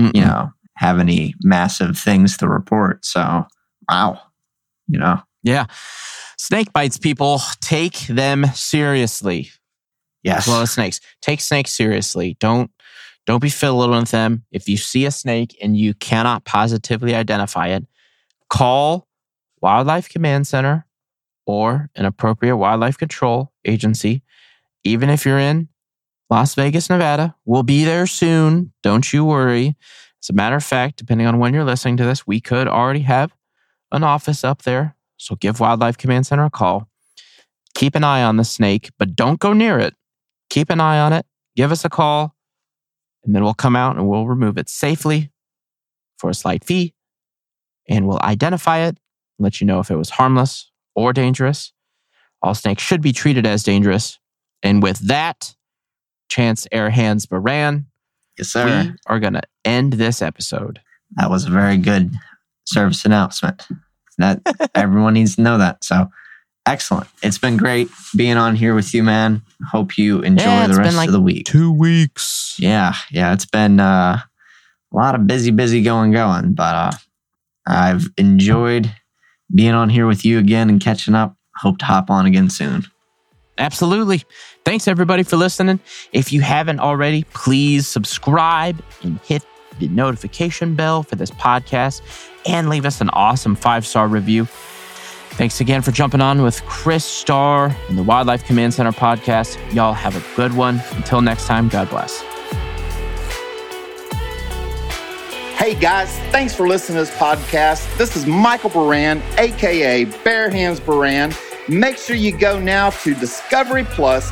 Mm-mm. 0.00 0.14
you 0.14 0.22
know 0.22 0.50
have 0.76 0.98
any 0.98 1.34
massive 1.42 1.98
things 1.98 2.36
to 2.36 2.48
report. 2.48 3.04
So, 3.04 3.46
wow, 3.88 4.20
you 4.88 4.98
know, 4.98 5.20
yeah. 5.42 5.66
Snake 6.36 6.72
bites 6.72 6.98
people. 6.98 7.40
Take 7.60 8.06
them 8.06 8.44
seriously. 8.54 9.50
Yes, 10.22 10.46
as 10.46 10.52
well 10.52 10.62
as 10.62 10.70
snakes. 10.70 11.00
Take 11.22 11.40
snakes 11.40 11.70
seriously. 11.70 12.36
Don't 12.40 12.70
don't 13.26 13.40
be 13.40 13.48
fiddling 13.48 13.90
with 13.90 14.10
them. 14.10 14.44
If 14.50 14.68
you 14.68 14.76
see 14.76 15.06
a 15.06 15.10
snake 15.10 15.56
and 15.62 15.76
you 15.76 15.94
cannot 15.94 16.44
positively 16.44 17.14
identify 17.14 17.68
it 17.68 17.86
call 18.50 19.08
wildlife 19.60 20.08
command 20.08 20.46
center 20.46 20.86
or 21.46 21.90
an 21.96 22.04
appropriate 22.04 22.56
wildlife 22.56 22.98
control 22.98 23.52
agency. 23.64 24.22
Even 24.84 25.10
if 25.10 25.24
you're 25.24 25.38
in 25.38 25.68
las 26.30 26.54
vegas 26.54 26.90
nevada 26.90 27.34
we'll 27.44 27.62
be 27.62 27.84
there 27.84 28.06
soon. 28.06 28.72
Don't 28.82 29.12
you 29.12 29.24
worry. 29.24 29.76
As 30.22 30.30
a 30.30 30.34
matter 30.34 30.56
of 30.56 30.64
fact 30.64 30.96
depending 30.96 31.26
on 31.26 31.38
when 31.38 31.54
you're 31.54 31.64
listening 31.64 31.96
to 31.96 32.04
this 32.04 32.26
we 32.26 32.40
could 32.40 32.68
already 32.68 33.00
have 33.00 33.34
an 33.90 34.04
office 34.04 34.44
up 34.44 34.62
there. 34.62 34.96
So 35.16 35.36
give 35.36 35.60
wildlife 35.60 35.96
command 35.96 36.26
center 36.26 36.44
a 36.44 36.50
call. 36.50 36.88
Keep 37.74 37.94
an 37.94 38.04
eye 38.04 38.22
on 38.22 38.36
the 38.36 38.44
snake 38.44 38.90
but 38.98 39.16
don't 39.16 39.40
go 39.40 39.52
near 39.52 39.78
it. 39.78 39.94
Keep 40.50 40.70
an 40.70 40.80
eye 40.80 41.00
on 41.00 41.12
it, 41.12 41.26
give 41.56 41.72
us 41.72 41.84
a 41.84 41.88
call, 41.88 42.34
and 43.24 43.34
then 43.34 43.42
we'll 43.42 43.54
come 43.54 43.76
out 43.76 43.96
and 43.96 44.08
we'll 44.08 44.26
remove 44.26 44.58
it 44.58 44.68
safely 44.68 45.30
for 46.18 46.30
a 46.30 46.34
slight 46.34 46.64
fee. 46.64 46.94
And 47.88 48.06
we'll 48.06 48.20
identify 48.22 48.78
it, 48.78 48.98
let 49.38 49.60
you 49.60 49.66
know 49.66 49.80
if 49.80 49.90
it 49.90 49.96
was 49.96 50.10
harmless 50.10 50.70
or 50.94 51.12
dangerous. 51.12 51.72
All 52.42 52.54
snakes 52.54 52.82
should 52.82 53.00
be 53.00 53.12
treated 53.12 53.46
as 53.46 53.62
dangerous. 53.62 54.18
And 54.62 54.82
with 54.82 54.98
that, 55.08 55.54
Chance 56.28 56.66
Bare 56.70 56.90
Hands 56.90 57.24
Baran, 57.26 57.86
yes, 58.38 58.48
sir. 58.48 58.84
we 58.84 58.92
are 59.06 59.20
going 59.20 59.34
to 59.34 59.42
end 59.64 59.94
this 59.94 60.22
episode. 60.22 60.80
That 61.16 61.30
was 61.30 61.46
a 61.46 61.50
very 61.50 61.76
good 61.76 62.14
service 62.64 63.04
announcement. 63.04 63.66
That 64.18 64.40
everyone 64.74 65.14
needs 65.14 65.36
to 65.36 65.42
know 65.42 65.58
that. 65.58 65.84
So, 65.84 66.08
excellent. 66.66 67.08
It's 67.22 67.38
been 67.38 67.56
great 67.56 67.88
being 68.16 68.36
on 68.36 68.56
here 68.56 68.74
with 68.74 68.94
you, 68.94 69.02
man. 69.02 69.42
Hope 69.70 69.98
you 69.98 70.20
enjoy 70.22 70.44
Yeah, 70.44 70.64
it's 70.66 70.76
the 70.76 70.82
been 70.82 70.84
rest 70.84 70.96
like 70.96 71.08
of 71.08 71.12
the 71.12 71.20
week. 71.20 71.46
Two 71.46 71.72
weeks. 71.72 72.56
Yeah, 72.58 72.94
yeah, 73.10 73.32
it's 73.32 73.46
been 73.46 73.80
uh, 73.80 74.18
a 74.92 74.96
lot 74.96 75.14
of 75.14 75.26
busy, 75.26 75.50
busy 75.50 75.82
going, 75.82 76.12
going, 76.12 76.54
but 76.54 76.74
uh, 76.74 76.92
I've 77.66 78.08
enjoyed 78.16 78.90
being 79.54 79.72
on 79.74 79.88
here 79.88 80.06
with 80.06 80.24
you 80.24 80.38
again 80.38 80.68
and 80.70 80.80
catching 80.80 81.14
up. 81.14 81.36
Hope 81.56 81.78
to 81.78 81.84
hop 81.84 82.10
on 82.10 82.26
again 82.26 82.50
soon. 82.50 82.84
Absolutely. 83.58 84.24
Thanks 84.64 84.88
everybody 84.88 85.22
for 85.22 85.36
listening. 85.36 85.78
If 86.12 86.32
you 86.32 86.40
haven't 86.40 86.80
already, 86.80 87.24
please 87.34 87.86
subscribe 87.86 88.82
and 89.02 89.20
hit 89.20 89.44
the 89.78 89.86
notification 89.88 90.74
bell 90.74 91.02
for 91.04 91.14
this 91.16 91.30
podcast 91.30 92.00
and 92.46 92.68
leave 92.68 92.84
us 92.84 93.00
an 93.00 93.10
awesome 93.10 93.54
five 93.54 93.86
star 93.86 94.08
review. 94.08 94.48
Thanks 95.36 95.60
again 95.60 95.82
for 95.82 95.90
jumping 95.90 96.20
on 96.20 96.42
with 96.42 96.64
Chris 96.64 97.04
Starr 97.04 97.76
and 97.88 97.98
the 97.98 98.04
Wildlife 98.04 98.44
Command 98.44 98.72
Center 98.72 98.92
podcast. 98.92 99.58
Y'all 99.74 99.92
have 99.92 100.14
a 100.14 100.36
good 100.36 100.54
one. 100.54 100.80
Until 100.92 101.20
next 101.22 101.46
time, 101.46 101.68
God 101.68 101.90
bless. 101.90 102.22
Hey 105.56 105.74
guys, 105.74 106.16
thanks 106.30 106.54
for 106.54 106.68
listening 106.68 106.98
to 106.98 107.10
this 107.10 107.18
podcast. 107.18 107.96
This 107.98 108.14
is 108.14 108.26
Michael 108.26 108.70
Baran, 108.70 109.22
aka 109.38 110.04
Bare 110.22 110.50
Hands 110.50 110.78
Baran. 110.78 111.32
Make 111.68 111.96
sure 111.98 112.14
you 112.14 112.36
go 112.36 112.60
now 112.60 112.90
to 112.90 113.14
Discovery 113.14 113.84
Plus, 113.84 114.30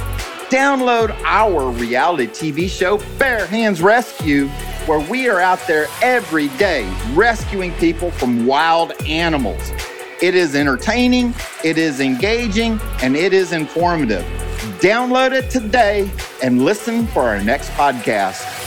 download 0.50 1.18
our 1.24 1.68
reality 1.70 2.26
TV 2.28 2.68
show, 2.68 2.98
Bare 3.18 3.46
Hands 3.46 3.80
Rescue, 3.82 4.46
where 4.86 5.00
we 5.00 5.28
are 5.28 5.40
out 5.40 5.66
there 5.66 5.86
every 6.00 6.48
day 6.58 6.88
rescuing 7.12 7.72
people 7.74 8.12
from 8.12 8.46
wild 8.46 8.92
animals. 9.06 9.72
It 10.22 10.36
is 10.36 10.54
entertaining, 10.54 11.34
it 11.64 11.78
is 11.78 11.98
engaging, 11.98 12.78
and 13.02 13.16
it 13.16 13.32
is 13.32 13.50
informative. 13.50 14.22
Download 14.78 15.32
it 15.32 15.50
today 15.50 16.08
and 16.44 16.64
listen 16.64 17.08
for 17.08 17.22
our 17.22 17.42
next 17.42 17.70
podcast. 17.70 18.61